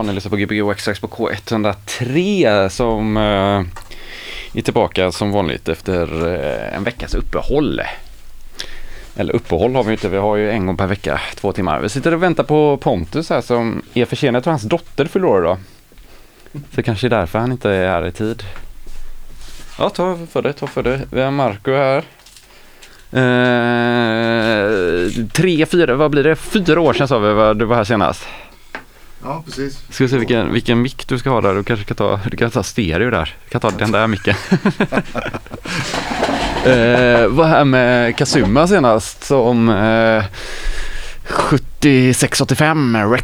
Ja, 0.00 0.04
ni 0.04 0.12
lyssnar 0.12 0.30
på 0.30 0.36
Gbg 0.36 0.70
Extrax 0.70 1.00
på 1.00 1.08
K103 1.08 2.68
som 2.68 3.16
eh, 3.16 3.62
är 4.58 4.62
tillbaka 4.62 5.12
som 5.12 5.32
vanligt 5.32 5.68
efter 5.68 6.26
eh, 6.34 6.76
en 6.76 6.84
veckas 6.84 7.14
uppehåll. 7.14 7.80
Eller 9.16 9.34
uppehåll 9.36 9.74
har 9.74 9.84
vi 9.84 9.92
inte, 9.92 10.08
vi 10.08 10.16
har 10.16 10.36
ju 10.36 10.50
en 10.50 10.66
gång 10.66 10.76
per 10.76 10.86
vecka, 10.86 11.20
två 11.34 11.52
timmar. 11.52 11.80
Vi 11.80 11.88
sitter 11.88 12.14
och 12.14 12.22
väntar 12.22 12.44
på 12.44 12.76
Pontus 12.76 13.30
här 13.30 13.40
som 13.40 13.82
är 13.94 14.04
försenad. 14.04 14.36
Jag 14.36 14.44
tror 14.44 14.52
hans 14.52 14.62
dotter 14.62 15.04
fyller 15.04 15.26
år 15.26 15.42
idag. 15.42 15.58
Så 16.52 16.58
det 16.70 16.82
kanske 16.82 17.06
är 17.06 17.10
därför 17.10 17.38
han 17.38 17.52
inte 17.52 17.70
är 17.70 17.88
här 17.88 18.06
i 18.06 18.12
tid. 18.12 18.42
Ja, 19.78 19.90
ta 19.90 20.18
för 20.30 20.42
det, 20.42 20.52
ta 20.52 20.66
för 20.66 20.82
det. 20.82 21.00
Vi 21.10 21.22
har 21.22 21.30
Marco 21.30 21.72
här. 21.72 22.04
Eh, 23.12 23.20
tre, 25.32 25.66
fyra, 25.66 25.94
vad 25.94 26.10
blir 26.10 26.24
det? 26.24 26.36
Fyra 26.36 26.80
år 26.80 26.92
sedan 26.92 27.08
sa 27.08 27.18
vi 27.18 27.54
du 27.54 27.64
var 27.64 27.76
här 27.76 27.84
senast. 27.84 28.26
Ja, 29.30 29.42
precis. 29.46 29.78
Ska 29.90 30.04
vi 30.04 30.10
se 30.10 30.16
vilken, 30.18 30.52
vilken 30.52 30.82
mick 30.82 31.08
du 31.08 31.18
ska 31.18 31.30
ha 31.30 31.40
där. 31.40 31.54
Du 31.54 31.64
kanske 31.64 31.84
kan 31.84 31.96
ta, 31.96 32.20
du 32.30 32.36
kan 32.36 32.50
ta 32.50 32.62
stereo 32.62 33.10
där. 33.10 33.36
Du 33.44 33.50
kan 33.50 33.60
ta 33.60 33.70
den 33.70 33.92
där 33.92 34.06
micken. 34.06 34.34
eh, 36.64 37.26
var 37.28 37.44
här 37.48 37.64
med 37.64 38.16
Kazuma 38.16 38.66
senast 38.66 39.24
som 39.24 39.68
eh, 39.68 40.24
7685 41.24 42.96
rec. 42.96 43.22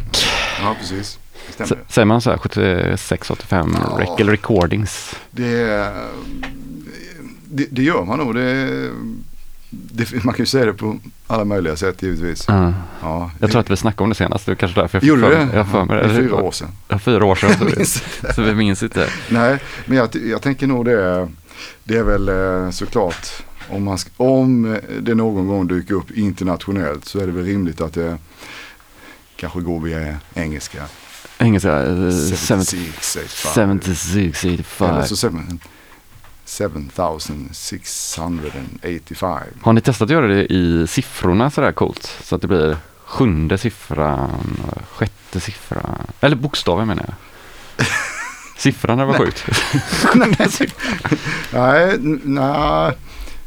Ja, 0.61 0.75
precis. 0.79 0.99
S- 0.99 1.19
stämmer. 1.53 1.83
Säger 1.89 2.05
man 2.05 2.21
så 2.21 2.29
här 2.29 2.37
7685 2.37 3.75
Ja. 3.81 3.97
rec 3.99 4.09
eller 4.19 4.31
recordings? 4.31 5.15
Det, 5.31 5.65
det, 7.49 7.65
det 7.71 7.83
gör 7.83 8.03
man 8.05 8.17
nog. 8.19 8.35
Det, 8.35 8.89
det, 9.69 10.23
man 10.23 10.33
kan 10.33 10.43
ju 10.43 10.45
säga 10.45 10.65
det 10.65 10.73
på 10.73 10.97
alla 11.27 11.45
möjliga 11.45 11.75
sätt 11.75 12.03
givetvis. 12.03 12.45
Ja. 12.47 12.73
Ja, 13.07 13.31
Jag 13.39 13.51
tror 13.51 13.61
att 13.61 13.69
vi 13.69 13.77
snackade 13.77 14.03
om 14.03 14.09
det 14.09 14.15
senast. 14.15 14.45
Det 14.45 14.51
är 14.51 14.55
kanske 14.55 14.81
därför 14.81 14.97
jag 14.97 15.03
Gjorde 15.03 15.21
för? 15.21 15.57
Jag 15.57 15.67
för 15.67 15.85
mig 15.85 16.03
Det 16.03 16.09
fyra 16.09 16.35
år 16.35 16.51
sedan. 16.51 16.67
Ja, 16.87 16.99
fyra 16.99 17.25
år 17.25 17.35
sedan. 17.35 17.49
Så 17.59 17.65
vi, 17.65 17.85
så 18.33 18.41
vi 18.41 18.55
minns 18.55 18.83
inte. 18.83 19.09
Nej, 19.29 19.59
men 19.85 19.97
jag, 19.97 20.15
jag 20.15 20.41
tänker 20.41 20.67
nog 20.67 20.85
det. 20.85 21.29
Det 21.83 21.97
är 21.97 22.03
väl 22.03 22.29
eh, 22.29 22.69
såklart 22.71 23.27
om, 23.69 23.83
man 23.83 23.97
om 24.17 24.77
det 24.99 25.15
någon 25.15 25.47
gång 25.47 25.67
dyker 25.67 25.93
upp 25.93 26.11
internationellt 26.11 27.05
så 27.05 27.19
är 27.19 27.25
det 27.27 27.31
väl 27.33 27.45
rimligt 27.45 27.81
att 27.81 27.93
det 27.93 28.17
kanske 29.35 29.59
går 29.59 29.79
via 29.79 30.15
engelska. 30.33 30.83
Engelska. 31.37 31.83
eh, 31.85 32.11
76, 32.11 32.47
70 32.59 32.77
76, 33.05 33.45
85. 34.45 34.89
Eller 34.89 35.03
så 35.03 35.15
seven- 35.15 35.59
7685. 36.45 39.43
Har 39.61 39.73
ni 39.73 39.81
testat 39.81 40.05
att 40.05 40.09
göra 40.11 40.27
det 40.27 40.45
i 40.53 40.87
siffrorna 40.87 41.51
sådär 41.51 41.71
coolt? 41.71 42.17
Så 42.23 42.35
att 42.35 42.41
det 42.41 42.47
blir 42.47 42.77
sjunde 43.07 43.57
siffran, 43.57 44.57
sjätte 44.91 45.39
siffran, 45.39 46.07
eller 46.21 46.35
bokstaven 46.35 46.87
menar 46.87 47.03
jag. 47.07 47.15
Siffran 48.57 49.07
var 49.07 49.13
sjukt. 49.13 49.45
Nej, 51.53 51.95
nej. 52.23 52.91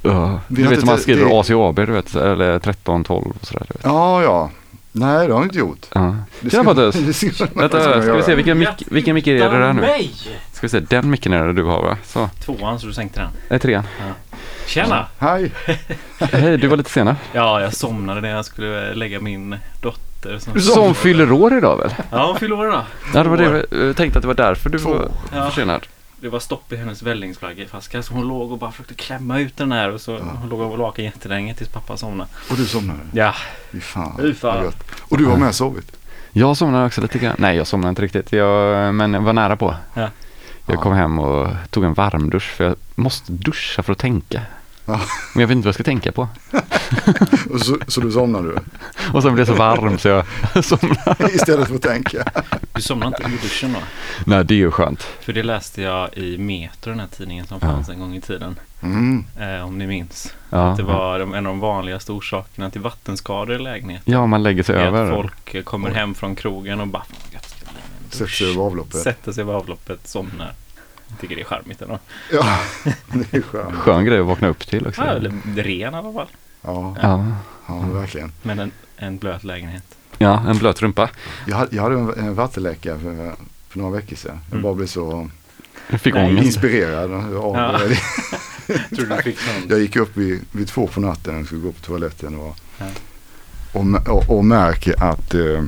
Ja, 0.02 0.40
du 0.48 0.62
vet 0.62 0.70
inte 0.72 0.82
om 0.82 0.86
man 0.86 0.98
skriver 0.98 1.24
det- 1.24 1.40
ACAB, 1.40 1.76
du 1.76 1.92
vet, 1.92 2.14
eller 2.14 2.58
13, 2.58 3.04
12 3.04 3.26
och 3.40 3.46
sådär. 3.46 3.66
Du 3.68 3.74
vet. 3.74 3.84
Ja, 3.84 4.22
ja. 4.22 4.50
Nej, 4.92 5.26
det 5.26 5.32
har 5.32 5.40
jag 5.40 5.46
inte 5.46 5.58
gjort. 5.58 5.86
Ja. 5.94 6.16
Det 6.40 6.50
Tjena 6.50 6.64
Pontus! 6.64 6.94
det 7.06 7.12
ska 7.12 7.46
Vänta, 7.54 7.82
ska 7.82 8.02
ska 8.02 8.14
vi 8.14 8.22
se 8.22 8.34
vilken 8.34 8.58
mick, 8.58 8.82
vilken 8.86 9.14
mick 9.14 9.26
är 9.26 9.34
det 9.34 9.58
där 9.58 9.72
nu? 9.72 9.80
mig! 9.80 10.10
Ska 10.52 10.66
vi 10.66 10.68
se, 10.68 10.80
den 10.80 11.10
micken 11.10 11.32
är 11.32 11.46
det 11.46 11.52
du 11.52 11.64
har 11.64 11.82
va? 11.82 11.96
Så, 12.06 12.28
Tvåan 12.44 12.80
så 12.80 12.86
du 12.86 12.92
sänkte 12.92 13.20
den. 13.20 13.30
är 13.48 13.58
trean. 13.58 13.84
Tjena! 14.70 15.06
Hej. 15.18 15.52
Hej, 16.18 16.58
du 16.58 16.66
var 16.68 16.76
lite 16.76 16.90
senare. 16.90 17.16
Ja, 17.32 17.60
jag 17.60 17.74
somnade 17.74 18.20
när 18.20 18.28
jag 18.30 18.44
skulle 18.44 18.94
lägga 18.94 19.20
min 19.20 19.56
dotter. 19.80 20.38
Som... 20.38 20.60
Som 20.60 20.94
fyller 20.94 21.32
år 21.32 21.56
idag 21.58 21.76
väl? 21.78 21.94
Ja, 22.10 22.26
hon 22.26 22.36
fyller 22.38 22.58
år 22.58 22.66
idag. 22.68 22.82
Ja, 23.14 23.22
det 23.22 23.28
var 23.28 23.36
det 23.36 23.66
jag 23.70 23.96
tänkte 23.96 24.18
att 24.18 24.22
det 24.22 24.26
var 24.28 24.34
därför 24.34 24.70
du 24.70 24.78
Två. 24.78 24.90
var 24.92 25.08
Ja. 25.34 25.48
försenad. 25.50 25.86
Det 26.20 26.28
var 26.28 26.40
stopp 26.40 26.72
i 26.72 26.76
hennes 26.76 27.02
vällingsflaggeflaska 27.02 28.02
så 28.02 28.14
hon 28.14 28.28
låg 28.28 28.52
och 28.52 28.58
bara 28.58 28.70
försökte 28.70 28.94
klämma 28.94 29.38
ut 29.40 29.56
den 29.56 29.72
här 29.72 29.90
och 29.94 30.00
så 30.00 30.18
hon 30.18 30.48
låg 30.48 30.60
och 30.60 30.78
vaken 30.78 31.04
jättelänge 31.04 31.54
tills 31.54 31.68
pappa 31.70 31.96
somnade. 31.96 32.30
Och 32.50 32.56
du 32.56 32.66
somnade? 32.66 33.00
Ja, 33.12 33.34
Fy 33.72 33.80
fan. 33.80 34.16
Fy 34.20 34.34
fan. 34.34 34.72
Och 35.00 35.18
du 35.18 35.26
har 35.26 35.36
med 35.36 35.54
sovit? 35.54 35.92
Jag 36.32 36.56
somnade 36.56 36.86
också 36.86 37.00
lite 37.00 37.18
grann. 37.18 37.34
Nej, 37.38 37.56
jag 37.56 37.66
somnade 37.66 37.88
inte 37.88 38.02
riktigt. 38.02 38.32
Jag, 38.32 38.94
men 38.94 39.14
jag 39.14 39.20
var 39.20 39.32
nära 39.32 39.56
på. 39.56 39.74
Ja. 39.94 40.00
Jag 40.66 40.76
Ja. 40.76 40.80
kom 40.82 40.92
hem 40.92 41.18
och 41.18 41.48
tog 41.70 41.84
en 41.84 41.94
varmdusch 41.94 42.42
för 42.56 42.64
jag 42.64 42.76
måste 42.94 43.32
duscha 43.32 43.82
för 43.82 43.92
att 43.92 43.98
tänka. 43.98 44.40
Ja. 44.84 45.00
Men 45.34 45.40
jag 45.40 45.48
vet 45.48 45.54
inte 45.56 45.66
vad 45.66 45.68
jag 45.68 45.74
ska 45.74 45.84
tänka 45.84 46.12
på. 46.12 46.28
Och 47.50 47.60
så, 47.60 47.76
så 47.88 48.00
du 48.00 48.12
somnade 48.12 48.48
Och 49.12 49.22
sen 49.22 49.34
blev 49.34 49.46
det 49.46 49.52
så 49.52 49.58
varm 49.58 49.98
så 49.98 50.08
jag 50.08 50.24
somnade. 50.64 51.14
du? 51.18 51.26
Istället 51.28 51.68
för 51.68 51.74
att 51.74 51.82
tänka. 51.82 52.24
du 52.72 52.82
somnade 52.82 53.16
inte 53.24 53.30
i 53.30 53.36
duschen 53.42 53.72
då? 53.72 53.78
Nej, 54.26 54.44
det 54.44 54.54
är 54.54 54.56
ju 54.56 54.70
skönt. 54.70 55.02
För 55.02 55.32
det 55.32 55.42
läste 55.42 55.82
jag 55.82 56.14
i 56.14 56.38
Metro, 56.38 56.90
den 56.90 57.00
här 57.00 57.06
tidningen 57.06 57.46
som 57.46 57.58
Ja. 57.62 57.68
fanns 57.68 57.88
en 57.88 57.98
gång 58.00 58.14
i 58.16 58.20
tiden. 58.20 58.58
Mm. 58.82 59.24
Eh, 59.40 59.66
om 59.66 59.78
ni 59.78 59.86
minns. 59.86 60.34
Ja, 60.50 60.74
Det 60.76 60.82
var 60.82 61.20
en 61.20 61.34
av 61.34 61.42
de 61.44 61.60
vanligaste 61.60 62.12
orsakerna 62.12 62.70
till 62.70 62.80
vattenskador 62.80 63.56
i 63.56 63.58
lägenhet. 63.58 64.02
ja 64.04 64.26
man 64.26 64.42
lägger 64.42 64.62
sig 64.62 64.76
över. 64.76 65.04
att 65.04 65.14
folk 65.14 65.64
kommer 65.64 65.90
hem 65.90 66.14
från 66.14 66.34
krogen 66.36 66.80
och 66.80 66.86
bara 66.88 67.02
"Fan, 67.02 67.16
vad 67.24 67.32
gött, 67.34 67.48
ska 67.50 67.58
jag 67.66 67.72
lägga 67.74 67.86
mig 67.88 68.00
i 68.02 68.04
en 68.04 68.10
Sätter 68.10 68.24
dusch." 68.24 68.38
sig 68.38 68.50
över 68.50 68.62
avloppet. 68.62 68.96
Sätter 69.00 69.32
sig 69.32 69.44
vid 69.44 69.54
avloppet, 69.54 70.08
somnar. 70.08 70.52
Jag 71.10 71.20
tycker 71.20 71.34
det 71.36 71.40
är 71.42 71.44
charmigt 71.44 71.82
ändå. 71.82 71.98
Ja, 72.32 72.58
det 73.12 73.36
är 73.36 73.42
skönt. 73.42 73.74
Skön 73.74 74.04
grej 74.04 74.18
att 74.20 74.26
vakna 74.26 74.48
upp 74.48 74.66
till 74.66 74.86
också. 74.86 75.00
Ja, 75.02 75.06
eller 75.08 75.32
ren 75.62 75.66
i 75.94 75.96
alla 75.96 76.12
fall. 76.12 76.28
Ja, 76.62 76.96
Ja, 77.02 77.26
ja 77.66 77.74
verkligen. 77.80 78.32
Men 78.42 78.58
en, 78.58 78.72
en 78.96 79.18
blöt 79.18 79.44
lägenhet. 79.44 79.84
ja 80.18 80.44
en 80.48 80.58
blöt 80.58 80.82
rumpa. 80.82 81.10
Jag 81.46 81.56
hade, 81.56 81.76
jag 81.76 81.82
hade 81.82 81.94
en, 81.94 82.14
en 82.18 82.34
vattenläcka 82.34 82.98
för, 82.98 83.32
för 83.68 83.78
några 83.78 83.90
veckor 83.96 84.16
sedan. 84.16 84.40
Jag 84.46 84.52
Mm. 84.52 84.62
bara 84.62 84.74
blev 84.74 84.86
så 84.86 85.30
Jag 85.90 86.00
fick 86.00 86.14
Nej. 86.14 86.24
ångest. 86.28 86.46
inspirerad 86.46 87.12
av 87.12 87.32
Ja. 87.56 87.78
det. 87.88 88.96
Tror 88.96 89.16
du 89.16 89.22
fick 89.22 89.38
någon? 89.46 89.68
Jag 89.68 89.80
gick 89.80 89.96
upp 89.96 90.16
vid, 90.16 90.40
vid 90.52 90.68
två 90.68 90.86
på 90.86 91.00
natten 91.00 91.40
och 91.40 91.46
skulle 91.46 91.60
gå 91.60 91.72
på 91.72 91.80
toaletten 91.80 92.34
och, 92.38 92.56
Ja. 92.78 92.86
och, 93.72 94.08
och, 94.08 94.36
och 94.38 94.44
märker 94.44 95.02
att 95.02 95.34
eh, 95.34 95.62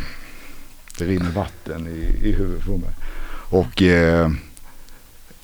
det 0.98 1.04
rinner 1.04 1.30
vatten 1.30 1.86
i, 1.86 2.28
i 2.28 2.32
huvudet 2.32 2.64
på 2.66 2.76
mig. 2.76 2.90
Och 3.50 3.82
eh, 3.82 4.30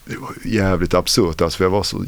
det 0.08 0.16
var 0.16 0.34
jävligt 0.44 0.94
absurt 0.94 1.40
alltså 1.40 1.56
för 1.56 1.64
jag 1.64 1.70
var 1.70 1.82
så 1.82 2.04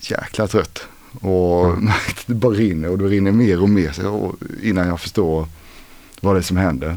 jäkla 0.00 0.46
trött. 0.46 0.86
Och 1.20 1.64
Mm. 1.64 1.90
det 2.26 2.34
bara 2.34 2.52
rinner 2.52 2.88
och 2.88 2.98
det 2.98 3.04
rinner 3.04 3.32
mer 3.32 3.62
och 3.62 3.68
mer 3.68 3.92
så 3.92 4.02
jag, 4.02 4.36
innan 4.62 4.88
jag 4.88 5.00
förstår 5.00 5.48
vad 6.20 6.34
det 6.34 6.40
är 6.40 6.42
som 6.42 6.56
händer. 6.56 6.96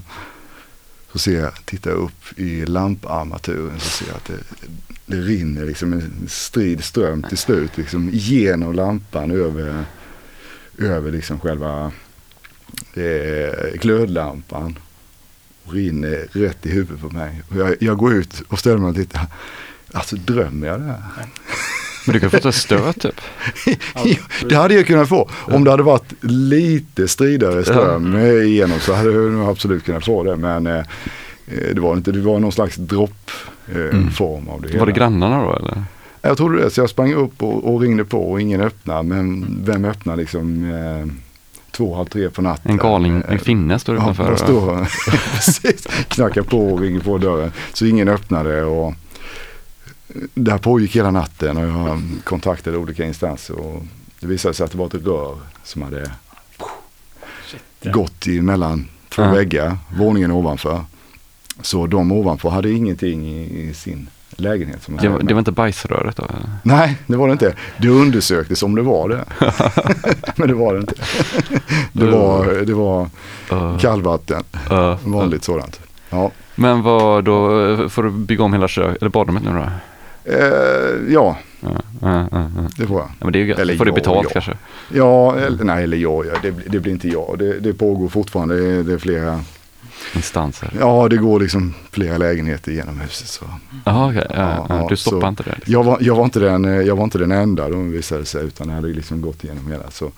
Så 1.11 1.19
ser 1.19 1.39
jag, 1.39 1.65
tittar 1.65 1.91
jag 1.91 1.99
upp 1.99 2.39
i 2.39 2.65
lamparmaturen 2.65 3.79
så 3.79 3.89
ser 3.89 4.07
jag 4.07 4.15
att 4.15 4.25
det, 4.25 4.39
det 5.05 5.17
rinner 5.17 5.65
liksom 5.65 5.93
en 5.93 6.27
strid 6.29 6.83
ström 6.83 7.23
till 7.23 7.37
slut 7.37 7.77
liksom 7.77 8.09
genom 8.13 8.73
lampan 8.73 9.31
över, 9.31 9.85
över 10.77 11.11
liksom 11.11 11.39
själva 11.39 11.91
eh, 12.93 13.73
glödlampan. 13.73 14.79
Och 15.63 15.73
rinner 15.73 16.27
rätt 16.31 16.65
i 16.65 16.69
huvudet 16.69 17.01
på 17.01 17.09
mig. 17.09 17.41
Och 17.49 17.55
jag, 17.55 17.75
jag 17.79 17.97
går 17.97 18.13
ut 18.13 18.41
och 18.47 18.59
ställer 18.59 18.77
mig 18.77 18.89
och 18.89 18.95
tittar. 18.95 19.25
Alltså 19.93 20.15
drömmer 20.15 20.67
jag 20.67 20.79
det 20.79 20.85
här? 20.85 20.95
Men 22.05 22.13
du 22.13 22.19
kan 22.19 22.29
få 22.29 22.37
ta 22.39 22.51
stöt 22.51 22.99
typ. 23.01 23.21
det 24.49 24.55
hade 24.55 24.73
jag 24.73 24.87
kunnat 24.87 25.09
få. 25.09 25.29
Om 25.33 25.63
det 25.63 25.71
hade 25.71 25.83
varit 25.83 26.13
lite 26.23 27.07
stridare 27.07 27.63
ström 27.63 28.15
eh, 28.15 28.23
igenom 28.31 28.79
så 28.79 28.93
hade 28.93 29.11
jag 29.11 29.49
absolut 29.49 29.83
kunnat 29.85 30.05
få 30.05 30.23
det. 30.23 30.35
Men 30.35 30.67
eh, 30.67 30.77
eh, 31.47 31.73
det 31.73 31.81
var 31.81 31.93
inte, 31.93 32.11
det 32.11 32.19
var 32.21 32.39
någon 32.39 32.51
slags 32.51 32.75
droppform 32.75 34.37
Mm. 34.37 34.49
av 34.49 34.61
det 34.61 34.67
hela. 34.67 34.79
Var 34.79 34.85
det 34.85 34.91
grannarna 34.91 35.43
då 35.43 35.55
eller? 35.55 35.83
Jag 36.21 36.37
trodde 36.37 36.61
det, 36.63 36.69
så 36.69 36.81
jag 36.81 36.89
sprang 36.89 37.13
upp 37.13 37.43
och, 37.43 37.73
och 37.73 37.81
ringde 37.81 38.05
på 38.05 38.31
och 38.31 38.41
ingen 38.41 38.61
öppnade. 38.61 39.03
Men 39.03 39.45
vem 39.65 39.85
öppnar 39.85 40.15
liksom 40.15 40.71
eh, 40.71 41.13
två, 41.71 41.95
halv 41.95 42.05
tre 42.05 42.29
på 42.29 42.41
natten? 42.41 42.71
En 42.71 42.77
galning, 42.77 43.23
en 43.29 43.39
finne 43.39 43.79
står 43.79 43.95
Ja, 43.95 44.01
utanför. 44.01 44.31
de 44.31 44.37
står 44.37 44.87
precis, 45.35 45.87
knackar 46.07 46.41
på 46.41 46.67
och 46.73 46.79
ringer 46.81 46.99
på 46.99 47.17
dörren. 47.17 47.51
Så 47.73 47.85
ingen 47.85 48.07
öppnade 48.07 48.63
och 48.63 48.93
det 50.33 50.51
här 50.51 50.57
pågick 50.57 50.95
hela 50.95 51.11
natten 51.11 51.57
och 51.57 51.63
jag 51.89 52.01
kontaktade 52.23 52.77
olika 52.77 53.05
instanser 53.05 53.59
och 53.59 53.83
det 54.19 54.27
visade 54.27 54.53
sig 54.53 54.63
att 54.63 54.71
det 54.71 54.77
var 54.77 54.85
ett 54.85 54.93
rör 54.93 55.35
som 55.63 55.81
hade 55.81 56.11
ja. 57.81 57.91
gått 57.91 58.27
emellan 58.27 58.87
två 59.09 59.21
Ja. 59.21 59.31
väggar, 59.31 59.77
våningen 59.97 60.31
ovanför. 60.31 60.81
Så 61.61 61.87
de 61.87 62.11
ovanför 62.11 62.49
hade 62.49 62.71
ingenting 62.71 63.27
i, 63.27 63.61
i 63.69 63.73
sin 63.73 64.09
lägenhet. 64.29 64.83
Som 64.83 64.97
Det, 64.97 65.09
var- 65.09 65.19
det 65.19 65.33
var 65.33 65.39
inte 65.39 65.51
bajsröret 65.51 66.15
då? 66.15 66.23
eller? 66.23 66.49
Nej, 66.63 66.97
det 67.07 67.17
var 67.17 67.27
det 67.27 67.31
inte. 67.31 67.55
Det 67.77 67.89
undersöktes 67.89 68.63
om 68.63 68.75
det 68.75 68.81
var 68.81 69.09
det. 69.09 69.25
Men 70.35 70.47
det 70.47 70.53
var 70.53 70.73
det 70.73 70.79
inte. 70.79 70.95
Det 71.93 72.05
var, 72.05 72.65
det 72.65 72.73
var 72.73 73.09
Uh, 73.51 73.77
kallvatten, 73.79 74.43
uh, 74.71 74.95
vanligt 75.03 75.43
sådant. 75.43 75.79
Ja, 76.09 76.31
Men 76.55 76.81
vad 76.81 77.23
då, 77.23 77.89
får 77.89 78.03
du 78.03 78.11
bygga 78.11 78.43
om 78.43 78.53
hela 78.53 78.67
kök, 78.67 78.97
eller 79.01 79.09
badrummet 79.09 79.43
nu 79.43 79.49
då? 79.53 79.65
Eh, 80.27 81.13
ja 81.13 81.37
ja, 81.59 81.81
ja, 82.01 82.27
ja. 82.31 82.49
det 82.77 82.87
får 82.87 82.99
jag. 82.99 83.09
Ja, 83.19 83.25
men 83.25 83.33
det 83.33 83.39
är 83.39 83.41
ju 83.41 83.47
gött. 83.47 83.59
Eller 83.59 83.75
Får 83.75 83.85
du 83.85 83.91
betalt 83.91 84.33
kanske? 84.33 84.57
Ja, 84.93 85.37
eller, 85.37 85.63
nej, 85.63 85.83
eller 85.83 85.97
ja, 85.97 86.25
ja 86.25 86.33
det, 86.41 86.51
det 86.65 86.79
blir 86.79 86.91
inte 86.91 87.07
jag. 87.07 87.35
Det, 87.39 87.59
det 87.59 87.73
pågår 87.73 88.09
fortfarande. 88.09 88.55
Det, 88.55 88.83
det 88.83 88.93
är 88.93 88.97
flera 88.97 89.39
instanser? 90.15 90.69
Ja, 90.79 91.07
det 91.09 91.17
går 91.17 91.39
liksom 91.39 91.73
flera 91.91 92.17
lägenheter 92.17 92.71
genom 92.71 92.99
huset. 92.99 93.27
Så. 93.27 93.45
Jaha, 93.85 94.09
okej. 94.09 94.27
Ja, 94.29 94.65
Ja, 94.69 94.75
ja, 94.79 94.87
du 94.89 94.97
stoppar 94.97 95.27
inte 95.27 95.43
det? 95.43 95.55
Liksom. 95.55 95.73
Jag, 95.73 95.83
var, 95.83 95.97
jag, 96.01 96.15
var 96.15 96.23
inte 96.23 96.39
den, 96.39 96.65
eh, 96.65 96.81
jag 96.81 96.95
var 96.95 97.03
inte 97.03 97.17
den 97.17 97.31
enda 97.31 97.69
då 97.69 97.77
visade 97.77 98.21
det 98.21 98.25
sig 98.25 98.45
utan 98.45 98.69
jag 98.69 98.75
hade 98.75 98.87
liksom 98.87 99.21
gått 99.21 99.43
igenom 99.43 99.71
hela. 99.71 99.91
Så 99.91 100.11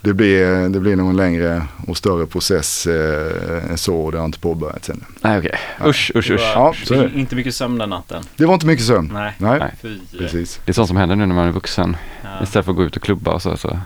det 0.00 0.14
blir, 0.14 0.68
det 0.68 0.80
blir 0.80 0.96
nog 0.96 1.10
en 1.10 1.16
längre 1.16 1.62
och 1.86 1.96
större 1.96 2.26
process 2.26 2.86
eh, 2.86 3.70
än 3.70 3.78
så 3.78 3.96
och 4.00 4.12
det 4.12 4.18
har 4.18 4.24
inte 4.24 4.38
påbörjats 4.38 4.90
ännu. 4.90 5.00
Nej, 5.20 5.38
okej. 5.38 5.58
Usch, 5.86 6.12
usch, 6.14 6.28
Det 6.28 6.34
usch. 6.34 6.40
var 6.40 6.46
Ja, 6.64 6.74
så 6.84 6.94
är 6.94 6.98
det. 6.98 7.04
in- 7.04 7.18
inte 7.18 7.36
mycket 7.36 7.54
sömn 7.54 7.78
den 7.78 7.90
natten. 7.90 8.22
Det 8.36 8.46
var 8.46 8.54
inte 8.54 8.66
mycket 8.66 8.84
sömn. 8.86 9.10
Nej. 9.12 9.32
Nej. 9.38 9.74
Fy. 9.82 9.98
precis. 10.18 10.60
Det 10.64 10.70
är 10.70 10.74
sånt 10.74 10.88
som 10.88 10.96
händer 10.96 11.16
nu 11.16 11.26
när 11.26 11.34
man 11.34 11.48
är 11.48 11.52
vuxen. 11.52 11.96
Ja. 12.22 12.42
Istället 12.42 12.64
för 12.64 12.72
att 12.72 12.76
gå 12.76 12.84
ut 12.84 12.96
och 12.96 13.02
klubba 13.02 13.30
och 13.32 13.42
så. 13.42 13.56
så. 13.56 13.78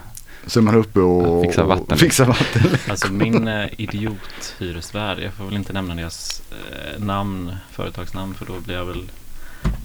Så 0.47 0.61
är 0.61 0.62
man 0.62 0.75
uppe 0.75 1.00
och 1.00 1.43
Fixa 1.44 1.64
vatten. 1.64 1.99
Fixa 1.99 2.25
vatten. 2.25 2.62
Alltså 2.91 3.12
min 3.12 3.49
eh, 3.49 3.67
idiot-hyresvärd, 3.79 5.19
jag 5.19 5.32
får 5.32 5.44
väl 5.44 5.55
inte 5.56 5.73
nämna 5.73 5.94
deras 5.94 6.43
eh, 6.50 7.05
namn, 7.05 7.53
företagsnamn 7.73 8.35
för 8.35 8.47
då 8.47 8.53
blir 8.61 8.75
jag 8.76 8.85
väl, 8.85 9.03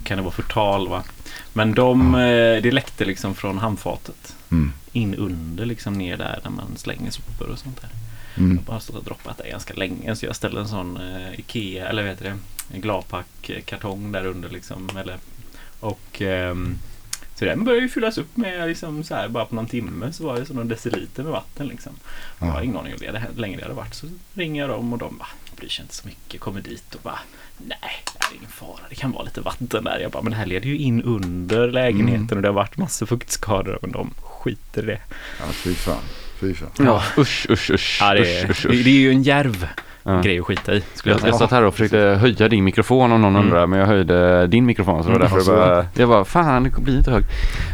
kan 0.04 0.16
det 0.16 0.22
vara 0.22 0.34
förtal 0.34 0.88
va? 0.88 1.02
Men 1.52 1.74
de, 1.74 2.14
eh, 2.14 2.62
det 2.62 2.70
läckte 2.70 3.04
liksom 3.04 3.34
från 3.34 3.58
handfatet 3.58 4.34
Mm. 4.50 4.72
In 4.98 5.14
under 5.14 5.66
liksom 5.66 5.92
ner 5.94 6.16
där 6.16 6.40
när 6.44 6.50
man 6.50 6.76
slänger 6.76 7.10
sopor 7.10 7.48
och 7.50 7.58
sånt 7.58 7.80
där. 7.80 7.90
Mm. 8.36 8.50
Jag 8.50 8.56
har 8.58 8.64
bara 8.64 8.80
stått 8.80 8.96
och 8.96 9.04
droppat 9.04 9.38
det 9.38 9.50
ganska 9.50 9.74
länge 9.74 10.16
så 10.16 10.26
jag 10.26 10.36
ställde 10.36 10.60
en 10.60 10.68
sån 10.68 10.96
eh, 10.96 11.40
Ikea, 11.40 11.88
eller 11.88 12.02
vad 12.02 12.10
heter 12.10 12.24
det, 12.24 12.36
en 12.74 12.80
Glapack-kartong 12.80 14.12
där 14.12 14.26
under 14.26 14.48
liksom. 14.48 14.88
Eller, 14.96 15.16
och 15.80 16.22
ehm, 16.22 16.78
så 17.34 17.44
den 17.44 17.64
började 17.64 17.82
ju 17.82 17.88
fyllas 17.88 18.18
upp 18.18 18.36
med 18.36 18.68
liksom 18.68 19.04
så 19.04 19.14
här 19.14 19.28
bara 19.28 19.44
på 19.44 19.54
någon 19.54 19.66
timme 19.66 20.12
så 20.12 20.24
var 20.26 20.36
det 20.40 20.46
så 20.46 20.54
någon 20.54 20.68
deciliter 20.68 21.22
med 21.22 21.32
vatten 21.32 21.66
liksom. 21.66 21.92
Jag 22.38 22.46
har 22.46 22.54
Ja. 22.58 22.64
ingen 22.64 22.76
aning 22.76 22.92
hur 22.92 23.12
det 23.12 23.26
länge 23.36 23.56
det 23.56 23.62
hade 23.62 23.74
varit. 23.74 23.94
Så 23.94 24.06
ringer 24.34 24.60
jag 24.62 24.70
dem 24.70 24.92
och 24.92 24.98
de 24.98 25.18
bara, 25.18 25.28
bryr 25.56 25.68
sig 25.68 25.82
inte 25.82 25.94
så 25.94 26.06
mycket, 26.06 26.40
kommer 26.40 26.60
dit 26.60 26.94
och 26.94 27.00
bara, 27.02 27.18
nej, 27.58 27.78
det 28.18 28.24
är 28.34 28.36
ingen 28.38 28.50
fara, 28.50 28.80
det 28.88 28.94
kan 28.94 29.12
vara 29.12 29.22
lite 29.24 29.40
vatten 29.40 29.84
där. 29.84 29.98
Jag 29.98 30.10
bara, 30.10 30.22
men 30.22 30.30
det 30.32 30.38
här 30.38 30.46
leder 30.46 30.66
ju 30.66 30.78
in 30.78 31.02
under 31.02 31.70
lägenheten 31.70 32.24
Mm. 32.24 32.36
och 32.36 32.42
det 32.42 32.48
har 32.48 32.54
varit 32.54 32.76
massor 32.76 33.06
fuktskador. 33.06 33.78
Men 33.82 33.92
de 33.92 34.14
skiter 34.48 34.82
i 34.82 34.86
det. 34.86 34.98
Ja, 35.40 35.44
fy 35.52 35.74
fan. 35.74 35.96
Fy 36.40 36.54
fan. 36.54 36.68
Ja, 36.78 37.02
usch, 37.18 37.46
usch, 37.50 37.70
usch. 37.70 37.98
Ja, 38.00 38.14
det, 38.14 38.20
usch, 38.20 38.28
är, 38.44 38.50
usch, 38.50 38.62
det, 38.62 38.68
usch. 38.68 38.84
det 38.84 38.90
är 38.90 38.94
ju 39.00 39.10
en 39.10 39.22
järv 39.22 39.68
Ja. 40.02 40.20
grej 40.20 40.38
att 40.38 40.46
skita 40.46 40.74
i. 40.74 40.82
Skulle 40.94 41.14
jag 41.14 41.20
Jag, 41.22 41.28
jag 41.28 41.34
satt 41.38 41.50
här 41.50 41.62
och 41.62 41.74
försökte 41.74 41.98
höja 41.98 42.48
din 42.48 42.64
mikrofon 42.64 43.12
om 43.12 43.20
någon 43.22 43.36
Mm. 43.36 43.44
undrar 43.46 43.66
men 43.66 43.78
jag 43.78 43.86
höjde 43.86 44.46
din 44.46 44.66
mikrofon 44.66 45.02
så 45.04 45.08
det 45.10 45.18
var 45.18 45.20
Mm, 45.20 45.22
därför 45.22 45.36
alltså. 45.36 45.52
jag 45.52 45.68
bara, 45.68 45.86
jag 45.94 46.08
bara 46.08 46.24
fan 46.24 46.62
det 46.62 46.70
blir 46.80 46.98
inte 46.98 47.10
hög. 47.10 47.24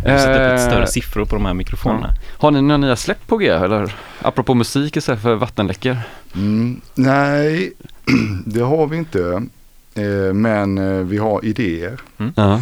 Jag 0.05 0.21
sätter 0.21 0.33
upp 0.47 0.53
lite 0.53 0.65
Eh, 0.65 0.71
större 0.71 0.87
siffror 0.87 1.25
på 1.25 1.35
de 1.37 1.45
här 1.47 1.55
mikrofonerna. 1.55 2.15
Har 2.39 2.51
ni 2.51 2.63
några 2.63 2.77
nya 2.77 2.97
släpp 2.97 3.27
på 3.27 3.37
G 3.37 3.49
eller? 3.49 3.95
Apropå 4.23 4.55
musik 4.55 4.97
istället 4.97 5.23
för 5.23 5.35
vattenläckor. 5.35 5.97
Mm. 6.35 6.81
Nej, 6.95 7.73
det 8.47 8.61
har 8.61 8.87
vi 8.87 8.97
inte. 8.97 9.43
Eh, 9.95 10.35
men 10.35 10.79
eh, 10.79 11.05
vi 11.05 11.19
har 11.19 11.45
idéer. 11.45 12.01
Ja. 12.35 12.61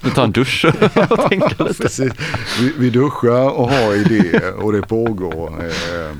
Du 0.00 0.10
tar 0.10 0.24
en 0.24 0.32
dusch 0.32 0.64
och 1.10 1.18
tänker 1.30 1.64
lite. 1.68 1.82
Precis. 1.82 2.12
Vi, 2.60 2.72
vi 2.78 2.90
duschar 2.90 3.50
och 3.50 3.70
har 3.70 3.94
idéer 3.94 4.54
och 4.54 4.72
det 4.72 4.82
pågår 4.82 5.64
eh, 5.64 6.16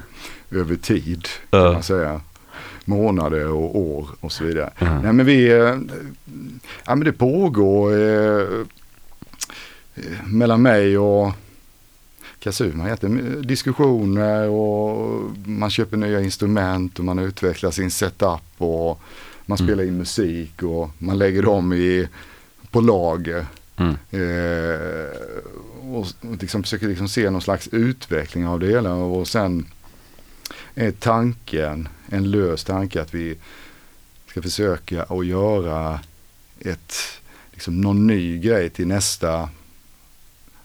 över 0.60 0.76
tid 0.76 1.28
kan 1.50 1.72
man 1.72 1.82
säga. 1.82 2.20
Månader 2.84 3.48
och 3.48 3.78
år 3.78 4.08
och 4.20 4.32
så 4.32 4.44
vidare. 4.44 4.72
Ja. 4.78 5.00
Nej 5.02 5.12
men 5.12 5.26
vi, 5.26 5.50
eh, 5.52 5.78
ja 6.86 6.94
men 6.94 7.00
det 7.04 7.12
pågår 7.12 7.92
eh, 7.92 8.42
eh, 9.94 10.02
mellan 10.26 10.62
mig 10.62 10.98
och 10.98 11.32
Kazuma 12.38 12.84
egentligen 12.84 13.42
diskussioner 13.46 14.48
och 14.48 15.20
man 15.44 15.70
köper 15.70 15.96
nya 15.96 16.20
instrument 16.20 16.98
och 16.98 17.04
man 17.04 17.19
utvecklar 17.19 17.70
sin 17.70 17.90
setup 17.90 18.40
och 18.58 19.00
man 19.46 19.58
Mm. 19.58 19.69
spelar 19.69 19.84
in 19.84 19.98
musik 19.98 20.62
och 20.62 20.90
man 20.98 21.19
lägger 21.19 21.42
dem 21.42 21.72
i, 21.72 22.08
på 22.75 22.81
lager. 22.81 23.47
Mm. 23.76 23.97
Eh, 24.11 25.09
och, 25.94 26.06
liksom 26.41 26.62
försöker 26.62 26.88
liksom 26.88 27.09
se 27.09 27.31
någon 27.31 27.43
slags 27.43 27.69
utveckling 27.69 28.47
av 28.47 28.61
det 28.61 28.67
hela 28.67 28.94
och 28.94 29.29
sen 29.29 29.67
är 30.75 30.91
tanken, 30.91 31.88
en 32.09 32.31
lös 32.31 32.64
tanke 32.64 33.02
att 33.02 33.14
vi 33.14 33.37
ska 34.26 34.43
försöka 34.43 35.02
att 35.02 35.26
göra 35.26 36.00
ett, 36.61 36.95
liksom 37.52 37.81
någon 37.81 38.07
ny 38.07 38.38
grej 38.38 38.71
till 38.71 38.87
nästa 38.87 39.49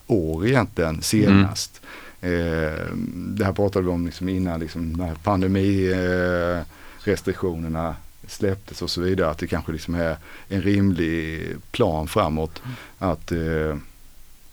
år 0.08 0.48
egentligen 0.48 1.02
senast. 1.02 1.82
Eh, 2.22 2.88
det 3.08 3.46
här 3.46 3.54
pratade 3.54 3.86
vi 3.86 3.92
om 3.92 4.06
liksom 4.06 4.30
innan 4.30 4.60
liksom 4.60 4.94
när 4.94 5.16
pandemirestriktionerna 5.16 7.88
eh, 7.88 7.94
släpptes 8.32 8.82
och 8.82 8.90
så 8.90 9.02
vidare. 9.02 9.30
Att 9.30 9.38
det 9.38 9.48
kanske 9.48 9.72
liksom 9.72 9.96
är 9.96 10.18
en 10.50 10.62
rimlig 10.62 11.48
plan 11.72 12.08
framåt. 12.08 12.62
Att 13.00 13.32
eh, 13.32 13.78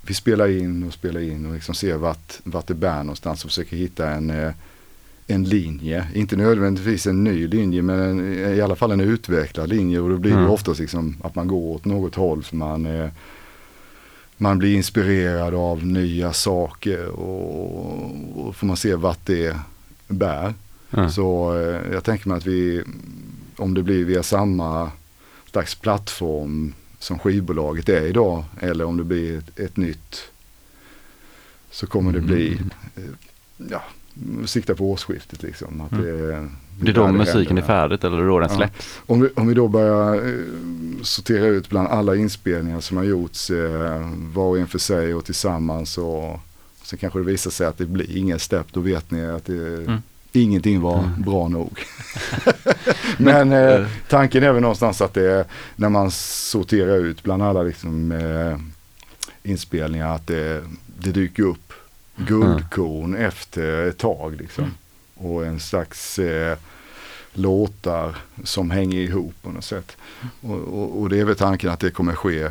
vi 0.02 0.14
spelar 0.14 0.48
in 0.48 0.82
och 0.86 0.92
spelar 0.92 1.20
in 1.20 1.46
och 1.46 1.54
liksom 1.54 1.74
ser 1.74 1.96
vart, 1.96 2.32
vart 2.44 2.66
det 2.66 2.74
bär 2.74 2.98
någonstans 2.98 3.44
och 3.44 3.50
försöker 3.50 3.76
hitta 3.76 4.10
en, 4.10 4.30
eh, 4.30 4.52
en 5.26 5.44
linje. 5.44 6.08
Inte 6.14 6.36
nödvändigtvis 6.36 7.06
en 7.06 7.24
ny 7.24 7.48
linje 7.48 7.82
men 7.82 8.00
en, 8.00 8.54
i 8.56 8.60
alla 8.60 8.76
fall 8.76 8.90
en 8.92 9.00
utvecklad 9.00 9.68
linje 9.68 10.00
och 10.00 10.10
då 10.10 10.16
blir 10.16 10.32
det 10.32 10.38
Mm. 10.38 10.50
oftast 10.50 10.80
liksom 10.80 11.16
att 11.22 11.34
man 11.34 11.48
går 11.48 11.74
åt 11.74 11.84
något 11.84 12.14
håll 12.14 12.42
för 12.42 12.56
man 12.56 12.86
eh, 12.86 13.08
man 14.38 14.58
blir 14.58 14.74
inspirerad 14.76 15.54
av 15.54 15.86
nya 15.86 16.32
saker 16.32 17.06
och, 17.06 18.46
och 18.46 18.56
får 18.56 18.66
man 18.66 18.76
se 18.76 18.94
vart 18.94 19.26
det 19.26 19.56
bär. 20.08 20.54
Ja. 20.90 21.10
Så 21.10 21.58
eh, 21.58 21.92
jag 21.92 22.04
tänker 22.04 22.28
mig 22.28 22.38
att 22.38 22.46
vi, 22.46 22.82
om 23.56 23.74
det 23.74 23.82
blir 23.82 24.04
via 24.04 24.22
samma 24.22 24.90
slags 25.50 25.74
plattform 25.74 26.74
som 26.98 27.18
skivbolaget 27.18 27.88
är 27.88 28.02
idag 28.06 28.44
eller 28.60 28.84
om 28.84 28.96
det 28.96 29.04
blir 29.04 29.38
ett, 29.38 29.58
ett 29.58 29.76
nytt 29.76 30.20
så 31.70 31.86
kommer 31.86 32.12
det 32.12 32.20
bli, 32.20 32.46
Mm. 32.52 32.70
eh, 32.96 33.02
ja, 33.70 33.82
sikta 34.46 34.74
på 34.74 34.90
årsskiftet 34.90 35.42
liksom. 35.42 35.80
Att 35.80 35.92
Mm. 35.92 36.04
det, 36.04 36.48
Det 36.80 36.90
är 36.90 36.94
då 36.94 37.12
musiken 37.12 37.58
är 37.58 37.62
färdigt 37.62 38.04
eller 38.04 38.26
då 38.26 38.38
den 38.38 38.48
Ja. 38.50 38.56
släpps. 38.56 38.98
Om 39.06 39.20
vi, 39.20 39.28
om 39.36 39.46
vi 39.46 39.54
då 39.54 39.68
börjar 39.68 40.14
eh, 40.28 40.40
sortera 41.02 41.46
ut 41.46 41.68
bland 41.68 41.88
alla 41.88 42.16
inspelningar 42.16 42.80
som 42.80 42.96
har 42.96 43.04
gjorts 43.04 43.50
eh, 43.50 44.10
var 44.34 44.44
och 44.44 44.58
en 44.58 44.66
för 44.66 44.78
sig 44.78 45.14
och 45.14 45.24
tillsammans 45.24 45.98
och 45.98 46.40
så 46.82 46.96
kanske 46.96 47.18
det 47.18 47.24
visar 47.24 47.50
sig 47.50 47.66
att 47.66 47.78
det 47.78 47.86
blir 47.86 48.16
ingen 48.16 48.38
stepp. 48.38 48.66
Då 48.72 48.80
vet 48.80 49.10
ni 49.10 49.26
att 49.26 49.44
det, 49.44 49.74
Mm. 49.84 50.02
Ingenting 50.42 50.80
var 50.80 50.98
Mm. 50.98 51.22
bra 51.22 51.48
nog. 51.48 51.78
Men 53.18 53.52
eh, 53.52 53.86
tanken 54.08 54.42
är 54.42 54.52
väl 54.52 54.62
någonstans 54.62 55.00
att 55.00 55.14
det 55.14 55.30
är 55.32 55.44
när 55.76 55.88
man 55.88 56.10
sorterar 56.10 56.96
ut 56.96 57.22
bland 57.22 57.42
alla 57.42 57.62
liksom, 57.62 58.12
eh, 58.12 58.58
inspelningar 59.50 60.14
att 60.14 60.26
det, 60.26 60.64
det 60.98 61.10
dyker 61.12 61.42
upp 61.42 61.72
guldkorn 62.16 63.16
efter 63.16 63.86
ett 63.88 63.98
tag. 63.98 64.36
Liksom. 64.36 64.64
Mm. 64.64 64.74
Och 65.32 65.46
en 65.46 65.60
slags 65.60 66.18
eh, 66.18 66.58
låtar 67.32 68.16
som 68.44 68.70
hänger 68.70 69.00
ihop 69.00 69.34
på 69.42 69.50
något 69.50 69.64
sätt. 69.64 69.96
Och, 70.40 70.58
och, 70.60 71.00
och 71.00 71.08
det 71.08 71.20
är 71.20 71.24
väl 71.24 71.36
tanken 71.36 71.70
att 71.70 71.80
det 71.80 71.90
kommer 71.90 72.14
ske 72.14 72.48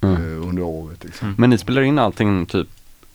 Mm. 0.00 0.14
eh, 0.16 0.48
under 0.48 0.62
året. 0.62 1.04
Liksom. 1.04 1.28
Mm. 1.28 1.36
Men 1.40 1.50
ni 1.50 1.58
spelar 1.58 1.82
in 1.82 1.98
allting 1.98 2.46
typ 2.46 2.68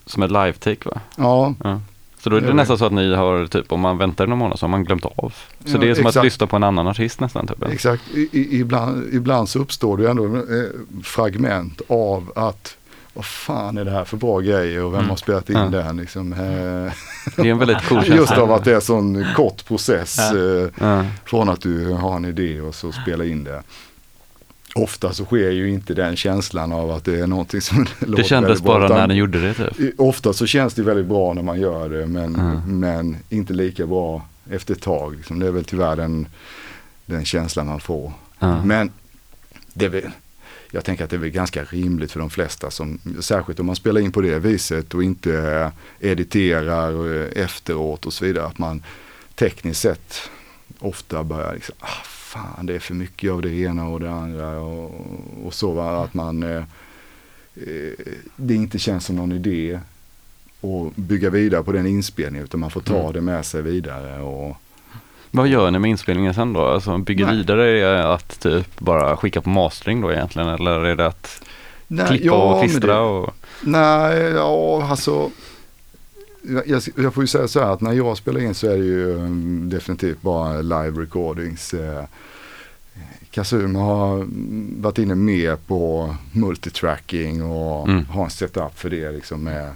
som 0.05 0.23
ett 0.23 0.31
live-take 0.31 0.89
va? 0.89 1.01
Ja, 1.15 1.53
Ja. 1.63 1.81
Så 2.23 2.29
då 2.29 2.35
är 2.35 2.41
det 2.41 2.47
Ja, 2.47 2.53
nästan 2.53 2.77
så 2.77 2.85
att 2.85 2.91
ni 2.91 3.13
har 3.15 3.47
typ 3.47 3.71
om 3.71 3.79
man 3.79 3.97
väntar 3.97 4.27
någon 4.27 4.37
månad 4.37 4.59
så 4.59 4.63
har 4.65 4.69
man 4.71 4.83
glömt 4.83 5.05
av. 5.05 5.33
Så 5.65 5.75
Ja, 5.75 5.77
det 5.77 5.89
är 5.89 5.93
som 5.95 6.01
exakt. 6.05 6.17
att 6.17 6.23
lyssna 6.23 6.47
på 6.47 6.55
en 6.55 6.63
annan 6.63 6.87
artist 6.87 7.19
nästan 7.19 7.47
typ. 7.47 7.63
exakt. 7.71 8.03
I, 8.13 8.59
ibland, 8.59 9.13
ibland 9.13 9.49
så 9.49 9.59
uppstår 9.59 9.97
det 9.97 10.09
ändå 10.09 10.25
eh, 10.35 10.41
fragment 11.03 11.81
av 11.87 12.31
att 12.35 12.77
vad 13.13 13.25
fan 13.25 13.77
är 13.77 13.85
det 13.85 13.91
här 13.91 14.03
för 14.05 14.17
bra 14.17 14.39
grejer 14.39 14.83
och 14.83 14.91
vem 14.93 14.99
Mm. 14.99 15.09
har 15.09 15.15
spelat 15.17 15.49
in 15.49 15.55
Ja. 15.57 15.65
den 15.65 15.97
liksom. 15.97 16.33
Eh, 16.33 16.39
Det 17.35 17.41
är 17.41 17.51
en 17.51 17.57
väldigt 17.57 17.85
cool 17.89 17.97
känsla. 17.97 18.15
just 18.15 18.31
av 18.31 18.51
att 18.51 18.63
det 18.63 18.75
är 18.75 18.79
sån 18.79 19.25
kort 19.35 19.65
process. 19.65 20.17
Ja. 20.19 20.37
Eh, 20.37 20.69
Ja. 20.79 21.05
Från 21.25 21.49
att 21.49 21.61
du 21.61 21.91
har 21.91 22.15
en 22.15 22.25
idé 22.25 22.61
och 22.61 22.75
så 22.75 22.91
spela 22.91 23.25
in 23.25 23.43
det. 23.43 23.63
Ofta 24.75 25.13
så 25.13 25.25
sker 25.25 25.51
ju 25.51 25.69
inte 25.69 25.93
den 25.93 26.15
känslan 26.15 26.71
av 26.71 26.91
att 26.91 27.05
det 27.05 27.19
är 27.19 27.27
någonting 27.27 27.61
som 27.61 27.77
låter 27.99 28.23
Det 28.23 28.23
kändes 28.23 28.61
bara 28.61 28.87
när 28.87 29.07
ni 29.07 29.13
gjorde 29.13 29.41
det 29.47 29.53
typ. 29.53 29.99
Ofta 29.99 30.33
så 30.33 30.45
känns 30.45 30.73
det 30.73 30.83
väldigt 30.83 31.05
bra 31.05 31.33
när 31.33 31.43
man 31.43 31.59
gör 31.61 31.89
det 31.89 32.07
men, 32.07 32.35
Mm. 32.35 32.79
men 32.79 33.17
inte 33.29 33.53
lika 33.53 33.85
bra 33.87 34.25
efter 34.51 34.73
ett 34.73 34.81
tag. 34.81 35.15
Liksom. 35.15 35.39
Det 35.39 35.47
är 35.47 35.51
väl 35.51 35.65
tyvärr 35.65 35.95
den, 35.95 36.27
den 37.05 37.25
känslan 37.25 37.67
man 37.67 37.79
får. 37.79 38.13
Ja. 38.39 38.63
Men 38.65 38.91
det 39.73 39.85
är 39.85 39.89
väl, 39.89 40.09
jag 40.71 40.85
tänker 40.85 41.03
att 41.03 41.09
det 41.09 41.15
är 41.15 41.19
väl 41.19 41.29
ganska 41.29 41.63
rimligt 41.63 42.11
för 42.11 42.19
de 42.19 42.29
flesta, 42.29 42.71
som, 42.71 42.99
särskilt 43.19 43.59
om 43.59 43.65
man 43.65 43.75
spelar 43.75 44.01
in 44.01 44.11
på 44.11 44.21
det 44.21 44.39
viset 44.39 44.93
och 44.93 45.03
inte 45.03 45.71
editerar 45.99 47.27
efteråt 47.37 48.05
och 48.05 48.13
så 48.13 48.25
vidare. 48.25 48.45
Att 48.45 48.57
man 48.57 48.83
tekniskt 49.35 49.81
sett 49.81 50.29
ofta 50.79 51.23
börjar 51.23 51.53
liksom, 51.53 51.75
ah, 51.79 51.87
fan 52.31 52.65
det 52.65 52.75
är 52.75 52.79
för 52.79 52.93
mycket 52.93 53.31
av 53.31 53.41
det 53.41 53.49
ena 53.53 53.87
och 53.87 53.99
det 53.99 54.11
andra 54.11 54.59
och, 54.59 54.91
och 55.45 55.53
så. 55.53 55.71
Va? 55.71 56.03
Att 56.03 56.13
man, 56.13 56.43
eh, 56.43 56.63
eh, 57.55 57.93
det 58.35 58.53
inte 58.55 58.79
känns 58.79 59.05
som 59.05 59.15
någon 59.15 59.31
idé 59.31 59.79
att 60.61 60.95
bygga 60.95 61.29
vidare 61.29 61.63
på 61.63 61.71
den 61.71 61.85
inspelningen 61.87 62.43
utan 62.43 62.59
man 62.59 62.71
får 62.71 62.81
ta 62.81 62.99
Mm. 62.99 63.13
det 63.13 63.21
med 63.21 63.45
sig 63.45 63.61
vidare. 63.61 64.21
Och, 64.21 64.57
Vad 65.31 65.47
gör 65.47 65.71
ni 65.71 65.79
med 65.79 65.89
inspelningen 65.89 66.33
sen 66.33 66.53
då? 66.53 66.65
Alltså 66.65 66.97
bygger 66.97 67.25
Nej. 67.25 67.35
vidare 67.37 68.13
att 68.13 68.39
typ 68.39 68.79
bara 68.79 69.17
skicka 69.17 69.41
på 69.41 69.49
mastering 69.49 70.01
då 70.01 70.11
egentligen 70.11 70.47
eller 70.49 70.85
är 70.85 70.95
det 70.95 71.05
att 71.07 71.43
Nej, 71.87 72.07
klippa 72.07 72.35
och 72.35 72.59
men 72.59 72.69
klistra? 72.69 72.93
det- 72.93 72.99
Och... 73.01 73.33
Nej, 73.61 74.17
ja 74.19 74.87
alltså. 74.89 75.29
Jag, 76.43 76.81
jag, 76.97 77.13
får 77.13 77.23
ju 77.23 77.27
säga 77.27 77.47
så 77.47 77.59
här 77.59 77.73
att 77.73 77.81
när 77.81 77.93
jag 77.93 78.17
spelar 78.17 78.39
in 78.41 78.53
så 78.53 78.67
är 78.67 78.77
det 78.77 78.83
ju 78.85 79.15
mm, 79.19 79.69
definitivt 79.69 80.21
bara 80.21 80.61
live 80.61 81.01
recordings. 81.01 81.73
Eh, 81.73 82.03
Kazuma 83.31 83.79
har 83.79 84.15
mm, 84.15 84.75
varit 84.81 84.97
inne 84.97 85.15
mer 85.15 85.55
på 85.55 86.15
multitracking 86.31 87.43
och 87.43 87.89
Mm. 87.89 88.05
har 88.05 88.23
en 88.23 88.29
setup 88.29 88.79
för 88.79 88.89
det 88.89 89.11
liksom 89.11 89.43
med, 89.43 89.69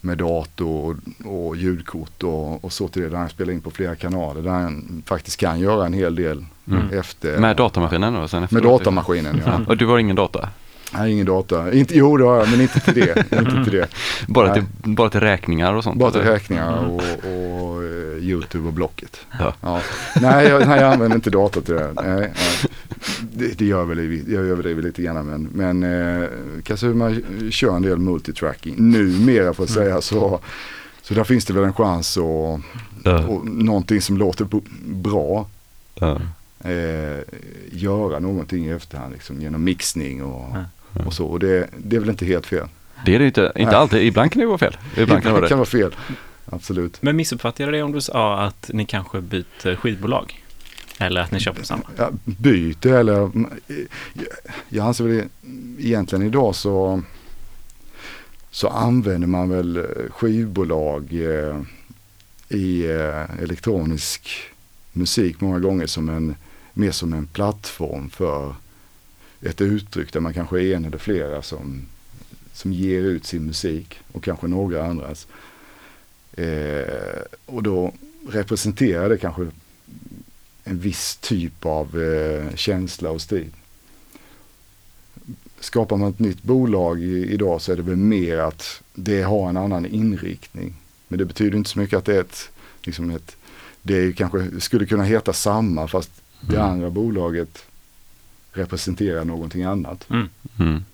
med 0.00 0.18
dator 0.18 0.96
och, 1.24 1.46
och 1.48 1.56
ljudkort 1.56 2.22
och, 2.22 2.64
och 2.64 2.72
så 2.72 2.88
till 2.88 3.02
det. 3.02 3.08
Där 3.08 3.16
han 3.16 3.28
spelar 3.28 3.52
in 3.52 3.60
på 3.60 3.70
flera 3.70 3.96
kanaler 3.96 4.42
där 4.42 4.50
han 4.50 5.02
faktiskt 5.06 5.36
kan 5.40 5.60
göra 5.60 5.86
en 5.86 5.92
hel 5.92 6.14
del 6.14 6.44
Mm. 6.70 6.98
efter. 6.98 7.38
Med 7.38 7.56
datamaskinen 7.56 8.14
då? 8.14 8.28
Sen 8.28 8.40
Med 8.40 8.44
efteråt? 8.44 8.78
datamaskinen 8.78 9.42
ja. 9.46 9.60
Och 9.68 9.76
du 9.76 9.86
har 9.86 9.98
ingen 9.98 10.16
data? 10.16 10.48
Nej, 10.92 11.12
ingen 11.12 11.26
data. 11.26 11.72
Inte, 11.72 11.96
jo 11.98 12.16
det 12.16 12.24
har 12.24 12.36
jag 12.38 12.50
men 12.50 12.60
inte 12.60 12.80
till 12.80 12.94
det. 12.94 13.32
inte 13.38 13.64
till 13.64 13.72
det. 13.72 13.88
Bara 14.28 14.46
Nej. 14.52 14.54
till, 14.82 14.90
bara 14.94 15.10
till 15.10 15.20
räkningar 15.20 15.74
och 15.74 15.84
sånt? 15.84 15.98
Bara 15.98 16.10
till 16.10 16.20
eller? 16.20 16.30
räkningar 16.32 16.84
och, 16.86 16.94
och 17.02 17.82
eh, 17.84 18.18
YouTube 18.22 18.66
och 18.66 18.72
Blocket. 18.72 19.20
Ja. 19.60 19.80
Nej, 20.20 20.48
jag, 20.48 20.68
nej, 20.68 20.80
jag 20.80 20.92
använder 20.92 21.14
inte 21.16 21.30
dator 21.30 21.60
till 21.60 21.74
det. 21.74 21.92
Nej, 21.94 22.06
nej. 22.20 22.32
Det, 23.20 23.58
det 23.58 23.64
gör 23.64 23.84
väl, 23.84 24.00
i- 24.00 24.24
jag 24.28 24.44
överdriver 24.46 24.82
lite 24.82 25.02
grann 25.02 25.26
men, 25.26 25.48
men 25.52 25.82
eh, 26.22 26.28
Kazuma 26.62 27.14
kör 27.50 27.76
en 27.76 27.82
del 27.82 27.98
multitracking. 27.98 28.74
Numera 28.78 29.54
får 29.54 29.62
jag 29.66 29.74
säga 29.74 30.00
så, 30.00 30.40
så 31.02 31.14
där 31.14 31.24
finns 31.24 31.44
det 31.44 31.52
väl 31.52 31.64
en 31.64 31.72
chans 31.74 32.16
och, 32.16 32.60
Ja. 33.04 33.26
och 33.26 33.46
någonting 33.46 34.00
som 34.00 34.16
låter 34.16 34.46
bra. 34.84 35.46
Ja. 35.94 36.20
Eh, 36.64 37.20
göra 37.72 38.18
någonting 38.18 38.66
i 38.66 38.70
efterhand 38.70 39.12
liksom, 39.12 39.40
genom 39.40 39.64
mixning 39.64 40.22
och, 40.22 40.56
Ja. 40.56 40.64
Och 41.06 41.14
så. 41.14 41.26
Och 41.26 41.38
det, 41.38 41.68
det 41.78 41.96
är 41.96 42.00
väl 42.00 42.10
inte 42.10 42.24
helt 42.26 42.46
fel. 42.46 42.68
Det 43.04 43.14
är 43.14 43.18
det 43.18 43.26
inte, 43.26 43.52
inte 43.56 43.70
Nej. 43.70 43.80
alltid. 43.80 44.02
Ibland 44.02 44.32
kan 44.32 44.40
det 44.40 44.46
vara 44.46 44.58
fel. 44.58 44.76
Ibland 44.96 45.22
kan 45.22 45.40
det 45.40 45.48
kan 45.48 45.58
vara 45.58 45.66
fel. 45.66 45.94
Absolut. 46.46 47.02
Men 47.02 47.16
missuppfattade 47.16 47.64
jag 47.64 47.72
det 47.72 47.82
om 47.82 47.92
du 47.92 48.00
sa 48.00 48.40
att 48.40 48.70
ni 48.72 48.86
kanske 48.86 49.20
byter 49.20 49.76
skivbolag? 49.76 50.44
Eller 50.98 51.20
att 51.20 51.30
ni 51.30 51.44
på 51.44 51.64
samma? 51.64 51.82
Ja, 51.96 52.10
byte 52.24 52.90
eller 52.90 53.12
jag, 53.12 53.30
jag 54.68 54.86
anser 54.86 55.04
väl 55.04 55.24
egentligen 55.78 56.26
idag 56.26 56.54
så 56.54 57.02
så 58.50 58.68
använder 58.68 59.28
man 59.28 59.50
väl 59.50 59.76
eh, 59.76 59.84
skivbolag 60.10 61.12
eh, 61.12 61.60
i 62.48 62.84
eh, 62.84 63.42
elektronisk 63.42 64.30
musik 64.92 65.40
många 65.40 65.58
gånger 65.58 65.86
som 65.86 66.08
en 66.08 66.34
mer 66.72 66.90
som 66.90 67.12
en 67.12 67.26
plattform 67.26 68.10
för 68.10 68.54
ett 69.42 69.60
uttryck 69.60 70.12
där 70.12 70.20
man 70.20 70.34
kanske 70.34 70.62
är 70.62 70.76
en 70.76 70.84
eller 70.84 70.98
flera 70.98 71.42
som, 71.42 71.86
som 72.52 72.72
ger 72.72 73.02
ut 73.02 73.26
sin 73.26 73.46
musik 73.46 73.98
och 74.12 74.24
kanske 74.24 74.46
några 74.46 74.86
andras. 74.86 75.26
Eh, 76.32 77.22
och 77.46 77.62
då 77.62 77.92
representerar 78.28 79.08
det 79.08 79.18
kanske 79.18 79.46
en 80.64 80.78
viss 80.78 81.16
typ 81.16 81.66
av 81.66 82.02
eh, 82.02 82.54
känsla 82.54 83.10
och 83.10 83.20
stil. 83.20 83.50
Skapar 85.60 85.96
man 85.96 86.10
ett 86.10 86.18
nytt 86.18 86.42
bolag 86.42 87.02
i, 87.02 87.32
idag 87.32 87.60
så 87.60 87.72
är 87.72 87.76
det 87.76 87.82
väl 87.82 87.96
mer 87.96 88.38
att 88.38 88.82
det 88.94 89.22
har 89.22 89.48
en 89.48 89.56
annan 89.56 89.86
inriktning. 89.86 90.74
Men 91.08 91.18
det 91.18 91.24
betyder 91.24 91.58
inte 91.58 91.70
så 91.70 91.78
mycket 91.78 91.98
att 91.98 92.04
det 92.04 92.16
är 92.16 92.20
ett, 92.20 92.50
liksom 92.82 93.10
ett 93.10 93.36
det 93.82 93.94
är 93.94 94.12
kanske 94.12 94.60
skulle 94.60 94.86
kunna 94.86 95.04
heta 95.04 95.32
samma 95.32 95.88
fast 95.88 96.10
det 96.40 96.56
Mm. 96.56 96.70
andra 96.70 96.90
bolaget 96.90 97.64
representerar 98.52 99.24
någonting 99.24 99.62
annat. 99.62 100.06
Mm. 100.10 100.28
Mm. 100.58 100.84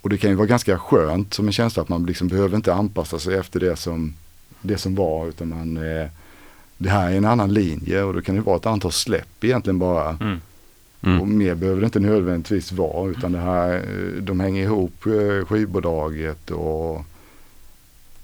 Och 0.00 0.10
det 0.10 0.18
kan 0.18 0.30
ju 0.30 0.36
vara 0.36 0.46
ganska 0.46 0.78
skönt 0.78 1.34
som 1.34 1.46
en 1.46 1.52
känsla 1.52 1.82
att 1.82 1.88
man 1.88 2.06
liksom 2.06 2.28
behöver 2.28 2.56
inte 2.56 2.74
anpassa 2.74 3.18
sig 3.18 3.34
efter 3.34 3.60
det 3.60 3.76
som, 3.76 4.14
det 4.62 4.78
som 4.78 4.94
var 4.94 5.28
utan 5.28 5.48
man 5.48 5.76
eh, 5.76 6.08
det 6.78 6.90
här 6.90 7.10
är 7.10 7.16
en 7.16 7.24
annan 7.24 7.54
linje 7.54 8.02
och 8.02 8.14
då 8.14 8.20
kan 8.20 8.34
det 8.34 8.40
vara 8.40 8.56
ett 8.56 8.66
antal 8.66 8.92
släpp 8.92 9.44
egentligen 9.44 9.78
bara. 9.78 10.10
Mm. 10.20 10.40
Mm. 11.02 11.20
Och 11.20 11.28
mer 11.28 11.54
behöver 11.54 11.80
det 11.80 11.84
inte 11.84 12.00
nödvändigtvis 12.00 12.72
vara 12.72 13.10
utan 13.10 13.32
det 13.32 13.38
här, 13.38 13.74
eh, 13.74 14.22
de 14.22 14.40
hänger 14.40 14.62
ihop 14.62 15.06
eh, 15.06 15.46
skivbolaget 15.46 16.50
och 16.50 17.04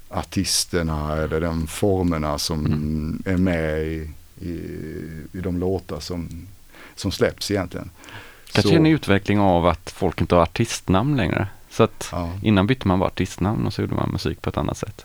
artisterna 0.08 1.16
eller 1.16 1.40
de 1.40 1.66
formerna 1.66 2.38
som 2.38 2.66
Mm. 2.66 3.22
är 3.25 3.37
med 3.37 3.82
i, 3.87 4.11
i, 4.40 4.52
i 5.32 5.40
de 5.40 5.58
låtar 5.58 6.00
som, 6.00 6.46
som 6.96 7.12
släpps 7.12 7.50
egentligen. 7.50 7.90
Kanske 8.52 8.71
Så- 8.71 8.76
en 8.76 8.87
utveckling 8.87 9.40
av 9.40 9.66
att 9.66 9.90
folk 9.97 10.21
inte 10.21 10.35
har 10.35 10.42
artistnamn 10.42 11.16
längre. 11.16 11.47
Så 11.71 11.82
att 11.82 12.09
Ja, 12.12 12.30
innan 12.42 12.66
bytte 12.66 12.88
man 12.88 12.99
bara 12.99 13.06
artistnamn 13.06 13.66
och 13.66 13.73
så 13.73 13.80
gjorde 13.82 13.94
man 13.94 14.11
musik 14.12 14.42
på 14.42 14.50
ett 14.50 14.56
annat 14.56 14.76
sätt. 14.76 15.04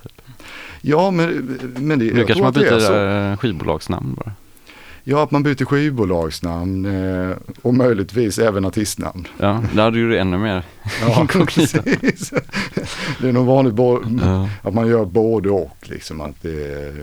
ja 0.82 1.12
men, 1.12 1.60
men 1.78 2.00
det, 2.00 2.06
Nu 2.14 2.24
kanske 2.26 2.44
man 2.44 2.54
byter 2.54 3.32
eh, 3.32 3.38
skivbolagsnamn 3.38 4.14
bara. 4.14 4.32
Ja, 5.04 5.24
att 5.24 5.32
man 5.32 5.44
byter 5.44 5.66
skivbolagsnamn 5.66 6.86
eh, 6.86 7.38
och 7.62 7.74
möjligtvis 7.74 8.40
även 8.40 8.66
artistnamn. 8.66 9.28
Ja, 9.38 9.64
där 9.74 9.84
hade 9.84 10.10
det 10.10 10.20
ännu 10.20 10.38
mer. 10.38 10.64
Ja, 11.02 11.28
precis. 11.48 11.72
Det 13.22 13.28
är 13.30 13.32
nog 13.32 13.46
vanligt 13.46 13.76
Ja. 14.22 14.50
att 14.62 14.74
man 14.74 14.88
gör 14.88 15.06
både 15.06 15.50
och. 15.50 15.78
Liksom, 15.82 16.22
att 16.22 16.42
det, 16.42 16.94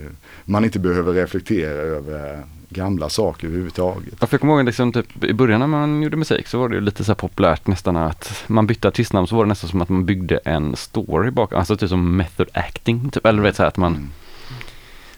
man 0.45 0.65
inte 0.65 0.79
behöver 0.79 1.13
reflektera 1.13 1.71
över 1.71 2.43
gamla 2.75 3.09
saker 3.09 3.47
överhuvudtaget. 3.47 4.15
Jag 4.31 4.41
kommer 4.41 4.55
ihåg 4.55 4.65
liksom 4.67 4.93
typ, 4.93 5.25
i 5.25 5.33
början 5.33 5.61
när 5.61 5.67
man 5.67 6.03
gjorde 6.03 6.17
musik 6.17 6.47
så 6.49 6.59
var 6.59 6.69
det 6.69 6.75
ju 6.75 6.81
lite 6.81 7.05
så 7.05 7.15
populärt 7.15 7.67
nästan 7.67 7.97
att 7.97 8.45
man 8.47 8.67
bytte 8.67 8.89
artistnamn 8.89 9.27
så 9.27 9.37
var 9.37 9.45
det 9.45 9.49
nästan 9.49 9.71
som 9.71 9.83
att 9.83 9.89
man 9.89 10.05
byggde 10.07 10.37
en 10.45 10.77
story 10.77 11.31
bakom, 11.31 11.59
alltså 11.59 11.77
typ 11.77 11.89
som 11.89 12.17
method 12.17 12.47
acting 12.55 13.11
typ, 13.11 13.27
eller 13.27 13.43
vet 13.43 13.57
så 13.57 13.63
här 13.63 13.69
att 13.69 13.77
man 13.77 13.93
Mm. 13.93 14.11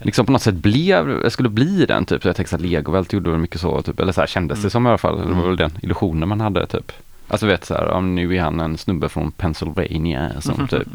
liksom 0.06 0.26
på 0.26 0.32
något 0.32 0.42
sätt 0.42 0.54
blev, 0.54 1.28
skulle 1.30 1.48
bli 1.48 1.86
den 1.86 2.04
typ, 2.04 2.22
så 2.22 2.28
jag 2.28 2.36
tänkte 2.36 2.54
att 2.56 2.62
Legovält 2.62 3.12
gjorde 3.12 3.30
väl 3.30 3.38
mycket 3.38 3.60
så 3.60 3.82
typ, 3.82 4.00
eller 4.00 4.12
så 4.12 4.20
här 4.20 4.26
kändes 4.28 4.58
det 4.58 4.62
Mm. 4.62 4.70
som 4.70 4.86
i 4.86 4.88
alla 4.88 4.98
fall, 4.98 5.18
det 5.18 5.24
var 5.24 5.32
Mm. 5.32 5.46
väl 5.46 5.56
den 5.56 5.72
illusionen 5.82 6.28
man 6.28 6.40
hade 6.40 6.66
typ. 6.66 6.92
Alltså 7.28 7.46
vet 7.46 7.64
så 7.64 7.74
här, 7.74 7.86
ja, 7.86 8.00
nu 8.00 8.36
är 8.36 8.40
han 8.40 8.60
en 8.60 8.78
snubbe 8.78 9.08
från 9.08 9.32
Pennsylvania 9.32 10.40
som 10.40 10.68
typ 10.68 10.88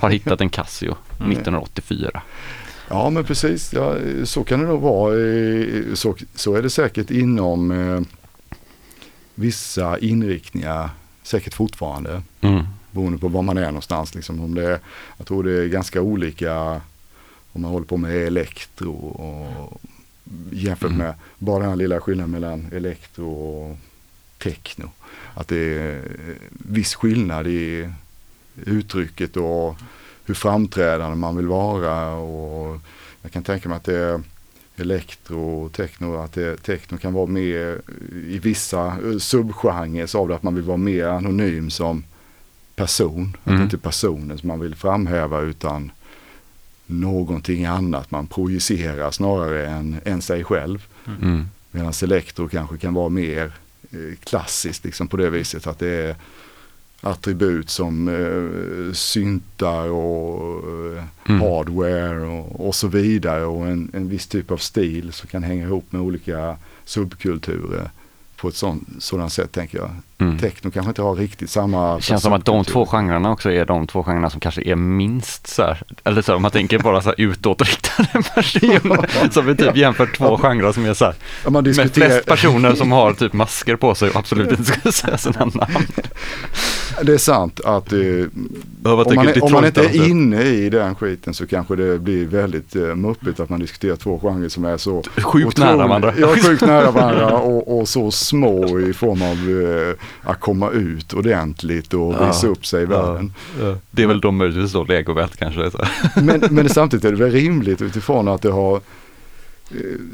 har 0.00 0.10
hittat 0.10 0.40
en 0.40 0.48
Casio 0.50 0.94
Mm. 1.20 1.30
1984. 1.32 2.22
Ja 2.88 3.10
men 3.10 3.24
precis, 3.24 3.72
ja, 3.72 3.96
så 4.24 4.44
kan 4.44 4.60
det 4.60 4.66
nog 4.66 4.80
vara. 4.80 5.20
Eh, 5.20 5.94
Så, 5.94 6.16
så 6.34 6.54
är 6.54 6.62
det 6.62 6.70
säkert 6.70 7.10
inom 7.10 7.70
eh, 7.70 8.00
vissa 9.34 9.98
inriktningar 9.98 10.90
säkert 11.22 11.54
fortfarande. 11.54 12.22
Mm. 12.40 12.64
Beroende 12.90 13.18
på 13.18 13.28
var 13.28 13.42
man 13.42 13.58
är 13.58 13.66
någonstans. 13.66 14.14
Liksom. 14.14 14.40
Om 14.40 14.54
det 14.54 14.64
är, 14.64 14.80
jag 15.18 15.26
tror 15.26 15.42
det 15.44 15.52
är 15.64 15.66
ganska 15.68 16.00
olika 16.02 16.80
om 17.52 17.62
man 17.62 17.70
håller 17.70 17.86
på 17.86 17.96
med 17.96 18.16
elektro 18.16 18.92
och 18.94 19.80
jämfört 20.52 20.90
Mm. 20.90 20.98
med 20.98 21.14
bara 21.38 21.58
den 21.60 21.68
här 21.68 21.76
lilla 21.76 22.00
skillnaden 22.00 22.30
mellan 22.30 22.66
elektro 22.72 23.30
och 23.30 23.76
techno. 24.38 24.90
Att 25.34 25.48
det 25.48 25.56
är 25.78 26.02
viss 26.50 26.94
skillnad 26.94 27.46
i 27.46 27.90
uttrycket 28.64 29.36
och 29.36 29.76
hur 30.28 30.34
framträdande 30.34 31.16
man 31.16 31.36
vill 31.36 31.46
vara. 31.46 32.14
Och 32.14 32.80
jag 33.22 33.32
kan 33.32 33.42
tänka 33.42 33.68
mig 33.68 33.76
att 33.76 33.84
det 33.84 33.96
är 33.96 34.22
elektro 34.76 35.64
och 35.64 35.72
techno, 35.72 36.16
att 36.16 36.32
det, 36.32 36.56
techno 36.62 36.98
kan 36.98 37.12
vara 37.12 37.26
mer 37.26 37.80
i 38.26 38.38
vissa 38.38 38.86
eh, 38.86 39.18
subgenrer 39.18 40.16
av 40.16 40.28
det 40.28 40.34
att 40.34 40.42
man 40.42 40.54
vill 40.54 40.64
vara 40.64 40.76
mer 40.76 41.04
anonym 41.04 41.70
som 41.70 42.04
person. 42.76 43.36
Att 43.40 43.46
Mm. 43.46 43.58
det 43.58 43.64
inte 43.64 43.76
är 43.76 43.78
personen 43.78 44.38
som 44.38 44.48
man 44.48 44.60
vill 44.60 44.74
framhäva 44.74 45.40
utan 45.40 45.90
någonting 46.86 47.64
annat 47.64 48.10
man 48.10 48.26
projicerar 48.26 49.10
snarare 49.10 49.66
än, 49.66 50.00
än 50.04 50.22
sig 50.22 50.44
själv. 50.44 50.86
Mm. 51.22 51.48
Medan 51.70 51.92
elektro 52.02 52.48
kanske 52.48 52.78
kan 52.78 52.94
vara 52.94 53.08
mer 53.08 53.52
eh, 53.90 54.16
klassiskt 54.24 54.84
liksom 54.84 55.08
på 55.08 55.16
det 55.16 55.30
viset 55.30 55.66
att 55.66 55.78
det 55.78 55.88
är 55.88 56.16
attribut 57.00 57.70
som 57.70 58.08
eh, 58.08 58.92
syntar 58.92 59.88
och 59.88 60.96
eh, 60.96 61.04
Mm. 61.28 61.40
hardware 61.40 62.26
och, 62.26 62.68
och 62.68 62.74
så 62.74 62.88
vidare 62.88 63.44
och 63.44 63.66
en, 63.66 63.90
en 63.94 64.08
viss 64.08 64.26
typ 64.26 64.50
av 64.50 64.56
stil 64.56 65.12
som 65.12 65.28
kan 65.28 65.42
hänga 65.42 65.64
ihop 65.64 65.92
med 65.92 66.00
olika 66.00 66.56
subkulturer 66.84 67.90
på 68.36 68.48
ett 68.48 68.54
sånt, 68.54 68.88
sådant 68.98 69.32
sätt 69.32 69.52
tänker 69.52 69.78
jag. 69.78 69.90
Mm. 70.20 70.38
Techno 70.38 70.70
kanske 70.70 70.88
inte 70.90 71.02
har 71.02 71.14
riktigt 71.14 71.50
samma... 71.50 71.96
Det 71.96 72.02
känns 72.02 72.22
som 72.22 72.32
att 72.32 72.44
de 72.44 72.64
två 72.64 72.86
genrerna 72.86 73.30
också 73.32 73.50
är 73.52 73.64
de 73.64 73.86
två 73.86 74.02
genrerna 74.02 74.30
som 74.30 74.40
kanske 74.40 74.62
är 74.62 74.76
minst 74.76 75.46
så 75.46 75.62
här, 75.62 75.82
eller 76.04 76.22
så 76.22 76.32
här, 76.32 76.36
om 76.36 76.42
man 76.42 76.50
tänker 76.50 76.78
bara 76.78 77.00
så 77.00 77.08
här 77.08 77.14
utåtriktade 77.20 78.08
personer, 78.34 79.30
som 79.30 79.46
vi 79.46 79.56
typ 79.56 79.76
jämför 79.76 80.06
två 80.16 80.36
genrer 80.38 80.72
som 80.72 80.84
är 80.86 80.94
så 80.94 81.04
här, 81.04 81.14
Ja, 81.44 81.50
man 81.50 81.52
med 81.52 81.64
diskuterar, 81.64 82.08
flest 82.10 82.26
personer 82.26 82.74
som 82.74 82.92
har 82.92 83.12
typ 83.12 83.32
masker 83.42 83.76
på 83.76 83.94
sig 83.94 84.10
och 84.10 84.16
absolut 84.16 84.50
inte 84.50 84.64
ska 84.64 84.92
säga 84.92 85.18
sina 85.18 85.38
namn. 85.44 85.86
det 87.02 87.14
är 87.14 87.18
sant 87.18 87.60
att 87.64 87.92
eh, 87.92 87.98
Ja, 88.84 89.04
om, 89.04 89.14
man, 89.14 89.28
är- 89.28 89.44
om 89.44 89.52
man 89.52 89.64
inte 89.64 89.80
är 89.84 90.08
inne 90.08 90.42
i 90.42 90.70
den 90.70 90.94
skiten 90.94 91.34
så 91.34 91.46
kanske 91.46 91.76
det 91.76 91.98
blir 91.98 92.26
väldigt 92.26 92.76
eh, 92.76 92.82
muppigt 92.94 93.40
att 93.40 93.48
man 93.48 93.60
diskuterar 93.60 93.96
två 93.96 94.18
genrer 94.22 94.48
som 94.48 94.64
är 94.64 94.76
så 94.76 95.02
Sjukt 95.16 95.58
nära 95.58 95.76
varandra. 95.86 96.14
Ja, 96.18 96.28
sjukt 96.36 96.62
nära 96.62 96.90
varandra 96.90 97.32
och, 97.38 97.78
och 97.80 97.88
så 97.88 98.10
små 98.10 98.80
i 98.80 98.92
form 98.92 99.22
av 99.22 99.28
eh, 99.30 99.94
att 100.22 100.40
komma 100.40 100.70
ut 100.70 101.12
ordentligt 101.12 101.94
och 101.94 102.14
Ja, 102.14 102.26
visa 102.26 102.46
upp 102.46 102.66
sig 102.66 102.82
i 102.82 102.86
världen. 102.86 103.32
Ja, 103.60 103.76
Det 103.90 104.02
är 104.02 104.06
väl 104.06 104.20
de 104.20 104.36
möjligtvis 104.36 104.72
då, 104.72 104.84
legovält 104.84 105.36
kanske. 105.36 105.70
Men, 106.22 106.44
men 106.50 106.68
samtidigt 106.68 107.04
är 107.04 107.10
det 107.10 107.16
väl 107.16 107.32
rimligt 107.32 107.82
utifrån 107.82 108.28
att 108.28 108.42
det 108.42 108.50
har 108.50 108.76
eh, 108.76 108.80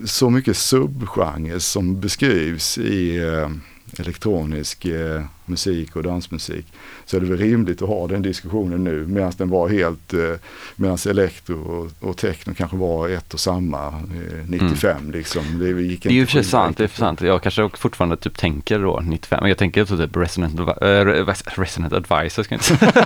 så 0.05 0.31
mycket 0.31 0.57
subgenrer 0.57 1.59
som 1.59 2.01
beskrivs 2.01 2.79
i 2.79 3.17
eh, 3.17 3.51
elektronisk 3.99 4.85
eh, 4.85 5.23
musik 5.47 5.97
och 5.97 6.03
dansmusik. 6.03 6.67
Så 7.05 7.17
är 7.17 7.21
det 7.21 7.27
väl 7.27 7.39
rimligt 7.39 7.83
att 7.83 7.89
ha 7.89 8.07
den 8.07 8.23
diskussionen 8.23 8.85
nu 8.85 9.07
medan 9.07 9.33
den 9.39 9.49
var 9.51 9.69
helt, 9.69 10.15
eh, 10.15 10.21
medan 10.77 10.99
elektro 11.09 11.61
och, 12.01 12.09
och 12.09 12.17
techno 12.17 12.55
kanske 12.57 12.77
var 12.77 13.09
ett 13.09 13.35
och 13.35 13.41
samma 13.41 13.87
eh, 13.89 14.45
95 14.49 15.11
liksom. 15.11 15.43
Det, 15.59 15.83
gick 15.83 16.03
Det 16.03 16.09
är 16.09 16.13
ju 16.13 16.27
för 16.27 16.43
sant, 16.43 16.77
det 16.77 16.85
är 16.85 16.89
för 16.89 16.99
sant. 16.99 17.21
Jag 17.21 17.43
kanske 17.43 17.69
fortfarande 17.75 18.17
typ 18.17 18.39
tänker 18.39 18.79
då 18.79 19.01
95, 19.05 19.39
men 19.41 19.49
jag 19.49 19.59
tänker 19.59 19.85
typ 19.85 20.17
Resonant, 20.17 20.55
Advi- 20.61 21.01
äh, 21.01 21.61
Resonant 21.61 21.93
Advisor, 21.93 22.43
ska 22.43 22.55
jag 22.55 22.59
inte 22.59 22.77
säga. 22.93 23.05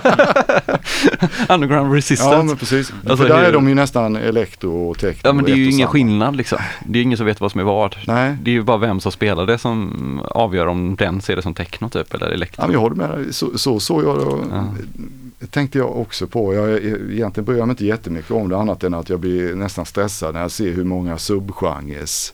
Underground 1.49 1.93
Resistance. 1.93 2.35
Ja 2.35 2.43
men 2.43 2.57
precis. 2.57 2.93
Alltså, 2.99 3.17
För 3.17 3.27
där 3.29 3.37
hur- 3.37 3.45
är 3.47 3.51
de 3.53 3.69
ju 3.69 3.75
nästan 3.75 4.15
elektro 4.15 4.89
och 4.89 4.97
techno. 4.99 5.19
Ja 5.23 5.33
men 5.33 5.45
det 5.45 5.51
är 5.51 5.55
ju 5.55 5.63
ingen 5.65 5.77
samma. 5.79 5.87
skillnad 5.91 6.35
liksom. 6.35 6.57
Det 6.85 6.99
är 6.99 7.03
ingen 7.03 7.17
som 7.17 7.25
vet 7.25 7.41
vad 7.41 7.51
som 7.51 7.59
är 7.59 7.65
vad. 7.65 7.95
Nej. 8.07 8.37
Det 8.41 8.51
är 8.51 8.53
ju 8.55 8.63
bara 8.63 8.77
vem 8.77 8.99
som 8.99 9.11
spelar 9.11 9.45
det 9.45 9.57
som 9.57 10.21
avgör 10.31 10.67
om 10.67 10.95
den 10.95 11.21
ser 11.21 11.35
det 11.35 11.41
som 11.41 11.53
techno 11.53 11.89
typ 11.89 12.13
eller 12.13 12.28
elektro. 12.33 12.61
Ja, 12.63 12.67
men 12.67 12.73
jag 12.73 12.79
håller 12.79 12.95
med. 12.95 13.35
Så, 13.35 13.79
så, 13.79 14.01
jag 14.01 14.21
Ja. 14.51 15.47
tänkte 15.49 15.77
jag 15.77 15.97
också 15.97 16.27
på. 16.27 16.53
Jag, 16.53 16.69
egentligen 16.83 17.45
bryr 17.45 17.57
jag 17.57 17.67
mig 17.67 17.73
inte 17.73 17.85
jättemycket 17.85 18.31
om 18.31 18.49
det 18.49 18.57
annat 18.57 18.83
än 18.83 18.93
att 18.93 19.09
jag 19.09 19.19
blir 19.19 19.55
nästan 19.55 19.85
stressad 19.85 20.33
när 20.33 20.41
jag 20.41 20.51
ser 20.51 20.71
hur 20.73 20.83
många 20.83 21.17
subgenres 21.17 22.33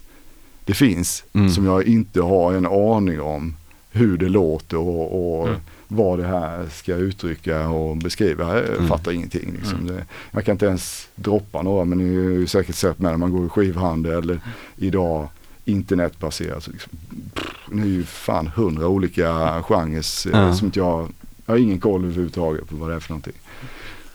det 0.65 0.73
finns. 0.73 1.23
Mm. 1.33 1.49
Som 1.49 1.65
jag 1.65 1.83
inte 1.83 2.21
har 2.21 2.53
en 2.53 2.65
aning 2.65 3.21
om 3.21 3.55
hur 3.91 4.17
det 4.17 4.29
låter 4.29 4.77
och, 4.77 5.39
och 5.39 5.47
Mm. 5.47 5.59
vad 5.87 6.19
det 6.19 6.27
här 6.27 6.65
ska 6.71 6.95
uttrycka 6.95 7.69
och 7.69 7.97
beskriva. 7.97 8.55
Jag 8.59 8.69
Mm. 8.75 8.87
fattar 8.87 9.11
ingenting. 9.11 9.53
Liksom. 9.57 9.79
Mm. 9.79 9.95
Det, 9.95 10.05
jag 10.31 10.45
kan 10.45 10.51
inte 10.53 10.65
ens 10.65 11.07
droppa 11.15 11.61
några 11.61 11.85
men 11.85 11.97
ni 11.97 12.15
har 12.15 12.31
ju 12.31 12.47
säkert 12.47 12.75
sett 12.75 12.99
med 12.99 13.11
när 13.11 13.17
man 13.17 13.31
går 13.31 13.45
i 13.45 13.49
skivhandel 13.49 14.11
eller 14.23 14.39
idag 14.77 15.27
internetbaserat. 15.65 16.63
Så 16.63 16.71
liksom, 16.71 16.91
pff, 17.33 17.45
det 17.71 17.81
är 17.81 17.85
ju 17.85 18.03
fan 18.03 18.47
hundra 18.55 18.87
olika 18.87 19.61
genrer 19.63 19.97
eh, 19.97 20.31
Ja. 20.31 20.53
som 20.55 20.65
inte 20.65 20.79
jag, 20.79 21.09
jag 21.45 21.53
har 21.53 21.57
ingen 21.59 21.79
koll 21.79 22.03
överhuvudtaget 22.03 22.69
på 22.69 22.75
vad 22.75 22.89
det 22.89 22.95
är 22.95 22.99
för 22.99 23.09
någonting. 23.09 23.33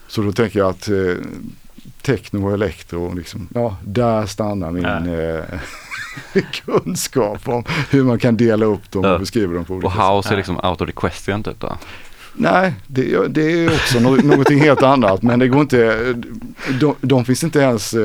Så 0.07 0.21
då 0.21 0.31
tänker 0.31 0.59
jag 0.59 0.69
att 0.69 0.89
eh, 0.89 1.15
techno 2.01 2.45
och 2.47 2.53
elektro, 2.53 3.13
liksom, 3.13 3.47
ja 3.53 3.75
där 3.85 4.25
stannar 4.25 4.71
min 4.71 4.83
Ja. 4.83 5.07
eh, 5.07 5.59
kunskap 6.65 7.47
om 7.47 7.63
hur 7.89 8.03
man 8.03 8.19
kan 8.19 8.37
dela 8.37 8.65
upp 8.65 8.91
dem 8.91 9.05
och 9.05 9.19
beskriva 9.19 9.53
dem 9.53 9.65
på 9.65 9.73
olika 9.73 9.87
Och 9.87 9.93
sätt. 9.93 10.01
house 10.01 10.33
är 10.33 10.37
liksom 10.37 10.55
out 10.63 10.81
of 10.81 10.87
the 10.87 10.91
question 10.95 11.43
typ 11.43 11.59
då. 11.59 11.77
Nej, 12.33 12.73
det, 12.87 13.27
det 13.27 13.51
är 13.51 13.67
också 13.73 13.99
någonting 13.99 14.59
helt 14.59 14.81
annat 14.83 15.21
men 15.21 15.39
det 15.39 15.47
går 15.47 15.61
inte, 15.61 16.13
de, 16.79 16.95
de 17.01 17.25
finns 17.25 17.43
inte 17.43 17.59
ens, 17.59 17.93
eh, 17.93 17.99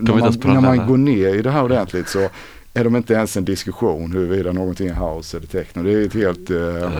när, 0.00 0.14
man, 0.18 0.34
när 0.54 0.60
man 0.60 0.86
går 0.86 0.96
ner 0.96 1.34
i 1.34 1.42
det 1.42 1.50
här 1.50 1.62
ordentligt 1.64 2.08
så 2.08 2.28
är 2.74 2.84
de 2.84 2.96
inte 2.96 3.14
ens 3.14 3.36
en 3.36 3.44
diskussion 3.44 4.12
huruvida 4.12 4.52
någonting 4.52 4.88
är 4.88 4.94
house 4.94 5.36
eller 5.36 5.46
techno. 5.46 5.82
Det 5.82 5.92
är 5.92 6.06
ett 6.06 6.14
helt, 6.14 6.50
eh, 6.50 6.90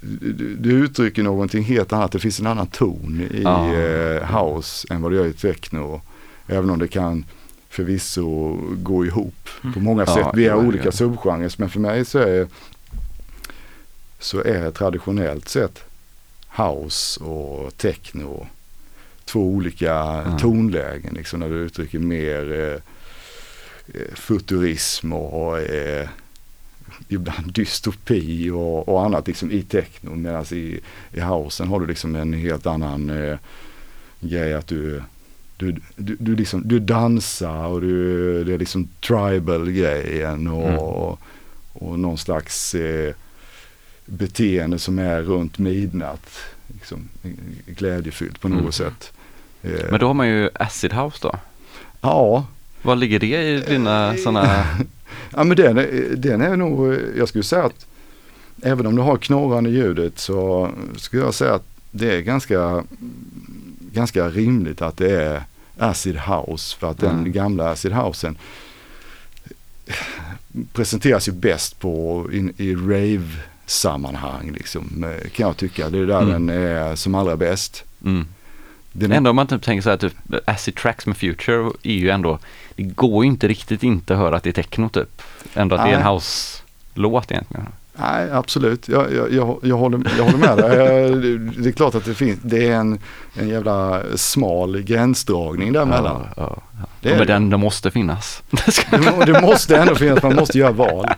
du, 0.00 0.56
du 0.60 0.70
uttrycker 0.70 1.22
någonting 1.22 1.62
helt 1.64 1.92
annat. 1.92 2.12
Det 2.12 2.18
finns 2.18 2.40
en 2.40 2.46
annan 2.46 2.66
ton 2.66 3.28
i 3.34 3.42
Ja. 3.42 3.74
eh, 3.74 4.36
house 4.42 4.86
än 4.90 5.02
vad 5.02 5.12
det 5.12 5.16
gör 5.16 5.26
i 5.26 5.32
techno. 5.32 6.00
Även 6.46 6.70
om 6.70 6.78
det 6.78 6.88
kan 6.88 7.24
förvisso 7.70 8.56
gå 8.76 9.06
ihop 9.06 9.48
på 9.74 9.80
många 9.80 10.04
Ja, 10.06 10.14
sätt 10.14 10.26
via 10.34 10.52
jo, 10.52 10.58
olika 10.68 10.92
subgenrer. 10.92 11.52
Men 11.56 11.68
för 11.70 11.80
mig 11.80 12.04
så 12.04 12.18
är, 12.18 12.46
så 14.18 14.42
är 14.42 14.70
traditionellt 14.70 15.48
sett 15.48 15.84
house 16.56 17.20
och 17.24 17.76
techno 17.76 18.46
två 19.24 19.40
olika 19.40 19.84
Ja. 19.86 20.38
tonlägen. 20.40 21.14
Liksom, 21.14 21.40
när 21.40 21.48
du 21.48 21.54
uttrycker 21.54 21.98
mer 21.98 22.52
eh, 22.52 22.80
eh, 24.00 24.14
futurism 24.14 25.12
och 25.12 25.58
eh, 25.60 26.08
ibland 27.08 27.52
dystopi 27.52 28.50
och, 28.50 28.88
och 28.88 29.04
annat 29.04 29.26
liksom 29.26 29.50
i 29.50 29.62
techno. 29.62 30.14
Medan 30.14 30.44
i, 30.50 30.80
i 31.12 31.20
housen 31.20 31.68
har 31.68 31.80
du 31.80 31.86
liksom 31.86 32.14
en 32.16 32.32
helt 32.32 32.66
annan 32.66 33.10
eh, 33.10 33.38
grej 34.20 34.54
att 34.54 34.66
du 34.66 35.02
du, 35.56 35.76
du, 35.96 36.16
du, 36.20 36.36
liksom, 36.36 36.62
du 36.68 36.78
dansar 36.78 37.64
och 37.66 37.80
du, 37.80 38.44
det 38.44 38.54
är 38.54 38.58
liksom 38.58 38.88
tribal 39.06 39.70
grejen 39.70 40.48
och, 40.48 40.68
Mm. 40.68 40.78
och 41.72 41.98
någon 41.98 42.18
slags 42.18 42.74
eh, 42.74 43.14
beteende 44.08 44.78
som 44.78 44.98
är 44.98 45.22
runt 45.22 45.58
midnatt. 45.58 46.30
Liksom, 46.74 47.08
glädjefyllt 47.66 48.40
på 48.40 48.48
något 48.48 48.58
Mm. 48.60 48.72
sätt. 48.72 49.12
Eh, 49.62 49.90
Men 49.90 50.00
då 50.00 50.06
har 50.06 50.14
man 50.14 50.28
ju 50.28 50.50
acid 50.54 50.92
house 50.92 51.18
då. 51.22 51.34
Ja, 52.00 52.46
Vad 52.82 52.98
ligger 52.98 53.18
det 53.18 53.42
i 53.48 53.60
dina 53.60 54.16
sådana? 54.16 54.64
Ja 55.30 55.44
men 55.44 55.56
den, 55.56 55.78
är- 55.78 56.16
den 56.16 56.40
är 56.40 56.56
nog, 56.56 56.96
jag 57.16 57.28
skulle 57.28 57.44
säga 57.44 57.64
att 57.64 57.86
även 58.62 58.86
om 58.86 58.96
du 58.96 59.02
har 59.02 59.16
knorrande 59.16 59.70
ljudet 59.70 60.18
så 60.18 60.70
skulle 60.96 61.22
jag 61.22 61.34
säga 61.34 61.54
att 61.54 61.64
det 61.90 62.14
är 62.16 62.20
ganska, 62.20 62.84
ganska 63.92 64.28
rimligt 64.28 64.82
att 64.82 64.96
det 64.96 65.22
är 65.22 65.42
acid 65.78 66.16
house 66.18 66.76
för 66.78 66.90
att 66.90 66.98
den 66.98 67.18
Mm. 67.18 67.32
gamla 67.32 67.70
acid 67.70 67.92
housen 67.92 68.36
presenteras 70.72 71.28
ju 71.28 71.32
bäst 71.32 71.78
på 71.80 72.26
in, 72.32 72.52
i 72.56 72.74
rave 72.74 73.28
sammanhang 73.70 74.50
liksom 74.54 75.04
eh, 75.04 75.28
kan 75.30 75.46
jag 75.46 75.56
tycka. 75.56 75.90
Det 75.90 75.98
är 75.98 76.06
där 76.06 76.22
Mm. 76.22 76.46
den 76.46 76.48
är 76.62 76.94
som 76.96 77.14
allra 77.14 77.36
bäst. 77.36 77.84
Mm. 78.04 78.26
Den 78.92 79.12
är, 79.12 79.16
Ändå 79.16 79.30
om 79.30 79.36
man 79.36 79.46
typ 79.46 79.62
tänker 79.62 79.82
så 79.82 79.90
här, 79.90 79.96
typ 79.96 80.14
acid 80.44 80.74
tracks 80.76 81.06
med 81.06 81.16
future 81.16 81.70
är 81.82 81.92
ju 81.92 82.10
ändå, 82.10 82.38
det 82.76 82.82
går 82.82 83.24
ju 83.24 83.30
inte 83.30 83.48
riktigt 83.48 83.82
inte 83.82 84.12
att 84.12 84.18
höra 84.18 84.36
att 84.36 84.42
det 84.42 84.50
är 84.50 84.62
techno 84.62 84.88
typ. 84.88 85.22
Ändå 85.54 85.76
att 85.76 85.84
det 85.84 85.90
är 85.90 85.94
en 85.96 86.02
Nej. 86.04 86.14
house-låt 86.14 87.30
egentligen. 87.30 87.66
Nej, 88.00 88.30
absolut. 88.32 88.88
Jag, 88.88 89.14
jag, 89.14 89.32
jag, 89.32 89.58
jag, 89.62 89.76
håller, 89.76 90.12
jag 90.18 90.24
håller 90.24 90.38
med 90.38 90.56
dig. 90.56 90.76
Jag- 90.78 91.40
Det 91.62 91.68
är 91.68 91.72
klart 91.72 91.94
att 91.94 92.04
det 92.04 92.14
finns, 92.14 92.38
det 92.42 92.66
är 92.68 92.74
en, 92.74 92.98
en 93.34 93.48
jävla 93.48 94.02
smal 94.16 94.80
gränsdragning 94.82 95.72
däremellan. 95.72 96.22
Ja, 96.36 96.42
ja, 96.42 96.62
ja. 96.80 96.86
Det 97.00 97.16
Men 97.18 97.26
den, 97.26 97.50
den 97.50 97.60
måste 97.60 97.90
finnas. 97.90 98.42
Det, 98.90 98.98
må- 98.98 99.24
det 99.24 99.40
måste 99.42 99.76
ändå 99.76 99.94
finnas, 99.94 100.22
man 100.22 100.34
måste 100.34 100.58
göra 100.58 100.72
val. 100.72 101.06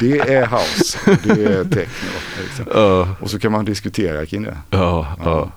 Det 0.00 0.18
är 0.18 0.46
house, 0.46 0.98
det 1.24 1.44
är 1.44 1.64
techno. 1.64 2.10
Liksom. 2.42 3.06
Och 3.20 3.30
så 3.30 3.38
kan 3.38 3.52
man 3.52 3.64
diskutera 3.64 4.26
kring 4.26 4.42
det. 4.42 4.56
ja. 4.70 5.48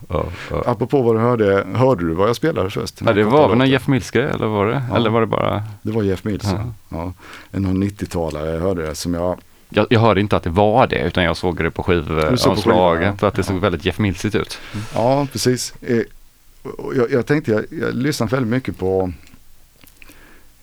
Apropå 0.65 1.01
vad 1.01 1.15
du 1.15 1.19
hörde, 1.19 1.65
hörde 1.75 2.07
du 2.07 2.13
vad 2.13 2.29
jag 2.29 2.35
spelade 2.35 2.69
först? 2.69 3.01
Ja, 3.05 3.13
det 3.13 3.23
var 3.23 3.49
väl 3.49 3.57
någon 3.57 3.69
Jeff 3.69 3.87
Mills-grej 3.87 4.29
eller 4.33 4.45
var 4.47 4.67
det? 4.67 4.83
Ja. 4.89 4.95
Eller 4.95 5.09
var 5.09 5.21
det 5.21 5.27
bara? 5.27 5.63
Det 5.81 5.91
var 5.91 6.03
Jeff 6.03 6.23
Mills, 6.23 6.43
Ja. 6.43 6.73
ja. 6.89 7.13
Någon 7.59 7.83
90-talare 7.83 8.53
jag 8.53 8.61
hörde 8.61 8.87
det 8.87 8.95
som 8.95 9.13
jag, 9.13 9.39
Jag, 9.69 9.87
jag 9.89 9.99
hörde 9.99 10.21
inte 10.21 10.37
att 10.37 10.43
det 10.43 10.49
var 10.49 10.87
det 10.87 10.99
utan 10.99 11.23
jag 11.23 11.37
såg 11.37 11.63
det 11.63 11.71
på 11.71 11.83
skivomslaget 11.83 13.15
ja. 13.21 13.27
att 13.27 13.35
det 13.35 13.43
såg 13.43 13.55
väldigt 13.59 13.85
Jeff 13.85 13.97
Millsigt 13.99 14.35
ut. 14.35 14.57
ja 14.93 15.27
precis. 15.31 15.73
Jag, 16.95 17.11
jag 17.11 17.25
tänkte, 17.25 17.51
jag, 17.51 17.65
jag 17.81 17.95
lyssnat 17.95 18.33
väldigt 18.33 18.49
mycket 18.51 18.77
på 18.77 19.11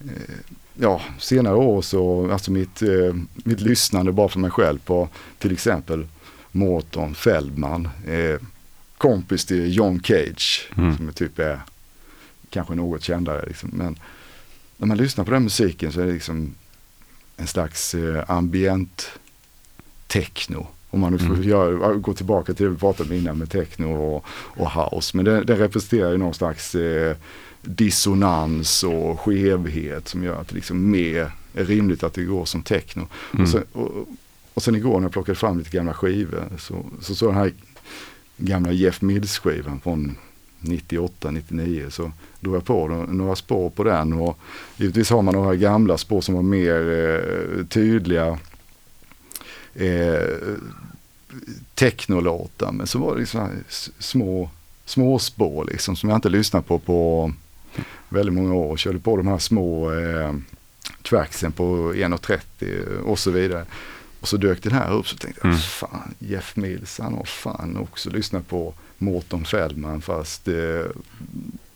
eh, 0.01 0.35
ja, 0.75 1.01
senare 1.19 1.55
år 1.55 1.83
så, 1.83 2.31
alltså 2.33 2.51
mitt, 2.53 2.83
eh, 2.83 3.15
mitt 3.35 3.61
lyssnande 3.61 4.13
bara 4.13 4.29
för 4.29 4.39
mig 4.39 4.51
själv 4.51 4.79
på 4.79 5.09
till 5.39 5.53
exempel 5.53 6.07
Mårton 6.51 7.15
Feldman, 7.15 7.89
eh, 8.07 8.41
kompis 8.99 9.45
till 9.45 9.77
John 9.77 10.01
Cage, 10.05 10.71
Mm. 10.77 10.97
som 10.97 11.13
typ 11.13 11.39
är 11.39 11.61
kanske 12.51 12.75
något 12.75 13.03
kändare. 13.03 13.45
Liksom. 13.47 13.71
Men 13.73 13.99
när 14.77 14.87
man 14.87 14.97
lyssnar 14.97 15.25
på 15.25 15.31
den 15.31 15.43
musiken 15.45 15.93
så 15.93 16.01
är 16.01 16.07
det 16.07 16.13
liksom 16.13 16.55
en 17.37 17.47
slags 17.47 17.95
eh, 17.95 18.25
ambient 18.31 19.09
techno. 20.07 20.67
Om 20.95 21.01
man 21.01 21.13
nu 21.13 21.19
får 21.19 21.27
Mm. 21.27 21.43
göra, 21.49 21.95
gå 21.95 22.15
tillbaka 22.15 22.55
till 22.55 22.65
det 22.65 22.71
vi 22.73 22.77
pratade 22.79 23.11
om 23.11 23.17
innan 23.17 23.39
med 23.39 23.51
techno 23.51 23.87
och, 23.95 24.25
och 24.31 24.71
house. 24.71 25.17
Men 25.17 25.25
det, 25.25 25.45
det 25.45 25.55
representerar 25.55 26.13
ju 26.13 26.19
någon 26.19 26.35
slags 26.35 26.75
eh, 26.75 27.17
dissonans 27.63 28.85
och 28.85 29.21
skevhet 29.21 30.09
som 30.09 30.25
gör 30.25 30.41
att 30.41 30.49
det 30.49 30.55
liksom 30.55 30.91
mer 30.91 31.31
är 31.55 31.65
rimligt 31.65 32.03
att 32.03 32.15
det 32.15 32.25
går 32.25 32.45
som 32.45 32.63
techno. 32.63 33.07
Mm. 33.33 33.43
Och, 33.43 33.49
sen, 33.49 33.65
och, 33.73 34.09
och 34.55 34.63
sen 34.63 34.75
igår 34.77 34.95
när 34.95 35.03
jag 35.05 35.13
plockade 35.13 35.37
fram 35.39 35.59
lite 35.59 35.77
gamla 35.77 35.95
skivor 35.95 36.45
så 36.59 36.85
så 37.01 37.15
såg 37.15 37.29
den 37.29 37.37
här 37.39 37.53
gamla 38.37 38.73
Jeff 38.73 39.03
Mills 39.03 39.39
skivan 39.39 39.81
från 39.81 40.17
98, 40.61 41.31
99 41.31 41.87
så 41.91 42.13
drog 42.41 42.55
jag 42.57 42.65
på 42.65 42.89
några 43.09 43.37
spår 43.37 43.71
på 43.71 43.85
den 43.85 44.13
och 44.13 44.39
givetvis 44.77 45.11
har 45.11 45.23
man 45.23 45.35
några 45.35 45.55
gamla 45.55 45.99
spår 45.99 46.21
som 46.21 46.35
var 46.35 46.43
mer 46.43 46.91
eh, 46.93 47.67
tydliga 47.67 48.39
eh, 49.75 50.57
technolåtar 51.75 52.73
men 52.73 52.87
så 52.87 52.99
var 52.99 53.15
det 53.15 53.21
liksom 53.21 53.49
små, 53.99 54.51
små 54.85 55.19
spår 55.19 55.65
liksom 55.65 55.97
som 55.97 56.09
jag 56.09 56.17
inte 56.19 56.29
lyssnat 56.29 56.67
på 56.67 56.79
på 56.79 57.33
väldigt 58.09 58.35
många 58.35 58.55
år. 58.55 58.77
Körde 58.77 58.99
på 58.99 59.17
de 59.17 59.27
här 59.27 59.39
små 59.39 59.93
eh, 59.93 60.35
tracksen 61.03 61.53
på 61.53 61.93
1.30 61.93 62.99
och 62.99 63.19
så 63.19 63.31
vidare. 63.31 63.65
Och 64.21 64.29
så 64.29 64.37
dök 64.37 64.63
den 64.63 64.73
här 64.73 64.93
upp 64.93 65.09
så 65.09 65.17
tänkte 65.17 65.41
jag, 65.43 65.49
Mm. 65.49 65.59
fan 65.61 66.15
Jeff 66.19 66.57
Mills 66.57 66.99
han 66.99 67.15
har 67.15 67.25
fan 67.25 67.77
också 67.77 68.11
lyssnat 68.11 68.49
på 68.49 68.75
Mårten 68.99 69.45
Feldman 69.45 70.01
fast 70.03 70.49
eh, 70.49 70.85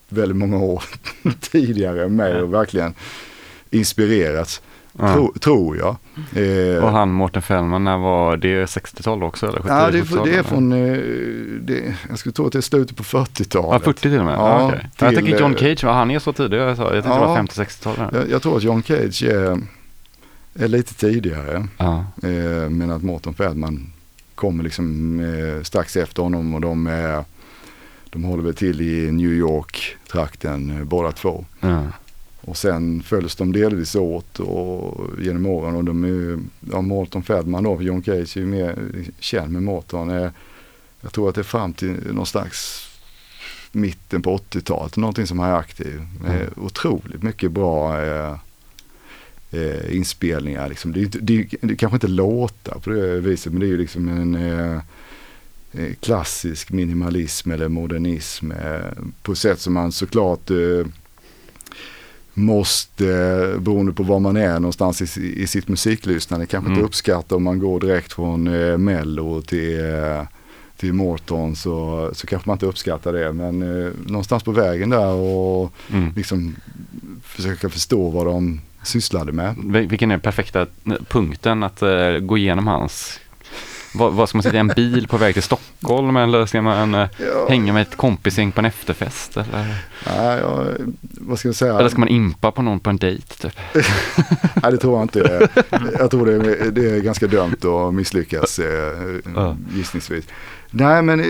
väldigt 0.08 0.36
många 0.36 0.56
år 0.58 0.84
tidigare 1.40 2.08
med 2.08 2.42
och 2.42 2.54
verkligen 2.54 2.94
inspirerats, 3.70 4.62
Ja. 4.98 5.14
tro, 5.14 5.32
tror 5.40 5.76
jag. 5.76 5.96
Eh, 6.76 6.84
Och 6.84 6.90
han 6.90 7.12
Mårten 7.12 7.42
Fällman, 7.42 7.84
när 7.84 7.98
var 7.98 8.36
det 8.36 8.64
60-tal 8.66 9.22
också 9.22 9.46
eller 9.46 9.58
70 9.60 9.68
Ja, 9.68 9.90
det 9.90 9.98
är, 9.98 10.02
70-tal, 10.02 10.28
det 10.28 10.36
är 10.36 10.42
från, 10.42 10.72
eh, 10.72 10.96
det, 11.60 11.94
jag 12.08 12.18
skulle 12.18 12.32
tro 12.32 12.46
att 12.46 12.52
det 12.52 12.58
är 12.58 12.62
slutet 12.62 12.96
på 12.96 13.02
40-talet. 13.02 13.70
Ja, 13.72 13.78
40 13.92 14.00
till 14.00 14.18
och 14.18 14.24
med? 14.24 14.34
Ja, 14.34 14.60
Ja. 14.60 14.72
Jag 14.98 15.08
till, 15.08 15.16
tänker 15.18 15.40
John 15.40 15.52
eh, 15.54 15.58
Cage, 15.58 15.84
var 15.84 15.92
han 15.92 16.10
är 16.10 16.18
så 16.18 16.32
tidig? 16.32 16.58
Jag, 16.58 16.68
jag 16.68 16.76
tänkte 16.76 17.08
Ja. 17.08 17.14
det 17.14 17.26
var 17.26 17.36
50-60-tal. 17.36 17.94
Jag, 18.12 18.30
jag 18.30 18.42
tror 18.42 18.56
att 18.56 18.62
John 18.62 18.82
Cage 18.82 19.22
är, 19.22 19.60
är 20.54 20.68
lite 20.68 20.94
tidigare. 20.94 21.66
Ja. 21.78 22.04
Eh, 22.22 22.70
men 22.70 22.90
att 22.90 23.02
Mårten 23.02 23.34
Feldman 23.34 23.92
kommer 24.34 24.64
liksom 24.64 25.20
eh, 25.20 25.62
strax 25.62 25.96
efter 25.96 26.22
honom 26.22 26.54
och 26.54 26.60
de, 26.60 26.86
är, 26.86 27.24
de 28.10 28.24
håller 28.24 28.42
väl 28.42 28.54
till 28.54 28.80
i 28.80 29.12
New 29.12 29.30
York-trakten 29.32 30.70
eh, 30.78 30.84
båda 30.84 31.12
två. 31.12 31.44
Ja. 31.60 31.82
Och 32.46 32.56
sen 32.56 33.02
följs 33.02 33.36
de 33.36 33.52
delvis 33.52 33.94
åt 33.94 34.38
och 34.40 35.10
genom 35.20 35.46
åren 35.46 35.76
och 35.76 35.84
de 35.84 36.04
är 36.04 36.08
ju, 36.08 36.38
ja, 36.72 36.80
Mårten 36.80 37.22
Feldman 37.22 37.64
då, 37.64 37.82
John 37.82 38.02
Cage 38.02 38.36
är 38.36 38.40
ju 38.40 38.46
mer 38.46 38.76
känd 39.20 39.52
med 39.52 39.62
Mårten. 39.62 40.10
Eh, 40.10 40.30
jag 41.00 41.12
tror 41.12 41.28
att 41.28 41.34
det 41.34 41.40
är 41.40 41.42
fram 41.42 41.72
till 41.72 41.96
någon 42.12 42.26
slags 42.26 42.88
mitten 43.72 44.22
på 44.22 44.36
80-talet, 44.36 44.96
någonting 44.96 45.26
som 45.26 45.38
han 45.38 45.50
är 45.50 45.54
aktiv. 45.56 46.02
Eh, 46.26 46.34
Mm. 46.34 46.48
otroligt 46.56 47.22
mycket 47.22 47.52
bra 47.52 48.02
eh, 48.02 48.36
eh, 49.50 49.96
inspelningar. 49.96 50.68
Liksom. 50.68 50.92
Det, 50.92 51.00
är 51.00 51.02
inte, 51.02 51.18
det, 51.18 51.38
är, 51.38 51.46
det 51.60 51.72
är 51.72 51.76
kanske 51.76 51.96
inte 51.96 52.08
låtar 52.08 52.78
på 52.78 52.90
det 52.90 53.20
viset 53.20 53.52
men 53.52 53.60
det 53.60 53.66
är 53.66 53.70
ju 53.70 53.78
liksom 53.78 54.08
en 54.08 54.34
eh, 54.34 54.80
eh, 55.72 55.92
klassisk 56.00 56.70
minimalism 56.70 57.50
eller 57.50 57.68
modernism 57.68 58.52
eh, 58.52 59.02
på 59.22 59.34
sätt 59.34 59.60
som 59.60 59.72
man 59.74 59.92
såklart 59.92 60.50
eh, 60.50 60.86
måste, 62.38 63.06
eh, 63.08 63.60
beroende 63.60 63.92
på 63.92 64.02
var 64.02 64.20
man 64.20 64.36
är 64.36 64.52
någonstans 64.60 65.18
i, 65.18 65.42
i 65.42 65.46
sitt 65.46 65.68
musiklyssnande, 65.68 66.46
kanske 66.46 66.66
Mm. 66.68 66.78
inte 66.78 66.86
uppskatta 66.86 67.36
om 67.36 67.42
man 67.42 67.58
går 67.58 67.80
direkt 67.80 68.12
från 68.12 68.46
eh, 68.46 68.78
Mello 68.78 69.42
till, 69.42 69.80
eh, 69.80 70.22
till 70.76 70.92
Morton 70.92 71.56
så, 71.56 72.10
så 72.14 72.26
kanske 72.26 72.48
man 72.48 72.54
inte 72.54 72.66
uppskattar 72.66 73.12
det. 73.12 73.32
Men 73.32 73.62
eh, 73.86 73.92
någonstans 74.06 74.42
på 74.42 74.50
vägen 74.52 74.90
där 74.90 75.06
och 75.12 75.72
Mm. 75.92 76.12
liksom 76.16 76.56
försöka 77.22 77.68
förstå 77.68 78.10
vad 78.10 78.26
de 78.26 78.60
sysslade 78.84 79.32
med. 79.32 79.54
Vil- 79.56 79.88
Vilken 79.88 80.10
är 80.10 80.14
den 80.14 80.20
perfekta 80.20 80.66
punkten 81.08 81.62
att 81.62 81.82
eh, 81.82 82.10
gå 82.18 82.38
igenom 82.38 82.66
hans 82.66 83.20
vad, 83.96 84.12
vad 84.12 84.28
ska 84.28 84.38
man 84.38 84.42
säga, 84.42 84.60
en 84.60 84.68
bil 84.68 85.08
på 85.08 85.16
väg 85.16 85.34
till 85.34 85.42
Stockholm 85.42 86.16
eller 86.16 86.46
ska 86.46 86.62
man 86.62 86.94
eh, 86.94 87.08
Ja, 87.18 87.46
hänga 87.48 87.72
med 87.72 87.82
ett 87.82 87.96
kompisgäng 87.96 88.52
på 88.52 88.60
en 88.60 88.64
efterfest? 88.64 89.36
Eller, 89.36 89.76
nej, 90.06 90.40
ja, 90.40 90.64
vad 91.20 91.38
ska 91.38 91.48
jag 91.48 91.54
säga? 91.56 91.78
eller 91.78 91.88
ska 91.88 91.98
man 91.98 92.08
impa 92.08 92.50
på 92.50 92.62
någon 92.62 92.80
på 92.80 92.90
en 92.90 92.96
dejt? 92.96 93.34
Typ? 93.34 93.58
Nej, 94.62 94.72
det 94.72 94.76
tror 94.78 94.94
jag 94.94 95.02
inte. 95.04 95.48
Jag 95.98 96.10
tror 96.10 96.26
det 96.26 96.32
är, 96.32 96.70
det 96.70 96.90
är 96.90 97.00
ganska 97.00 97.26
dömt 97.26 97.64
att 97.64 97.94
misslyckas 97.94 98.58
eh, 98.58 99.14
gissningsvis. 99.74 100.24
Nej, 100.70 101.02
men 101.02 101.20
eh, 101.20 101.26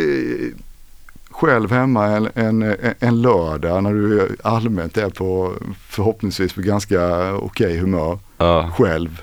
själv 1.30 1.72
hemma 1.72 2.06
en, 2.06 2.28
en, 2.34 2.76
en 2.98 3.22
lördag 3.22 3.82
när 3.82 3.92
du 3.92 4.36
allmänt 4.44 4.96
är 4.96 5.10
på 5.10 5.52
förhoppningsvis 5.88 6.52
på 6.52 6.60
ganska 6.60 7.32
okej 7.34 7.78
humör. 7.78 8.18
Ja, 8.38 8.70
Själv 8.78 9.22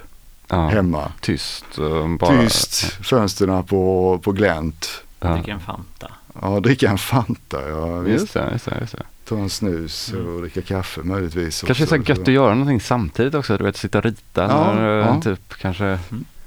ja. 0.53 0.67
hemma. 0.67 1.11
Tyst. 1.21 1.77
och 1.77 2.09
Bara, 2.09 2.41
Tyst, 2.41 2.81
fönstren 2.83 3.63
på, 3.63 4.19
på 4.23 4.31
glänt. 4.31 4.89
Ja. 5.19 5.33
Dricker 5.33 5.51
en 5.51 5.59
Fanta. 5.59 6.11
Ja, 6.41 6.59
dricka 6.59 6.89
en 6.89 6.97
Fanta. 6.97 7.69
Ja, 7.69 7.99
visst. 7.99 8.21
Just 8.21 8.33
det, 8.33 8.49
just 8.51 8.65
det, 8.65 8.77
just 8.81 8.97
det. 8.97 9.03
Ta 9.25 9.37
en 9.37 9.49
snus 9.49 10.13
och 10.13 10.41
dricka 10.41 10.61
kaffe 10.61 11.01
möjligtvis. 11.03 11.61
Kanske 11.61 11.83
är 11.83 11.87
så 11.87 11.95
gött 11.95 12.19
att 12.19 12.27
göra 12.27 12.53
någonting 12.53 12.81
samtidigt 12.81 13.35
också, 13.35 13.57
du 13.57 13.63
vet 13.63 13.77
sitta 13.77 13.97
och 13.97 14.03
rita 14.03 14.43
Ja, 14.43 14.71
eller 14.71 15.01
eh, 15.01 15.07
ja. 15.07 15.21
typ 15.21 15.53
kanske. 15.57 15.99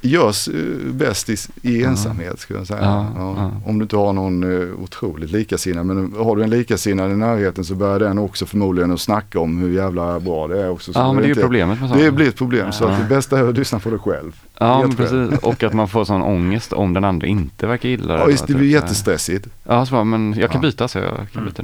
Görs 0.07 0.49
eh, 0.49 0.55
bäst 0.93 1.29
i, 1.31 1.37
i 1.63 1.85
ensamhet 1.85 2.39
skulle 2.41 2.59
jag 2.59 2.67
säga. 2.67 2.81
Ja, 2.83 3.07
Ja. 3.17 3.53
Om 3.67 3.79
du 3.79 3.83
inte 3.83 3.97
har 3.97 4.13
någon 4.13 4.45
uh, 4.45 4.81
otroligt 4.83 5.31
likasinnad. 5.31 5.87
Men 5.87 6.15
har 6.19 6.37
du 6.37 6.43
en 6.43 6.51
likasinnad 6.51 7.11
i 7.13 7.17
närheten 7.17 7.65
så 7.65 7.75
börjar 7.75 7.99
den 7.99 8.19
också 8.19 8.47
förmodligen 8.47 8.91
att 8.93 9.01
snacka 9.01 9.41
om 9.41 9.59
hur 9.59 9.71
jävla 9.75 10.21
bra 10.21 10.49
det 10.49 10.63
är 10.63 10.71
också. 10.71 10.93
Så 10.93 10.99
Ja, 10.99 11.07
men 11.13 11.17
det 11.17 11.23
är 11.23 11.25
ju 11.25 11.31
inte- 11.31 11.41
problemet 11.43 11.81
med 11.81 11.89
sånt. 11.89 12.01
Det 12.01 12.11
blir 12.11 12.29
ett 12.29 12.37
problem 12.37 12.73
så 12.73 12.85
att 12.85 12.99
det 13.09 13.15
bästa 13.15 13.39
är 13.39 13.49
att 13.49 13.55
lyssna 13.59 13.79
på 13.79 13.91
dig 13.91 13.99
själv. 13.99 14.33
Ja, 14.61 14.79
men 14.79 14.87
Helt 14.87 14.97
precis. 14.97 15.39
Och 15.43 15.63
att 15.63 15.73
man 15.73 15.89
får 15.89 16.05
sån 16.05 16.23
ångest 16.23 16.73
om 16.73 16.93
den 16.95 17.05
andra 17.05 17.27
inte 17.27 17.67
verkar 17.67 17.89
gilla 17.89 18.15
det. 18.15 18.21
Ja, 18.21 18.31
just, 18.31 18.43
det 18.43 18.53
Typ, 18.53 18.57
blir 18.57 18.69
jättestressigt. 18.71 19.47
Ja, 19.65 19.87
så 19.87 19.93
bara, 19.93 20.05
men 20.05 20.35
jag 20.39 20.51
kan 20.51 20.63
Ja. 20.63 20.69
byta 20.69 20.89
så 20.89 20.99
jag 20.99 21.07
kan 21.17 21.27
Mm. 21.43 21.45
byta. 21.45 21.63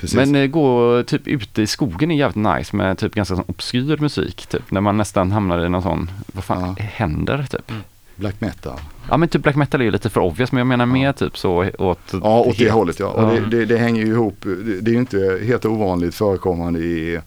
Precis. 0.00 0.16
Men 0.16 0.34
eh, 0.34 0.46
gå 0.46 1.02
typ 1.06 1.26
ute 1.28 1.62
i 1.62 1.66
skogen 1.66 2.10
är 2.10 2.16
jävligt 2.16 2.56
nice 2.58 2.76
med 2.76 2.98
typ 2.98 3.14
ganska 3.14 3.36
sån 3.36 3.44
obskyr 3.48 3.96
musik. 4.00 4.46
Typ 4.46 4.70
när 4.70 4.80
man 4.80 4.96
nästan 4.96 5.32
hamnar 5.32 5.66
i 5.66 5.68
någon 5.68 5.82
sån, 5.82 6.10
vad 6.26 6.44
fan 6.44 6.74
Ja. 6.78 6.84
händer 6.92 7.46
typ? 7.50 7.72
Black 8.16 8.40
metal. 8.40 8.78
Ja 9.10 9.16
men 9.16 9.28
typ 9.28 9.42
black 9.42 9.56
metal 9.56 9.80
är 9.80 9.84
ju 9.84 9.90
lite 9.90 10.10
för 10.10 10.20
obvious 10.20 10.52
men 10.52 10.58
jag 10.58 10.66
menar 10.66 10.86
Ja. 10.86 10.92
mer 10.92 11.12
typ 11.12 11.38
så 11.38 11.64
åt 11.78 11.98
Ja, 12.22 12.40
åt 12.40 12.58
det 12.58 12.70
hållet 12.70 13.00
ja. 13.00 13.06
Och 13.06 13.22
Ja. 13.36 13.40
det, 13.40 13.56
det, 13.58 13.64
det 13.64 13.78
hänger 13.78 14.02
ju 14.06 14.12
ihop. 14.12 14.36
Det, 14.42 14.80
det 14.80 14.90
är 14.90 14.92
ju 14.92 14.98
inte 14.98 15.40
helt 15.46 15.64
ovanligt 15.64 16.14
förekommande 16.14 16.78
i, 16.80 17.20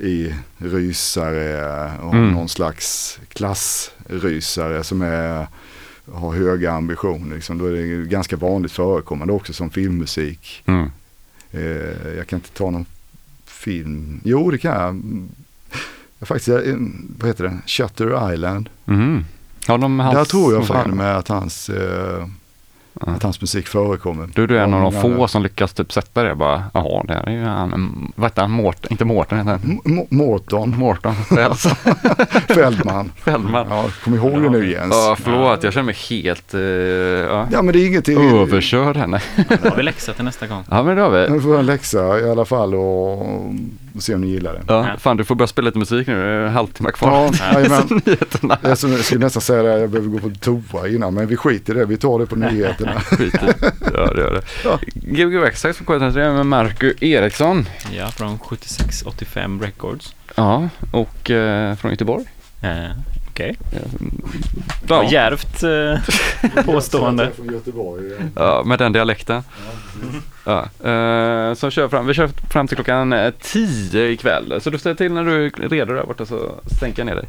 i 0.00 0.34
rysare 0.58 1.92
och 2.02 2.14
Mm. 2.14 2.30
någon 2.32 2.48
slags 2.48 3.18
klassrysare 3.28 4.84
som 4.84 5.02
är, 5.02 5.46
har 6.12 6.32
höga 6.34 6.72
ambitioner. 6.72 7.34
Liksom. 7.36 7.58
Då 7.58 7.66
är 7.66 7.72
det 7.72 8.08
ganska 8.08 8.36
vanligt 8.36 8.72
förekommande 8.72 9.32
också 9.32 9.52
som 9.52 9.70
filmmusik. 9.70 10.62
Mm. 10.66 10.90
Eh, 11.50 12.16
jag 12.16 12.26
kan 12.26 12.36
inte 12.36 12.50
ta 12.50 12.70
någon 12.70 12.86
film. 13.44 14.20
Jo, 14.24 14.50
det 14.50 14.58
kan 14.58 14.72
jag. 14.72 14.88
Mm. 14.88 15.28
jag. 16.18 16.28
Faktiskt, 16.28 16.48
eh, 16.48 16.74
vad 17.18 17.28
heter 17.28 17.44
det? 17.44 17.58
Shutter 17.66 18.32
Island. 18.34 18.68
Mhm. 18.84 19.24
Har 19.66 19.78
de 19.78 19.96
Där 19.98 20.24
tror 20.24 20.54
jag 20.54 20.66
fan 20.66 20.96
med 20.96 21.16
att 21.16 21.28
hans, 21.28 21.68
eh, 21.70 22.18
Ja. 22.20 22.28
Att 23.00 23.22
hans 23.22 23.40
musik 23.40 23.66
förekommer. 23.66 24.28
Du, 24.34 24.46
du 24.46 24.58
är 24.58 24.62
en 24.62 24.74
av 24.74 24.82
de 24.82 24.94
Ja, 24.94 25.00
få 25.00 25.28
som 25.28 25.42
lyckas 25.42 25.72
typ 25.72 25.92
sätta 25.92 26.22
det 26.22 26.34
bara, 26.34 26.64
jaha 26.74 27.04
det 27.06 27.14
här 27.14 27.26
är 27.28 27.30
ju 27.32 27.44
han, 27.44 28.12
vad 28.16 28.30
heter 28.30 28.42
han, 28.42 28.50
Mårten, 28.50 28.92
inte 28.92 29.04
Mårten 29.04 29.38
heter 29.38 29.50
han, 29.50 29.80
M- 29.84 30.06
Mårton, 30.10 30.94
Fälls. 31.34 31.66
Fäldman. 32.48 33.12
Fällman. 33.16 33.66
Ja, 33.70 33.84
kom 34.04 34.14
ihåg 34.14 34.42
det 34.42 34.50
nu 34.50 34.70
Jens. 34.72 34.94
Ja, 34.94 35.16
förlåt, 35.20 35.62
jag 35.62 35.72
känner 35.72 35.84
mig 35.84 35.96
helt 36.10 36.54
uh, 36.54 36.60
ja. 36.60 37.46
Ja 37.52 37.62
men 37.62 37.72
det 37.72 37.78
är 37.78 37.86
inget. 37.86 38.08
överkörd 38.08 38.96
henne. 38.96 39.22
Då 39.62 39.68
har 39.68 39.76
vi 39.76 39.82
läxa 39.82 40.12
till 40.12 40.24
nästa 40.24 40.46
gång. 40.46 40.64
Ja 40.70 40.82
men 40.82 40.96
det 40.96 41.02
har 41.02 41.10
vi. 41.10 41.30
Nu 41.30 41.40
får 41.40 41.50
jag 41.50 41.60
en 41.60 41.66
läxa 41.66 42.18
i 42.20 42.30
alla 42.30 42.44
fall 42.44 42.74
och, 42.74 43.26
och 43.98 44.02
se 44.04 44.14
om 44.14 44.20
ni 44.20 44.26
gillar 44.28 44.52
det. 44.52 44.62
Ja, 44.68 44.86
fan 44.98 45.16
du 45.16 45.24
får 45.24 45.34
börja 45.34 45.46
spela 45.48 45.66
lite 45.66 45.78
musik 45.78 46.06
nu, 46.06 46.14
det 46.14 46.28
är 46.28 46.40
en 46.46 46.52
halvtimme 46.52 46.90
kvar. 46.90 47.30
Ja, 47.40 47.52
jajamän. 47.54 48.00
Nyheterna. 48.06 48.58
Jag 48.62 48.78
skulle 48.78 49.24
nästan 49.24 49.42
säga 49.42 49.62
det, 49.62 49.80
jag 49.80 49.90
behöver 49.90 50.08
gå 50.08 50.18
på 50.18 50.30
toa 50.40 50.88
innan 50.88 51.14
men 51.14 51.26
vi 51.26 51.36
skiter 51.36 51.74
i 51.76 51.78
det, 51.78 51.84
vi 51.86 51.96
tar 51.96 52.18
det 52.18 52.26
på 52.26 52.36
nyheterna. 52.36 53.00
Skit 53.00 53.34
i. 53.34 53.38
Ja 53.94 54.12
det 54.14 54.20
gör 54.20 54.32
det. 54.34 54.42
Ja. 54.64 54.78
Gbg 54.94 55.36
Waxxax 55.38 55.78
på 55.78 55.84
K103 55.84 56.34
med 56.36 56.46
Marco 56.46 56.92
Eriksson. 57.00 57.66
Ja, 57.92 58.06
från 58.10 58.38
7685 58.38 59.60
Records. 59.62 60.14
Ja, 60.34 60.68
och 60.92 61.30
eh, 61.30 61.74
från 61.76 61.90
Göteborg. 61.90 62.24
Eh, 62.62 62.90
Okej. 63.38 63.56
Ja. 63.70 63.78
Ja. 64.88 65.10
Djärvt 65.10 65.62
eh, 65.62 66.64
påstående. 66.64 67.30
Från 67.36 67.52
Göteborg. 67.52 68.04
Ja, 68.36 68.62
med 68.66 68.78
den 68.78 68.92
dialekten. 68.92 69.42
Ja. 70.44 70.60
Eh, 70.90 71.54
så 71.54 71.70
kör 71.70 71.88
fram, 71.88 72.06
vi 72.06 72.14
kör 72.14 72.28
fram 72.50 72.68
till 72.68 72.76
klockan 72.76 73.12
eh, 73.12 73.32
10 73.40 74.08
ikväll. 74.08 74.60
Så 74.60 74.70
du 74.70 74.78
ställer 74.78 74.96
till 74.96 75.12
när 75.12 75.24
du 75.24 75.46
är 75.46 75.68
redo 75.68 75.94
där 75.94 76.04
borta 76.04 76.26
så 76.26 76.54
stänker 76.76 77.00
jag 77.00 77.06
ner 77.06 77.14
dig. 77.14 77.28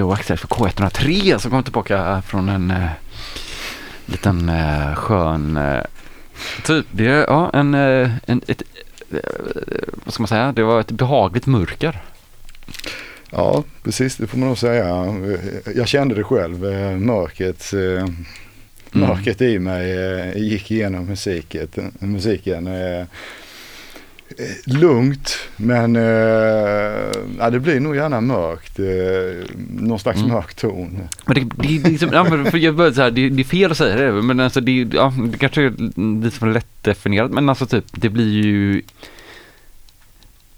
Gbg 0.00 0.12
Access 0.12 0.40
för 0.40 0.48
K103 0.48 1.38
som 1.38 1.50
kom 1.50 1.62
tillbaka 1.62 2.22
från 2.26 2.48
en 2.48 2.70
eh, 2.70 2.86
liten 4.06 4.48
eh, 4.48 4.94
skön 4.94 5.56
eh, 5.56 5.82
typ. 6.64 6.86
Det 6.90 7.06
är 7.06 7.24
ja, 7.28 7.50
en, 7.54 7.74
eh, 7.74 8.10
en 8.26 8.40
ett, 8.46 8.62
eh, 9.10 9.18
vad 10.04 10.14
ska 10.14 10.22
man 10.22 10.28
säga? 10.28 10.52
Det 10.52 10.62
var 10.62 10.80
ett 10.80 10.90
behagligt 10.90 11.46
mörker. 11.46 12.00
Ja, 13.30 13.64
precis 13.82 14.16
det 14.16 14.26
får 14.26 14.38
man 14.38 14.48
nog 14.48 14.58
säga. 14.58 15.04
Jag 15.74 15.88
kände 15.88 16.14
det 16.14 16.24
själv, 16.24 16.66
eh, 16.66 16.96
mörkret, 16.96 17.72
eh, 17.72 18.06
mörkret 18.90 19.40
i 19.40 19.58
mig 19.58 19.90
eh, 19.98 20.36
gick 20.36 20.70
igenom 20.70 21.04
musiket, 21.06 21.78
musiken. 21.98 22.66
eh, 22.66 23.00
eh, 23.00 23.06
Lugnt 24.64 25.36
men 25.56 25.96
eh, 25.96 26.02
ja, 27.38 27.50
det 27.50 27.60
blir 27.60 27.80
nog 27.80 27.96
gärna 27.96 28.20
mörkt. 28.20 28.78
Eh, 28.78 29.46
någon 29.80 29.98
slags 29.98 30.18
Mm. 30.18 30.30
mörk 30.32 30.54
ton. 30.54 31.00
Men 31.26 31.34
det, 31.34 31.40
det, 31.40 31.68
det, 31.68 31.76
är 31.76 31.90
liksom, 31.90 32.10
ja, 32.12 32.24
men 32.24 32.50
för 32.50 32.58
jag 32.58 32.74
började 32.76 32.96
så 32.96 33.02
här, 33.02 33.10
det, 33.10 33.28
det 33.28 33.42
är 33.42 33.44
fel 33.44 33.70
att 33.70 33.76
säga 33.78 33.96
det, 33.96 34.12
men 34.22 34.40
alltså 34.40 34.60
det, 34.60 34.72
ja, 34.92 35.12
det 35.32 35.38
kanske 35.38 35.62
är 35.62 35.72
lite 36.22 36.38
för 36.38 36.52
lättdefinierat, 36.52 37.30
men 37.30 37.48
alltså 37.48 37.66
typ 37.66 37.84
det 37.92 38.08
blir 38.08 38.44
ju 38.44 38.82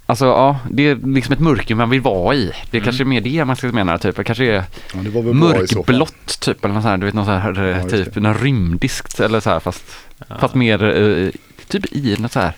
Alltså 0.07 0.25
ja, 0.25 0.59
det 0.71 0.83
är 0.89 0.95
liksom 1.07 1.33
ett 1.33 1.41
mörker 1.41 1.75
man 1.75 1.91
vill 1.91 2.01
vara 2.01 2.35
i. 2.35 2.45
Det 2.71 2.77
är 2.77 2.81
Mm. 2.81 2.85
kanske 2.85 3.03
är 3.03 3.05
mer 3.05 3.21
det 3.21 3.45
man 3.45 3.57
ska 3.57 3.67
mena, 3.67 3.99
typ. 3.99 4.17
Det 4.17 4.25
kanske 4.25 4.45
är 4.45 4.65
Ja, 4.95 5.01
det 5.03 5.23
mörkblått 5.33 6.41
typ, 6.41 6.65
eller 6.65 6.75
något 6.75 6.83
så 6.83 6.89
här, 6.89 6.97
du 6.97 7.07
vet 7.07 7.15
något 7.15 7.27
så 7.27 7.33
här, 7.33 7.79
Ja, 7.83 7.89
typ, 7.89 8.15
det. 8.15 8.21
någon 8.21 8.35
rymdisk 8.39 9.21
eller 9.21 9.41
så 9.41 9.51
här, 9.51 9.61
fast, 9.61 9.85
Ja. 10.29 10.39
fast 10.41 10.55
mer, 10.55 10.83
eh, 10.85 11.29
typ 11.69 11.93
i 11.93 12.17
något 12.19 12.33
så 12.33 12.41
här, 12.41 12.53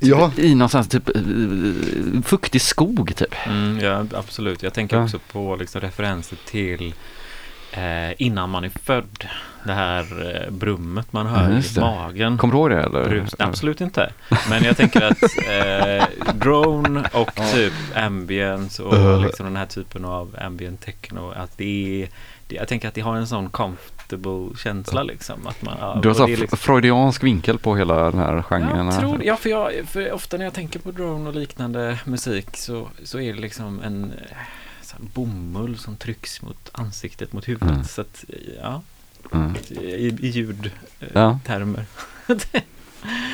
Ja, 0.00 0.30
i 0.36 0.54
någon 0.54 0.68
sån 0.68 0.80
här, 0.80 0.88
typ 0.88 1.08
eh, 1.16 2.22
fuktig 2.24 2.60
skog 2.62 3.12
typ. 3.16 3.34
Mm, 3.46 3.78
ja, 3.80 4.04
absolut. 4.18 4.62
Jag 4.62 4.74
tänker 4.74 4.96
Ja. 4.96 5.04
också 5.04 5.18
på 5.32 5.56
liksom 5.56 5.80
referenser 5.80 6.36
till 6.46 6.94
eh, 7.72 8.22
innan 8.22 8.50
man 8.50 8.64
är 8.64 8.68
född. 8.84 9.24
Det 9.64 9.72
här 9.72 10.34
eh, 10.46 10.50
brummet 10.52 11.12
man 11.12 11.26
hör 11.26 11.50
Ja, 11.50 11.56
just 11.56 11.76
i 11.76 11.80
magen. 11.80 12.38
Kommer 12.38 12.54
du 12.54 12.58
ihåg 12.60 12.70
det 12.70 12.82
eller? 12.82 13.08
Brus, 13.08 13.34
absolut 13.38 13.80
inte. 13.80 14.12
Men 14.50 14.64
jag 14.64 14.76
tänker 14.76 15.02
att 15.02 15.22
eh, 15.22 16.04
drone 16.34 17.04
och 17.12 17.30
Ja. 17.36 17.50
typ 17.52 17.72
ambience 17.96 18.82
och 18.82 18.94
Uh. 18.94 19.20
liksom 19.22 19.46
den 19.46 19.56
här 19.56 19.66
typen 19.66 20.04
av 20.04 20.36
ambient 20.40 20.80
techno. 20.80 21.32
Att 21.36 21.58
det 21.58 22.02
är, 22.02 22.08
det, 22.46 22.54
jag 22.56 22.68
tänker 22.68 22.88
att 22.88 22.94
det 22.94 23.00
har 23.00 23.16
en 23.16 23.26
sån 23.26 23.50
comfortable 23.50 23.99
känsla 24.58 25.02
liksom. 25.02 25.46
Att 25.46 25.62
man, 25.62 25.76
ja, 25.80 25.98
Du 26.02 26.08
har 26.08 26.14
så 26.14 26.26
liksom- 26.26 26.58
freudiansk 26.58 27.24
vinkel 27.24 27.58
på 27.58 27.76
hela 27.76 28.10
den 28.10 28.18
här 28.20 28.42
genren. 28.42 28.86
jag 28.86 28.98
tror, 29.00 29.24
ja, 29.24 29.36
för, 29.36 29.50
jag, 29.50 29.72
för 29.88 30.12
ofta 30.12 30.36
när 30.36 30.44
jag 30.44 30.54
tänker 30.54 30.78
på 30.78 30.90
drone 30.90 31.28
och 31.28 31.34
liknande 31.34 31.98
musik 32.04 32.56
så, 32.56 32.88
så 33.04 33.20
är 33.20 33.32
det 33.34 33.40
liksom 33.40 33.80
en 33.82 34.04
eh, 34.04 34.96
bomull 35.14 35.78
som 35.78 35.96
trycks 35.96 36.42
mot 36.42 36.68
ansiktet, 36.72 37.32
mot 37.32 37.48
huvudet. 37.48 37.70
Mm. 37.70 37.84
Så 37.84 38.00
att, 38.00 38.24
ja, 38.62 38.82
Mm. 39.32 39.54
i, 39.70 40.16
i 40.20 40.28
ljudtermer. 40.28 40.72
Ja. 41.12 41.38
termer. 41.46 41.84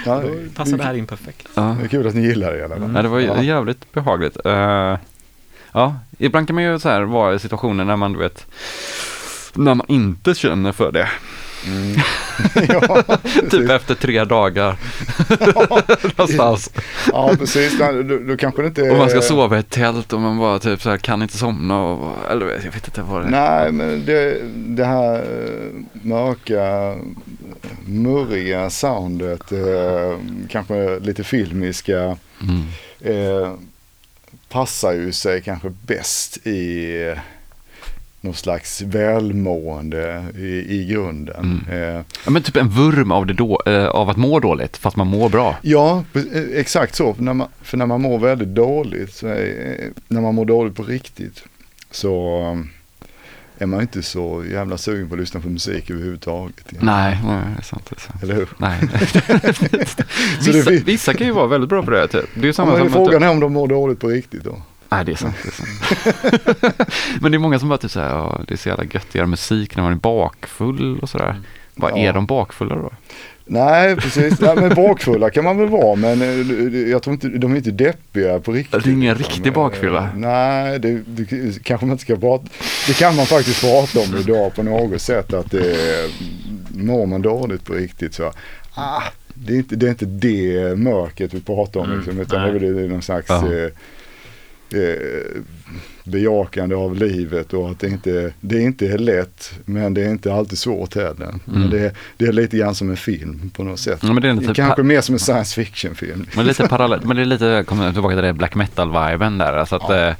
ja, 0.04 0.20
Då 0.22 0.28
passar 0.54 0.76
det 0.78 0.84
här 0.84 0.94
in 0.94 1.06
perfekt. 1.06 1.48
Ja. 1.54 1.76
Det 1.78 1.84
är 1.84 1.88
kul 1.88 2.06
att 2.06 2.14
ni 2.14 2.22
gillar 2.26 2.52
det 2.52 2.58
i 2.58 2.62
alla 2.62 2.74
fall. 2.74 2.82
Mm. 2.84 2.96
Ja, 2.96 3.02
det 3.02 3.08
var 3.08 3.20
jävligt 3.42 3.92
behagligt. 3.92 4.36
Eh, 4.46 4.96
ja, 5.72 5.96
ibland 6.18 6.46
kan 6.46 6.54
man 6.54 6.64
ju 6.64 6.78
så 6.78 6.88
här 6.88 7.02
vara 7.02 7.34
i 7.34 7.38
situationer 7.38 7.84
när 7.84 7.96
man, 7.96 8.12
du 8.12 8.18
vet, 8.18 8.46
när 9.56 9.74
man 9.74 9.86
inte 9.88 10.34
känner 10.34 10.72
för 10.72 10.92
det. 10.92 11.08
Mm. 11.66 11.96
ja, 12.68 13.02
typ 13.50 13.70
efter 13.70 13.94
tre 13.94 14.24
dagar 14.24 14.76
någonstans. 16.18 16.70
ja, 17.12 17.32
precis. 17.38 17.78
Då, 17.78 18.18
då 18.18 18.36
kanske 18.36 18.66
inte 18.66 18.90
Och 18.90 18.98
man 18.98 19.10
ska 19.10 19.20
sova 19.20 19.56
i 19.56 19.60
ett 19.60 19.70
tält 19.70 20.12
och 20.12 20.20
man 20.20 20.38
bara 20.38 20.58
typ 20.58 20.82
så 20.82 20.90
här 20.90 20.96
kan 20.96 21.22
inte 21.22 21.36
somna 21.38 21.82
och, 21.82 22.30
eller 22.30 22.46
jag 22.46 22.72
vet 22.72 22.88
inte 22.88 23.02
vad 23.02 23.22
det 23.22 23.26
är. 23.26 23.30
Nej, 23.30 23.72
men 23.72 24.04
det, 24.06 24.38
det 24.54 24.84
här 24.84 25.14
eh, 25.14 25.72
mörka, 26.02 26.94
murriga 27.86 28.70
soundet, 28.70 29.52
eh, 29.52 30.18
kanske 30.48 30.98
lite 30.98 31.24
filmiska, 31.24 32.16
Mm. 32.42 32.62
eh, 33.00 33.52
passar 34.48 34.92
ju 34.92 35.12
sig 35.12 35.42
kanske 35.42 35.68
bäst 35.86 36.46
i 36.46 37.14
någon 38.26 38.34
slags 38.34 38.82
välmående 38.82 40.24
i, 40.36 40.46
i 40.80 40.86
grunden. 40.90 41.64
Eh, 41.72 42.00
Ja, 42.24 42.30
men 42.30 42.42
typ 42.42 42.56
en 42.56 42.68
vurm 42.68 43.12
av, 43.12 43.26
det 43.26 43.32
då, 43.34 43.62
eh, 43.66 43.86
av 43.86 44.10
att 44.10 44.16
må 44.16 44.40
dåligt 44.40 44.76
fast 44.76 44.96
man 44.96 45.06
mår 45.06 45.28
bra. 45.28 45.56
Ja, 45.62 46.04
eh, 46.14 46.42
exakt 46.54 46.94
så. 46.94 47.14
För 47.14 47.22
när 47.22 47.34
man, 47.34 47.48
för 47.62 47.76
när 47.76 47.86
man 47.86 48.00
mår 48.00 48.18
väldigt 48.18 48.48
dåligt, 48.48 49.14
så 49.14 49.26
är, 49.26 49.76
eh, 49.80 49.90
när 50.08 50.20
man 50.20 50.34
mår 50.34 50.44
dåligt 50.44 50.74
på 50.76 50.82
riktigt, 50.82 51.44
så 51.90 52.40
um, 52.52 52.70
är 53.58 53.66
man 53.66 53.80
inte 53.80 54.02
så 54.02 54.44
jävla 54.52 54.78
sugen 54.78 55.08
på 55.08 55.14
att 55.14 55.20
lyssna 55.20 55.40
på 55.40 55.48
musik 55.48 55.90
överhuvudtaget. 55.90 56.54
egentligen. 56.58 56.86
Nej, 56.86 57.18
nej, 57.24 57.40
det 57.54 57.60
är 57.60 57.64
sant. 57.64 57.86
Det 57.90 57.96
är 57.96 58.00
sant. 58.00 58.22
Eller 58.22 58.34
hur? 58.34 58.48
Nej. 58.58 58.78
Vissa, 60.52 60.70
vissa 60.84 61.14
kan 61.14 61.26
ju 61.26 61.32
vara 61.32 61.46
väldigt 61.46 61.70
bra 61.70 61.82
på 61.82 61.90
det. 61.90 62.08
Typ. 62.08 62.24
Det 62.34 62.40
är 62.40 62.42
ju 62.42 62.48
Ja, 62.48 62.52
samma 62.52 62.72
men 62.72 62.86
att- 62.86 62.92
frågan 62.92 63.22
är 63.22 63.30
om 63.30 63.40
de 63.40 63.52
mår 63.52 63.68
dåligt 63.68 64.00
på 64.00 64.08
riktigt 64.08 64.44
då. 64.44 64.56
Nej, 64.88 65.04
det 65.04 65.12
är 65.12 65.16
sant. 65.16 65.34
Det 65.42 65.48
är 65.48 65.52
sant. 65.52 66.90
Men 67.20 67.32
det 67.32 67.36
är 67.36 67.38
många 67.38 67.58
som 67.58 67.68
bara 67.68 67.78
typ 67.78 67.90
säger, 67.90 68.08
ja, 68.08 68.40
det 68.48 68.54
är 68.54 68.58
så 68.58 68.68
jävla 68.68 68.84
gött 68.84 69.06
att 69.08 69.14
göra 69.14 69.26
musik 69.26 69.76
när 69.76 69.82
man 69.82 69.92
är 69.92 69.96
bakfull 69.96 70.98
och 70.98 71.08
sådär. 71.08 71.30
Mm. 71.30 71.42
Bara, 71.74 71.90
Ja. 71.90 71.96
är 71.98 72.12
de 72.12 72.26
bakfulla 72.26 72.74
då? 72.74 72.90
Nej, 73.48 73.96
precis. 73.96 74.40
Nej, 74.40 74.56
men 74.56 74.74
bakfulla 74.74 75.30
kan 75.30 75.44
man 75.44 75.58
väl 75.58 75.68
vara, 75.68 75.96
men 75.96 76.22
eh, 76.22 76.90
jag 76.90 77.02
tror 77.02 77.14
inte, 77.14 77.28
de 77.28 77.52
är 77.52 77.56
inte 77.56 77.70
deppiga 77.70 78.40
på 78.40 78.52
riktigt. 78.52 78.84
Det 78.84 78.90
är 78.90 78.92
ingen 78.92 79.14
riktig 79.14 79.52
bakfylla. 79.52 79.98
Eh, 79.98 80.14
Nej, 80.16 80.78
det, 80.78 81.02
det 81.06 81.24
kanske 81.64 81.86
man 81.86 81.92
inte 81.92 82.02
ska 82.04 82.16
prata, 82.16 82.44
det 82.86 82.92
kan 82.98 83.16
man 83.16 83.26
faktiskt 83.26 83.60
prata 83.60 84.00
om 84.00 84.16
idag 84.20 84.54
på 84.54 84.62
något 84.62 85.00
sätt 85.00 85.32
att 85.32 85.50
det, 85.50 85.76
mår 86.74 87.06
man 87.06 87.22
dåligt 87.22 87.64
på 87.64 87.72
riktigt 87.72 88.14
så, 88.14 88.32
ah, 88.74 89.02
det 89.34 89.52
är 89.52 89.56
inte 89.56 89.76
det, 89.76 89.86
är 89.86 89.90
inte 89.90 90.04
det 90.06 90.76
mörkret 90.78 91.34
vi 91.34 91.40
pratar 91.40 91.80
om 91.80 91.86
Mm, 91.86 91.98
liksom, 91.98 92.20
utan 92.20 92.42
nej. 92.50 92.60
det 92.60 92.66
är 92.84 92.88
någon 92.88 93.02
slags 93.02 93.26
Ja. 93.28 93.36
eh, 93.52 93.70
eh, 94.74 95.40
bejakande 96.04 96.74
av 96.74 96.96
livet 96.96 97.52
och 97.52 97.70
att 97.70 97.80
det 97.80 97.88
inte, 97.88 98.32
det 98.40 98.60
inte 98.60 98.86
är 98.86 98.98
lätt 98.98 99.52
men 99.64 99.94
det 99.94 100.02
är 100.04 100.08
inte 100.10 100.32
alltid 100.34 100.58
svårt 100.58 100.94
heller. 100.94 101.34
Men 101.44 101.56
Mm. 101.56 101.70
det, 101.70 101.94
det 102.16 102.24
är 102.24 102.32
lite 102.32 102.56
grann 102.56 102.74
som 102.74 102.90
en 102.90 102.96
film 102.96 103.50
på 103.56 103.64
något 103.64 103.80
sätt. 103.80 103.98
Ja, 104.02 104.12
men 104.12 104.22
det 104.22 104.28
är 104.28 104.34
lite, 104.34 104.54
Kanske 104.54 104.82
mer 104.82 105.00
som 105.00 105.14
en 105.14 105.18
science 105.18 105.54
fiction 105.64 105.94
film. 105.94 106.26
men 106.36 106.46
lite 106.46 106.68
parallellt, 106.68 107.04
men 107.04 107.16
det 107.16 107.22
är 107.22 107.26
lite, 107.26 107.64
kommer 107.66 107.92
tillbaka 107.92 108.14
till 108.14 108.24
det 108.24 108.32
black 108.32 108.54
metal-viben 108.54 109.38
där. 109.38 109.52
Alltså 109.52 109.76
att 109.76 109.82
Ja. 109.88 110.08
eh, 110.08 110.14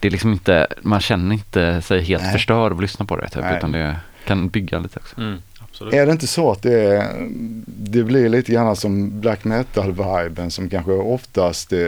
det 0.00 0.08
är 0.08 0.12
liksom 0.12 0.32
inte, 0.32 0.66
man 0.82 1.00
känner 1.00 1.32
inte 1.34 1.82
sig 1.82 2.02
helt 2.02 2.22
Nej. 2.22 2.32
förstörd 2.32 2.72
av 2.72 2.76
att 2.78 2.82
lyssna 2.82 3.04
på 3.04 3.16
det 3.16 3.28
typ, 3.28 3.42
Nej. 3.42 3.56
utan 3.58 3.72
det 3.72 3.96
kan 4.26 4.48
bygga 4.48 4.78
lite 4.78 4.98
också. 4.98 5.20
Mm, 5.20 5.38
absolut. 5.58 5.94
Är 5.94 6.06
det 6.06 6.12
inte 6.12 6.26
så 6.26 6.52
att 6.52 6.62
det, 6.62 6.80
är, 6.80 7.28
det 7.66 8.02
blir 8.04 8.28
lite 8.28 8.52
grann 8.52 8.76
som 8.76 9.20
black 9.20 9.44
metal-viben 9.44 10.50
som 10.50 10.68
kanske 10.70 10.92
oftast 10.92 11.72
eh, 11.72 11.78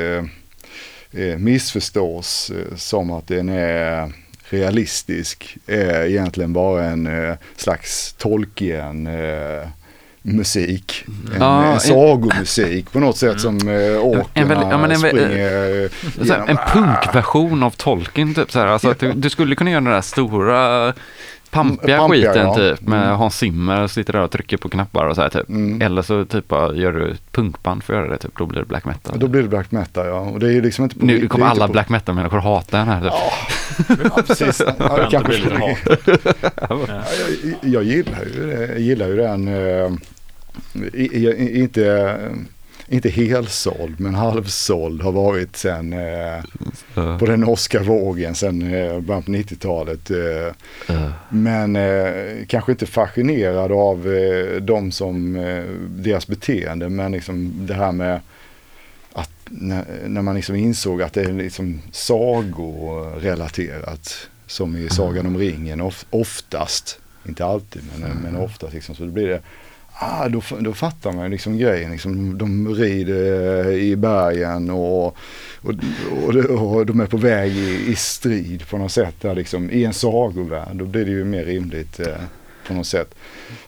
missförstås 1.38 2.50
eh, 2.50 2.76
som 2.76 3.10
att 3.10 3.28
den 3.28 3.48
är 3.48 4.12
realistisk, 4.50 5.56
är 5.66 6.04
egentligen 6.06 6.52
bara 6.52 6.84
en 6.84 7.06
eh, 7.06 7.34
slags 7.56 8.12
Tolkien 8.18 9.06
eh, 9.06 9.68
musik, 10.22 11.04
en, 11.34 11.40
Ja, 11.40 11.64
en 11.74 11.80
sagomusik 11.80 12.92
på 12.92 13.00
något 13.00 13.16
sätt 13.16 13.40
som 13.40 13.56
eh, 13.68 14.02
väldigt- 14.34 14.68
ja, 14.70 14.78
men 14.78 14.96
springer 14.98 15.84
eh, 15.84 16.50
en 16.50 16.56
punkversion 16.72 17.62
av 17.62 17.70
Tolkien 17.70 18.34
typ 18.34 18.52
så 18.52 18.58
här. 18.58 18.66
Alltså 18.66 18.90
att 18.90 18.98
du, 18.98 19.12
du 19.12 19.30
skulle 19.30 19.54
kunna 19.54 19.70
göra 19.70 19.80
den 19.80 19.92
där 19.92 20.00
stora 20.00 20.94
pampiga, 21.50 21.98
pampiga, 21.98 22.32
skiten 22.32 22.46
ja. 22.46 22.54
typ 22.54 22.80
med 22.80 23.02
Mm. 23.06 23.16
Hans 23.16 23.38
Zimmer 23.38 23.86
sitter 23.86 24.12
där 24.12 24.20
och 24.20 24.30
trycker 24.30 24.56
på 24.56 24.68
knappar 24.68 25.06
och 25.06 25.14
så 25.14 25.22
här 25.22 25.28
typ. 25.28 25.48
Mm. 25.48 25.82
Eller 25.82 26.02
så 26.02 26.24
typ 26.24 26.52
gör 26.52 26.92
du 26.92 27.10
ett 27.10 27.32
punkband 27.32 27.82
för 27.84 27.94
att 27.94 27.98
göra 28.00 28.10
det 28.10 28.18
typ, 28.18 28.38
då 28.38 28.46
blir 28.46 28.60
det 28.60 28.66
black 28.66 28.84
metal. 28.84 29.18
Då 29.18 29.28
blir 29.28 29.42
det 29.42 29.48
black 29.48 29.70
metal 29.70 30.06
ja. 30.06 30.18
Och 30.20 30.40
det 30.40 30.46
är 30.46 30.50
ju 30.50 30.62
liksom 30.62 30.84
inte 30.84 30.98
på, 30.98 31.06
nu 31.06 31.28
kommer 31.28 31.46
inte 31.46 31.50
alla 31.50 31.66
på- 31.66 31.72
black 31.72 31.88
metal-människor 31.88 32.38
hata 32.38 32.78
den 32.78 32.88
här 32.88 33.00
typ. 33.00 33.12
Ja, 34.04 34.22
precis. 34.26 34.62
Ja, 34.66 34.72
det 34.78 34.88
Skönt 34.88 35.04
att 35.04 35.10
kanske. 35.10 35.76
Ja, 36.68 36.78
jag, 36.90 37.72
jag 37.72 37.84
gillar 37.84 38.24
ju 38.34 38.46
det. 38.46 38.66
Jag 38.66 38.80
gillar 38.80 39.06
ju 39.08 39.16
den, 39.16 39.48
eh, 39.48 39.90
i, 40.92 41.04
i, 41.04 41.60
inte, 41.60 42.18
inte 42.88 43.08
helsåld 43.08 44.00
men 44.00 44.14
halvsåld 44.14 45.02
har 45.02 45.12
varit 45.12 45.56
sen 45.56 45.92
Så, 45.92 46.42
på 46.94 47.26
den 47.26 47.40
norska 47.40 47.82
vågen 47.82 48.34
sen 48.34 48.74
eh, 48.74 49.00
början 49.00 49.22
på 49.22 49.30
90-talet. 49.30 50.10
Eh, 50.10 50.46
eh, 50.96 51.10
men 51.28 51.76
eh, 51.76 52.46
kanske 52.46 52.72
inte 52.72 52.86
fascinerad 52.86 53.72
av 53.72 54.14
eh, 54.14 54.60
de 54.60 54.92
som 54.92 55.32
deras 55.88 56.26
beteende 56.26 56.88
men 56.88 57.12
liksom 57.12 57.66
det 57.66 57.74
här 57.74 57.92
med 57.92 58.20
att 59.12 59.30
när, 59.44 59.84
när 60.06 60.22
man 60.22 60.34
liksom 60.34 60.56
insåg 60.56 61.02
att 61.02 61.12
det 61.12 61.22
är 61.22 61.32
liksom 61.32 61.80
sagorelaterat 61.92 64.28
som 64.46 64.76
i 64.76 64.88
Sagan 64.88 65.26
om 65.26 65.38
ringen 65.38 65.80
of, 65.80 66.04
oftast, 66.10 66.98
inte 67.28 67.44
alltid 67.44 67.82
men, 67.98 68.10
men 68.22 68.36
oftast 68.36 68.74
liksom 68.74 68.94
så 68.94 69.04
då 69.04 69.10
blir 69.10 69.28
det 69.28 69.40
ah, 69.98 70.28
då, 70.28 70.42
då 70.60 70.72
fattar 70.74 71.12
man 71.12 71.30
liksom 71.30 71.58
grejen. 71.58 71.90
Liksom, 71.90 72.38
de 72.38 72.74
rider 72.74 73.70
i 73.72 73.96
bergen 73.96 74.70
och, 74.70 75.06
och, 75.60 75.74
och, 76.20 76.76
och 76.76 76.86
de 76.86 77.00
är 77.00 77.06
på 77.06 77.16
väg 77.16 77.52
i, 77.52 77.90
i 77.90 77.96
strid 77.96 78.68
på 78.68 78.78
något 78.78 78.92
sätt. 78.92 79.14
Där, 79.20 79.34
liksom, 79.34 79.70
I 79.70 79.84
en 79.84 79.94
sagovärld, 79.94 80.76
då 80.76 80.84
blir 80.84 81.04
det 81.04 81.10
ju 81.10 81.24
mer 81.24 81.44
rimligt 81.44 82.00
eh, 82.00 82.14
på 82.66 82.74
något 82.74 82.86
sätt. 82.86 83.14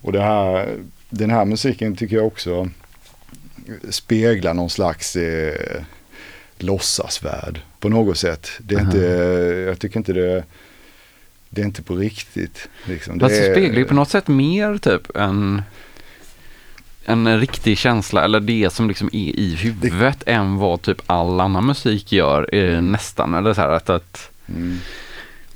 Och 0.00 0.12
det 0.12 0.22
här, 0.22 0.68
den 1.10 1.30
här 1.30 1.44
musiken 1.44 1.96
tycker 1.96 2.16
jag 2.16 2.26
också 2.26 2.68
speglar 3.88 4.54
någon 4.54 4.70
slags 4.70 5.16
eh, 5.16 5.82
låtsasvärld 6.58 7.60
på 7.80 7.88
något 7.88 8.18
sätt. 8.18 8.48
Det 8.60 8.74
är 8.74 8.80
inte, 8.80 8.98
jag 9.66 9.78
tycker 9.78 9.96
inte 9.98 10.12
det 10.12 10.44
det 11.50 11.60
är 11.60 11.66
inte 11.66 11.82
på 11.82 11.94
riktigt. 11.94 12.68
Liksom. 12.84 13.20
Fast 13.20 13.34
det 13.34 13.52
speglar 13.52 13.78
ju 13.78 13.84
på 13.84 13.94
något 13.94 14.10
sätt 14.10 14.28
mer 14.28 14.78
typ 14.78 15.16
en, 15.16 15.62
en 17.08 17.40
riktig 17.40 17.78
känsla 17.78 18.24
eller 18.24 18.40
det 18.40 18.72
som 18.72 18.88
liksom 18.88 19.08
är 19.12 19.36
i 19.38 19.54
huvudet 19.60 20.22
än 20.26 20.56
vad 20.56 20.82
typ 20.82 21.02
all 21.06 21.40
annan 21.40 21.66
musik 21.66 22.12
gör 22.12 22.54
eh, 22.54 22.80
nästan. 22.82 23.34
Eller 23.34 23.54
så 23.54 23.60
här 23.60 23.68
att, 23.68 23.90
att 23.90 24.30
Mm. 24.56 24.78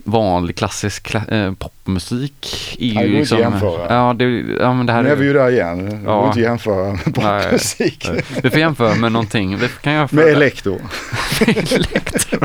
vanlig 0.04 0.56
klassisk 0.56 1.02
kla, 1.02 1.24
eh, 1.28 1.52
popmusik 1.52 2.76
är 2.80 2.88
det 2.88 2.94
går 2.94 3.02
ju 3.02 3.08
inte 3.08 3.18
liksom... 3.18 3.36
att 3.38 3.42
jämföra. 3.42 3.94
Ja, 3.94 4.14
det, 4.18 4.24
ja, 4.60 4.74
men 4.74 4.86
det 4.86 4.92
här 4.92 5.02
Nu 5.02 5.08
är 5.08 5.16
vi 5.16 5.26
ju 5.26 5.32
där 5.32 5.50
igen. 5.50 5.84
Det 5.90 6.00
Ja. 6.04 6.18
går 6.18 6.26
inte 6.26 6.40
jämföra 6.40 6.92
med 6.92 7.00
Nej. 7.16 7.42
popmusik. 7.44 8.08
Vi 8.42 8.50
får 8.50 8.58
jämföra 8.58 8.94
med 8.94 9.12
någonting. 9.12 9.56
Vi 9.58 9.68
kan 9.82 9.92
jämföra 9.92 10.20
Med 10.20 10.28
elektro. 10.32 10.78
Elektro. 11.46 12.38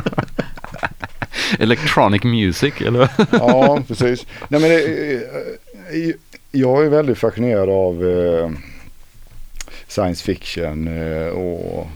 Electronic 1.60 2.24
music 2.24 2.74
eller? 2.82 3.10
Ja, 3.32 3.80
precis. 3.88 4.26
Nej, 4.48 4.62
men 4.62 4.70
det, 4.70 6.14
jag 6.52 6.86
är 6.86 6.90
väldigt 6.90 7.18
fascinerad 7.18 7.70
av 7.70 8.06
eh, 8.08 8.50
science 9.98 10.24
fiction 10.24 10.88
eh, 10.88 11.28
och, 11.28 11.88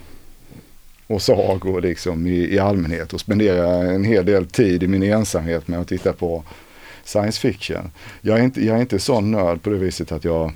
och 1.08 1.22
sagor 1.22 1.82
liksom 1.82 2.28
i, 2.28 2.54
i 2.54 2.60
allmänhet 2.60 3.14
och 3.14 3.20
spenderar 3.20 3.84
en 3.86 4.04
hel 4.04 4.26
del 4.26 4.46
tid 4.46 4.84
i 4.84 4.88
min 4.88 5.04
ensamhet 5.04 5.68
med 5.68 5.80
att 5.80 5.88
titta 5.88 6.14
på 6.14 6.44
science 7.04 7.40
fiction. 7.40 7.92
Jag 8.22 8.40
är 8.40 8.44
inte, 8.44 8.66
jag 8.66 8.78
är 8.78 8.82
inte 8.82 9.00
sån 9.00 9.32
nörd 9.32 9.62
på 9.62 9.70
det 9.70 9.76
viset 9.78 10.12
att 10.12 10.24
jag 10.26 10.52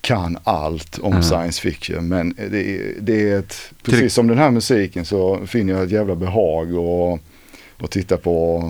kan 0.00 0.38
allt 0.44 0.98
om 0.98 1.12
Mm. 1.12 1.22
science 1.22 1.60
fiction 1.62 2.08
men 2.08 2.34
det, 2.50 2.74
är- 2.76 2.94
det 3.00 3.30
är 3.30 3.38
ett, 3.38 3.72
precis 3.82 4.14
som 4.14 4.26
den 4.26 4.38
här 4.38 4.50
musiken 4.50 5.04
så 5.04 5.46
finner 5.46 5.72
jag 5.72 5.82
ett 5.82 5.90
jävla 5.90 6.14
behag 6.14 6.74
och, 6.74 7.18
och 7.80 7.90
titta 7.90 8.16
på 8.16 8.62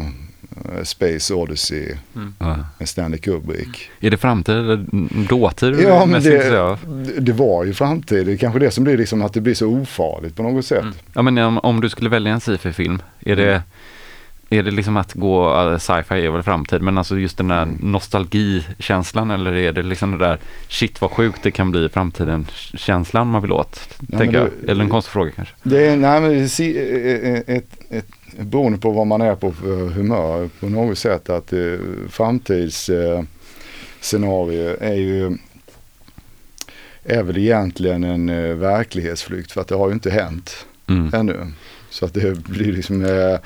Space 0.84 1.34
Odyssey 1.34 1.94
Ja. 2.38 2.56
med 2.78 2.88
Stanley 2.88 3.18
Kubrick. 3.20 3.90
Är 4.00 4.10
det 4.10 4.16
framtid 4.16 4.54
eller 4.56 4.86
dåtid? 5.28 5.80
Ja 5.80 6.06
men 6.06 6.22
det, 6.22 6.50
det- 6.50 7.20
det 7.20 7.32
var 7.32 7.64
ju 7.64 7.74
framtid, 7.74 8.26
det 8.26 8.32
är 8.32 8.36
kanske 8.36 8.58
det 8.60 8.70
som 8.70 8.84
blir 8.84 8.96
liksom 8.96 9.22
att 9.22 9.32
det 9.34 9.40
blir 9.40 9.54
så 9.54 9.66
ofarligt 9.66 10.36
på 10.36 10.42
något 10.42 10.64
sätt. 10.66 10.82
Mm. 10.82 10.94
Ja 11.12 11.22
men 11.22 11.38
om, 11.38 11.58
om 11.58 11.80
du 11.80 11.88
skulle 11.88 12.10
välja 12.10 12.32
en 12.32 12.40
sci-fi-film, 12.40 13.02
är 13.20 13.36
det, 13.36 13.62
är 14.52 14.62
det 14.62 14.70
liksom 14.70 14.96
att 14.96 15.14
gå, 15.14 15.58
äh, 15.70 15.78
sci-fi 15.78 16.26
är 16.26 16.30
väl 16.30 16.42
framtid, 16.42 16.82
men 16.82 16.98
alltså 16.98 17.18
just 17.18 17.36
den 17.36 17.48
där 17.48 17.62
Mm. 17.62 17.78
nostalgikänslan 17.80 19.30
eller 19.30 19.52
är 19.52 19.72
det 19.72 19.82
liksom 19.82 20.10
det 20.18 20.18
där 20.26 20.38
shit 20.68 21.00
vad 21.00 21.10
sjukt 21.10 21.42
det 21.42 21.50
kan 21.50 21.70
bli 21.70 21.84
i 21.84 21.88
framtiden 21.88 22.46
känslan 22.74 23.26
man 23.28 23.42
vill 23.42 23.52
åt? 23.52 23.88
men 24.00 24.18
tänker 24.18 24.38
jag. 24.38 24.48
Eller 24.68 24.84
en 24.84 24.90
konstig 24.90 25.12
fråga 25.12 25.30
kanske. 25.30 25.54
Det 25.62 25.86
är, 25.86 25.96
nej 25.96 26.20
men 26.20 26.44
ett, 26.44 27.48
ett, 27.48 27.66
ett, 27.90 28.06
beroende 28.40 28.78
på 28.78 28.90
vad 28.90 29.06
man 29.06 29.20
är 29.20 29.34
på 29.34 29.52
för 29.52 29.88
humör 29.88 30.48
på 30.60 30.68
något 30.68 30.98
sätt 30.98 31.30
att 31.30 31.52
eh, 31.52 31.58
framtids 32.08 32.88
eh, 32.88 33.22
scenario 34.00 34.76
är 34.80 34.94
ju 34.94 35.36
är 37.04 37.22
väl 37.22 37.38
egentligen 37.38 38.04
en 38.04 38.28
eh, 38.28 38.54
verklighetsflykt 38.56 39.52
för 39.52 39.60
att 39.60 39.68
det 39.68 39.74
har 39.74 39.88
ju 39.88 39.94
inte 39.94 40.10
hänt 40.10 40.66
Mm. 40.88 41.10
ännu. 41.14 41.46
Så 41.90 42.04
att 42.04 42.14
det 42.14 42.38
blir 42.48 42.72
liksom 42.72 43.04
eh, 43.04 43.38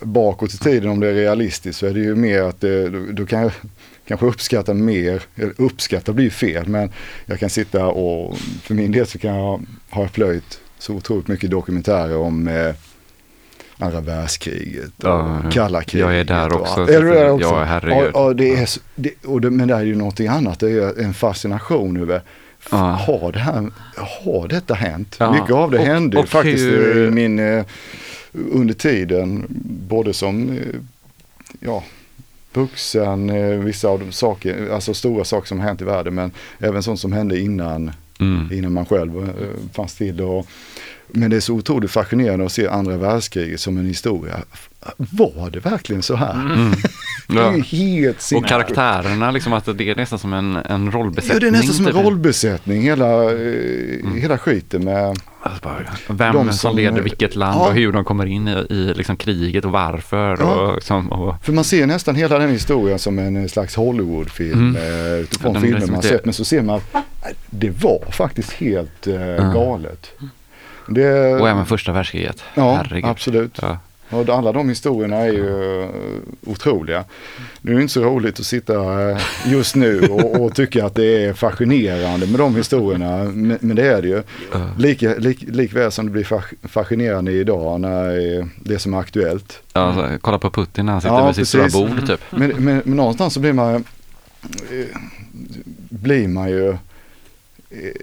bakåt 0.00 0.54
i 0.54 0.58
tiden 0.58 0.90
om 0.90 1.00
det 1.00 1.08
är 1.08 1.14
realistiskt 1.14 1.78
så 1.78 1.86
är 1.86 1.94
det 1.94 2.00
ju 2.00 2.14
mer 2.14 2.42
att 2.42 2.60
det, 2.60 2.88
då, 2.88 2.98
då 3.12 3.26
kan 3.26 3.42
jag 3.42 3.52
kanske 4.08 4.26
uppskatta 4.26 4.74
mer, 4.74 5.22
eller 5.36 5.52
uppskatta 5.56 6.12
blir 6.12 6.30
fel 6.30 6.66
men 6.68 6.90
jag 7.26 7.38
kan 7.40 7.50
sitta 7.50 7.86
och 7.86 8.36
för 8.38 8.74
min 8.74 8.92
del 8.92 9.06
så 9.06 9.18
kan 9.18 9.34
jag, 9.36 9.60
har 9.90 10.02
jag 10.02 10.12
plöjt 10.12 10.60
så 10.78 10.94
otroligt 10.94 11.28
mycket 11.28 11.50
dokumentärer 11.50 12.16
om 12.16 12.48
eh, 12.48 12.74
andra 13.78 14.00
världskriget 14.00 14.90
och 15.04 15.08
Ja, 15.08 15.42
kalla 15.52 15.82
kriget. 15.82 16.06
Jag 16.08 16.16
är 16.20 16.24
där 16.24 16.54
och 16.54 16.60
också. 16.60 16.80
Är 16.80 17.02
du 17.02 17.08
där 17.10 17.30
också? 17.30 17.48
Ja, 17.48 17.64
herregud. 17.64 18.10
Ja, 18.14 18.28
ja, 18.28 18.32
det 18.34 18.50
är, 18.56 18.66
så- 18.66 18.80
det, 18.94 19.10
och 19.24 19.40
det, 19.40 19.50
men 19.50 19.68
det 19.68 19.74
är 19.74 19.82
ju 19.84 19.94
någonting 19.94 20.26
annat, 20.26 20.60
det 20.60 20.70
är 20.70 21.00
en 21.00 21.14
fascination 21.14 21.96
över 21.96 22.20
Ja. 22.70 22.76
har, 22.76 23.32
det 23.32 23.38
här, 23.38 23.70
har 24.24 24.48
detta 24.48 24.74
hänt? 24.74 25.16
Ja. 25.20 25.32
Mycket 25.32 25.50
av 25.54 25.70
det 25.70 25.78
Och- 25.78 25.84
hände 25.84 26.18
och 26.18 26.28
faktiskt 26.28 26.64
hur- 26.64 27.10
min, 27.10 27.38
eh, 27.38 27.64
under 28.32 28.74
tiden, 28.74 29.46
både 29.88 30.12
som 30.12 30.50
eh, 30.50 30.80
ja, 31.60 31.84
vuxen, 32.52 33.30
eh, 33.30 33.58
vissa 33.58 33.88
av 33.88 34.00
de 34.00 34.12
saker, 34.12 34.70
alltså 34.72 34.94
stora 34.94 35.24
saker 35.24 35.48
som 35.48 35.60
hänt 35.60 35.80
i 35.80 35.84
världen, 35.84 36.14
men 36.14 36.30
även 36.58 36.82
sånt 36.82 37.00
som 37.00 37.12
hände 37.12 37.40
innan, 37.40 37.90
Mm. 38.20 38.48
innan 38.52 38.72
man 38.72 38.86
själv 38.86 39.32
fanns 39.72 39.94
till. 39.94 40.20
Och, 40.20 40.46
men 41.08 41.30
det 41.30 41.36
är 41.36 41.40
så 41.40 41.54
otroligt 41.54 41.90
fascinerande 41.90 42.46
att 42.46 42.52
se 42.52 42.68
andra 42.68 42.96
världskriget 42.96 43.60
som 43.60 43.78
en 43.78 43.86
historia. 43.86 44.36
Var 44.96 45.50
det 45.50 45.60
verkligen 45.60 46.02
så 46.02 46.14
här? 46.16 46.32
Mm. 46.34 46.72
Det 47.28 47.38
är 47.38 47.42
Ja. 47.42 47.50
helt 47.50 48.16
Och 48.16 48.22
sinnessjukt. 48.22 48.48
karaktärerna, 48.48 49.30
liksom 49.30 49.52
att 49.52 49.64
det 49.78 49.90
är 49.90 49.94
nästan 49.96 50.18
som 50.18 50.32
en, 50.32 50.56
en 50.56 50.92
rollbesättning. 50.92 51.34
Ja, 51.34 51.40
det 51.40 51.46
är 51.46 51.50
nästan 51.50 51.74
som 51.74 51.86
en 51.86 51.92
typ. 51.92 52.04
rollbesättning, 52.04 52.82
hela, 52.82 53.24
eh, 53.32 54.12
hela 54.20 54.38
skiten 54.38 54.84
med 54.84 55.16
Alltså 55.42 55.68
vem 56.08 56.32
som, 56.34 56.52
som- 56.52 56.76
leder 56.76 57.00
vilket 57.02 57.34
land 57.36 57.60
Ja. 57.60 57.68
och 57.68 57.74
hur 57.74 57.92
de 57.92 58.04
kommer 58.04 58.26
in 58.26 58.48
i, 58.48 58.52
i 58.70 58.94
liksom 58.96 59.16
kriget 59.16 59.64
och 59.64 59.70
varför. 59.70 60.36
Ja. 60.40 60.44
Och, 60.54 60.74
liksom, 60.74 61.12
och, 61.12 61.44
För 61.44 61.52
man 61.52 61.64
ser 61.64 61.86
nästan 61.86 62.14
hela 62.16 62.38
den 62.38 62.50
historien 62.50 62.98
som 62.98 63.18
en 63.18 63.48
slags 63.48 63.74
Hollywoodfilm 63.76 64.76
Mm. 64.76 64.76
eh, 64.76 65.12
utifrån 65.20 65.54
Ja, 65.54 65.60
filmer 65.60 65.86
man 65.86 66.02
sett. 66.02 66.24
Men 66.24 66.34
så 66.34 66.44
ser 66.44 66.62
man 66.62 66.76
att 66.76 66.94
eh, 66.94 67.00
det 67.50 67.70
var 67.82 68.04
faktiskt 68.10 68.52
helt 68.52 69.06
eh, 69.06 69.52
galet. 69.52 70.10
Det, 70.88 71.34
och 71.34 71.48
även 71.48 71.66
första 71.66 71.92
världskriget. 71.92 72.42
Ja, 72.54 72.74
Herregud. 72.74 73.04
absolut. 73.10 73.58
Ja. 73.62 73.78
Och 74.10 74.28
alla 74.28 74.52
de 74.52 74.68
historierna 74.68 75.16
är 75.16 75.32
ju 75.32 75.82
eh, 75.82 75.88
otroliga. 76.46 77.04
Nu 77.60 77.72
är 77.72 77.76
det 77.76 77.82
inte 77.82 77.94
så 77.94 78.04
roligt 78.04 78.40
att 78.40 78.46
sitta 78.46 79.10
eh, 79.10 79.18
just 79.46 79.74
nu 79.74 80.00
och, 80.00 80.40
och 80.40 80.54
tycka 80.54 80.86
att 80.86 80.94
det 80.94 81.24
är 81.24 81.32
fascinerande 81.32 82.26
med 82.26 82.38
de 82.40 82.56
historierna. 82.56 83.24
Men, 83.24 83.76
det 83.76 83.86
är 83.86 84.02
det 84.02 84.08
ju. 84.08 84.22
Lika, 84.78 85.14
lik, 85.14 85.44
likväl 85.48 85.92
som 85.92 86.06
det 86.06 86.12
blir 86.12 86.24
fas- 86.24 86.54
fascinerande 86.68 87.32
idag 87.32 87.80
när 87.80 88.48
det 88.68 88.78
som 88.78 88.94
är 88.94 88.98
aktuellt. 88.98 89.62
Ja, 89.72 89.80
alltså, 89.80 90.18
kolla 90.20 90.38
på 90.38 90.50
Putin 90.50 90.86
när 90.86 90.92
han 90.92 91.00
sitter 91.00 91.14
Ja, 91.14 91.26
vid 91.26 91.34
sitt 91.36 91.48
stora 91.48 91.68
bord 91.68 92.06
typ. 92.06 92.20
Men, 92.30 92.48
men, 92.50 92.82
men 92.84 92.96
någonstans 92.96 93.34
så 93.34 93.40
blir 93.40 93.52
man, 93.52 93.74
eh, 93.74 94.86
blir 95.88 96.28
man 96.28 96.50
ju, 96.50 96.76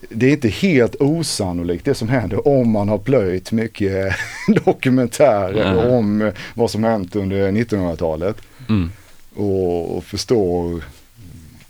det 0.09 0.27
är 0.27 0.31
inte 0.31 0.47
helt 0.49 0.95
osannolikt 0.99 1.85
det 1.85 1.93
som 1.95 2.09
händer 2.09 2.47
om 2.47 2.69
man 2.71 2.89
har 2.89 2.97
plöjt 2.97 3.51
mycket 3.51 4.15
dokumentärer 4.65 5.71
Mm. 5.73 5.93
om 5.93 6.21
eh, 6.21 6.33
vad 6.53 6.71
som 6.71 6.83
hänt 6.83 7.15
under 7.15 7.51
1900-talet 7.51 8.37
Mm. 8.69 8.91
och, 9.35 9.97
och 9.97 10.03
förstår 10.05 10.83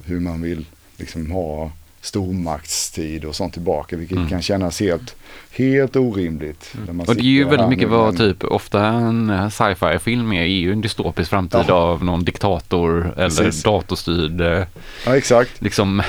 hur 0.06 0.20
man 0.20 0.42
vill 0.42 0.66
liksom 0.98 1.32
ha 1.32 1.72
stormaktstid 2.02 3.26
och 3.26 3.36
sånt 3.36 3.54
tillbaka 3.54 3.98
vilket 3.98 4.18
Mm. 4.18 4.30
kan 4.30 4.42
kännas 4.42 4.80
helt, 4.80 5.16
helt 5.52 5.96
orimligt. 5.96 6.74
man 6.88 7.00
Och 7.08 7.16
det 7.16 7.22
är 7.22 7.24
ju 7.24 7.44
väldigt 7.44 7.70
mycket 7.70 7.90
vad 7.90 8.18
typ 8.18 8.44
ofta 8.44 8.86
en 8.86 9.30
eh, 9.30 9.50
sci-fi 9.50 10.00
film 10.00 10.34
är, 10.34 10.42
är 10.42 10.46
ju 10.46 10.72
en 10.72 10.82
dystopisk 10.82 11.30
framtid 11.30 11.62
Ja. 11.68 11.74
av 11.74 12.04
någon 12.04 12.24
diktator 12.24 13.14
eller 13.18 13.30
Precis. 13.44 13.64
datorstyrd 13.64 14.42
eh, 14.42 14.64
Ja 15.06 15.18
exakt. 15.18 15.62
liksom 15.62 16.02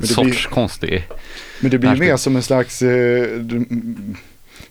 det 0.00 0.14
sorts 0.14 0.30
blir- 0.30 0.50
konstig. 0.54 1.06
Men 1.60 1.70
det 1.70 1.78
blir 1.78 1.96
mer 1.96 2.16
som 2.16 2.36
en 2.36 2.42
slags, 2.42 2.82
eh, 2.82 3.26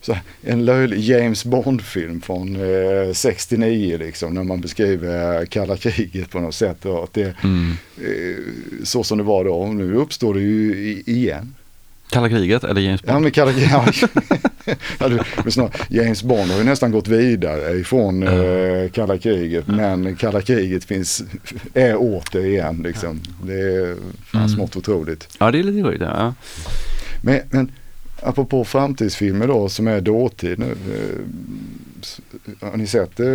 här, 0.07 0.21
en 0.43 0.65
löjlig 0.65 0.99
James 0.99 1.45
Bond-film 1.45 2.21
från 2.21 2.55
eh, 2.55 3.13
69 3.13 3.97
liksom, 3.97 4.33
när 4.33 4.43
man 4.43 4.61
beskriver 4.61 5.45
kalla 5.45 5.77
kriget 5.77 6.29
på 6.29 6.39
något 6.39 6.55
sätt. 6.55 6.85
Och 6.85 7.03
att 7.03 7.13
det, 7.13 7.33
Mm. 7.43 7.71
eh, 7.97 8.43
så 8.83 9.03
som 9.03 9.17
det 9.17 9.23
var 9.23 9.43
då, 9.45 9.65
nu 9.67 9.95
uppstår 9.95 10.33
det 10.33 10.41
ju 10.41 11.03
igen. 11.05 11.55
Kalla 12.09 12.29
kriget 12.29 12.63
eller 12.63 12.81
James 12.81 13.01
Ja 13.05 13.13
Bond? 13.13 13.23
men 13.23 13.31
kalla 13.31 13.51
kriget, 13.53 13.71
ja, 15.55 15.69
James 15.89 16.23
Bond 16.23 16.51
har 16.51 16.57
ju 16.57 16.63
nästan 16.63 16.91
gått 16.91 17.07
vidare 17.07 17.77
ifrån 17.77 18.23
eh, 18.27 18.89
kalla 18.91 19.17
kriget, 19.17 19.67
men 19.67 20.15
kalla 20.15 20.41
kriget 20.41 20.83
finns, 20.83 21.23
är 21.73 21.95
åter 21.95 22.45
igen 22.45 22.81
liksom. 22.83 23.19
Det 23.43 23.53
är 23.53 23.95
fan 24.25 24.41
Mm. 24.41 24.49
smått 24.49 24.75
otroligt. 24.75 25.27
Ja, 25.39 25.51
det 25.51 25.59
är 25.59 25.63
lite 25.63 25.87
roligt. 25.87 26.01
Ja. 26.01 26.33
Men, 27.23 27.39
men 27.51 27.71
apropå 28.23 28.65
framtidsfilmer 28.65 29.47
då 29.47 29.69
som 29.69 29.87
är 29.87 30.01
dåtid 30.01 30.59
nu. 30.59 30.71
Eh, 30.71 32.67
har 32.71 32.77
ni 32.77 32.87
sett 32.87 33.19
eh, 33.19 33.27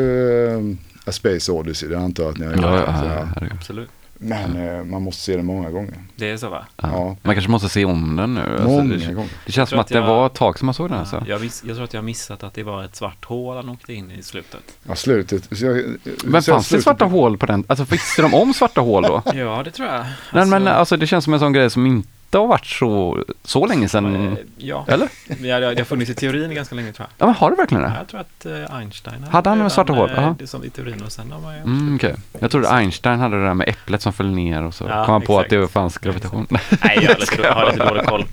A 1.04 1.12
Space 1.12 1.52
Odyssey? 1.52 1.88
Det 1.88 1.98
antar 1.98 2.22
jag 2.22 2.30
att 2.32 2.38
ni 2.38 2.44
har 2.46 2.52
gjort. 2.52 2.62
Ja, 2.62 2.84
ja, 2.86 3.28
ja. 3.40 3.46
Absolut. 3.52 3.88
Men 4.18 4.56
eh, 4.78 4.84
man 4.84 5.02
måste 5.02 5.22
se 5.22 5.36
den 5.36 5.46
många 5.46 5.70
gånger. 5.70 5.94
Det 6.16 6.30
är 6.30 6.36
så 6.36 6.48
va? 6.48 6.66
Ja, 6.82 7.16
Man 7.22 7.34
kanske 7.34 7.50
måste 7.50 7.68
se 7.68 7.84
om 7.84 8.16
den 8.16 8.34
nu. 8.34 8.40
Alltså, 8.40 8.68
många 8.68 8.82
det, 8.96 9.12
gånger. 9.14 9.30
det 9.46 9.52
känns 9.52 9.70
som 9.70 9.78
att 9.78 9.84
att 9.84 9.88
det 9.92 9.98
jag- 9.98 10.06
var 10.06 10.26
ett 10.26 10.34
tag 10.34 10.58
som 10.58 10.66
man 10.66 10.74
såg 10.74 10.90
den. 10.90 10.98
Alltså. 10.98 11.24
Jag, 11.28 11.40
miss, 11.40 11.62
jag 11.66 11.76
tror 11.76 11.84
att 11.84 11.92
jag 11.94 12.00
har 12.00 12.04
missat 12.04 12.42
att 12.42 12.54
det 12.54 12.62
var 12.62 12.84
ett 12.84 12.96
svart 12.96 13.24
hål 13.24 13.56
han 13.56 13.68
åkte 13.68 13.92
in 13.94 14.10
i 14.10 14.22
slutet. 14.22 14.78
Ja, 14.88 14.94
slutet. 14.94 15.58
Så 15.58 15.64
jag, 15.66 15.84
Men 16.24 16.42
fanns 16.42 16.68
det 16.68 16.82
svarta 16.82 17.04
hål 17.04 17.38
på 17.38 17.46
den? 17.46 17.64
Alltså 17.66 17.84
visste 17.84 18.22
de 18.22 18.34
om 18.34 18.54
svarta 18.54 18.80
hål 18.80 19.02
då? 19.02 19.22
Ja, 19.34 19.62
det 19.64 19.70
tror 19.70 19.88
jag. 19.88 20.04
Nej, 20.32 20.46
men 20.46 20.68
alltså 20.68 20.96
det 20.96 21.06
känns 21.06 21.24
som 21.24 21.34
en 21.34 21.40
sån 21.40 21.52
grej 21.52 21.70
som 21.70 21.86
inte 21.86 22.08
har 22.38 22.46
varit 22.46 22.66
så, 22.66 23.24
så 23.44 23.66
länge 23.66 23.88
sedan. 23.88 24.26
eh, 24.32 24.38
Ja, 24.56 24.84
Eller? 24.88 25.08
Ja, 25.40 25.60
det, 25.60 25.66
har- 25.66 25.84
funnits 25.84 26.10
i 26.10 26.14
teorin 26.14 26.54
ganska 26.54 26.74
länge 26.74 26.92
tror 26.92 27.06
jag. 27.18 27.26
Ja 27.26 27.26
men 27.26 27.34
har 27.34 27.50
det 27.50 27.56
verkligen 27.56 27.82
det? 27.82 27.92
Jag 27.98 28.08
tror 28.08 28.20
att 28.20 28.46
eh, 28.70 28.76
Einstein 28.76 29.24
Hade 29.30 29.48
han 29.50 29.58
redan, 29.58 29.70
svarta 29.70 29.92
hål? 29.92 30.10
eh, 30.10 30.16
Jaha. 30.16 30.36
Det 30.38 30.46
som 30.46 30.64
i 30.64 30.70
teorin 30.70 31.02
och 31.02 31.12
sen 31.12 31.32
har 31.32 31.40
man 31.40 31.54
ju 31.54 31.60
Mm, 31.60 31.94
okej. 31.96 32.14
Jag 32.38 32.50
trodde 32.50 32.68
Einstein 32.70 33.20
hade 33.20 33.36
det 33.36 33.44
där 33.46 33.54
med 33.54 33.68
äpplet 33.68 34.02
som 34.02 34.12
föll 34.12 34.30
ner 34.30 34.62
och 34.62 34.74
så 34.74 34.84
Ja, 34.88 35.04
kom 35.04 35.12
han 35.12 35.22
på 35.22 35.40
exakt. 35.40 35.52
att 35.52 35.60
det 35.60 35.68
fanns 35.68 35.98
gravitation. 35.98 36.46
Nej, 36.50 36.60
jag 37.02 37.02
har 37.12 37.20
lite, 37.20 37.42
jag 37.42 37.52
har 37.54 37.72
lite 37.72 37.84
dålig 37.88 38.04
koll. 38.06 38.24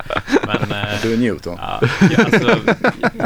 Men, 0.46 0.56
eh, 0.78 0.86
Du 1.02 1.12
är 1.12 1.16
Newton. 1.16 1.58
ja, 1.60 1.80
ja, 2.16 2.24
alltså, 2.24 2.56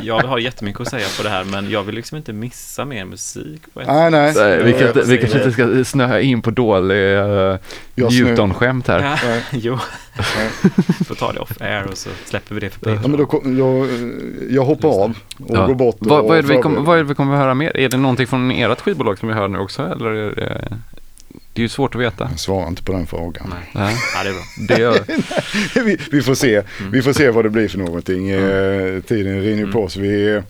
jag 0.02 0.18
har 0.22 0.38
jättemycket 0.38 0.80
att 0.80 0.88
säga 0.88 1.06
på 1.16 1.22
det 1.22 1.28
här 1.28 1.44
men 1.44 1.70
jag 1.70 1.82
vill 1.82 1.94
liksom 1.94 2.16
inte 2.16 2.32
missa 2.32 2.84
mer 2.84 3.04
musik. 3.04 3.62
på 3.74 3.80
ett 3.80 3.86
Nej, 3.86 4.10
nej. 4.10 4.32
Nej, 4.36 4.62
vi, 4.64 4.70
Jag- 4.70 4.78
kan 4.78 4.88
inte, 4.88 5.02
vi 5.02 5.10
jag- 5.12 5.20
kanske 5.20 5.38
inte 5.38 5.52
ska 5.52 5.84
snöa 5.84 6.20
in 6.20 6.42
på 6.42 6.50
dålig 6.50 6.94
uh, 7.16 7.56
Jag 7.94 8.12
Newton-skämt 8.12 8.88
här. 8.88 9.18
Ja, 9.24 9.36
jo. 9.52 9.78
Får 11.06 11.14
ta 11.14 11.32
det 11.32 11.38
off 11.40 11.52
air 11.60 11.86
och 11.90 11.98
så 11.98 12.10
släpper 12.24 12.54
vi 12.54 12.60
det 12.60 12.70
för 12.70 12.90
Ja, 12.90 12.94
Patreon. 12.96 13.10
men 13.10 13.20
då, 13.20 13.26
kom- 13.26 13.84
eh, 14.40 14.54
jag 14.54 14.64
hoppar 14.64 14.88
av 14.88 15.18
och 15.38 15.56
Ja. 15.56 15.66
går 15.66 15.74
bort 15.74 15.96
och 16.00 16.06
Vad, 16.06 16.24
vad, 16.24 16.38
är 16.38 16.42
det 16.42 16.48
vi 16.48 16.62
kom, 16.62 16.84
vad 16.84 16.94
är 16.98 17.02
det 17.02 17.08
vi 17.08 17.14
kommer 17.14 17.32
att 17.34 17.38
höra 17.40 17.54
mer? 17.54 17.76
Är 17.76 17.88
det 17.88 17.96
någonting 17.96 18.26
från 18.26 18.50
ert 18.50 18.80
skivbolag 18.80 19.18
som 19.18 19.28
vi 19.28 19.34
hör 19.34 19.48
nu 19.48 19.58
också? 19.58 19.82
Eller 19.82 20.06
är 20.10 20.34
det, 20.34 20.68
det 21.52 21.60
är 21.60 21.62
ju 21.62 21.68
svårt 21.68 21.94
att 21.94 22.00
veta. 22.00 22.28
Jag 22.30 22.38
svarar 22.40 22.68
inte 22.68 22.82
på 22.82 22.92
den 22.92 23.06
frågan. 23.06 23.54
Nej. 23.72 23.72
Ja, 23.74 23.90
Ja, 24.16 24.22
det 24.24 24.28
är 24.28 24.32
bra. 24.32 24.42
det 24.76 24.82
gör, 24.82 25.84
vi, 25.84 25.98
vi 26.10 26.22
får 26.22 26.34
se. 26.34 26.62
Vi 26.92 27.02
får 27.02 27.12
se 27.12 27.30
vad 27.30 27.44
det 27.44 27.50
blir 27.50 27.68
för 27.68 27.78
någonting. 27.78 28.30
Eh, 28.30 29.00
tiden 29.00 29.42
rinner 29.42 29.66
ju 29.66 29.72
på 29.72 29.88
så 29.88 30.00
vi, 30.00 30.42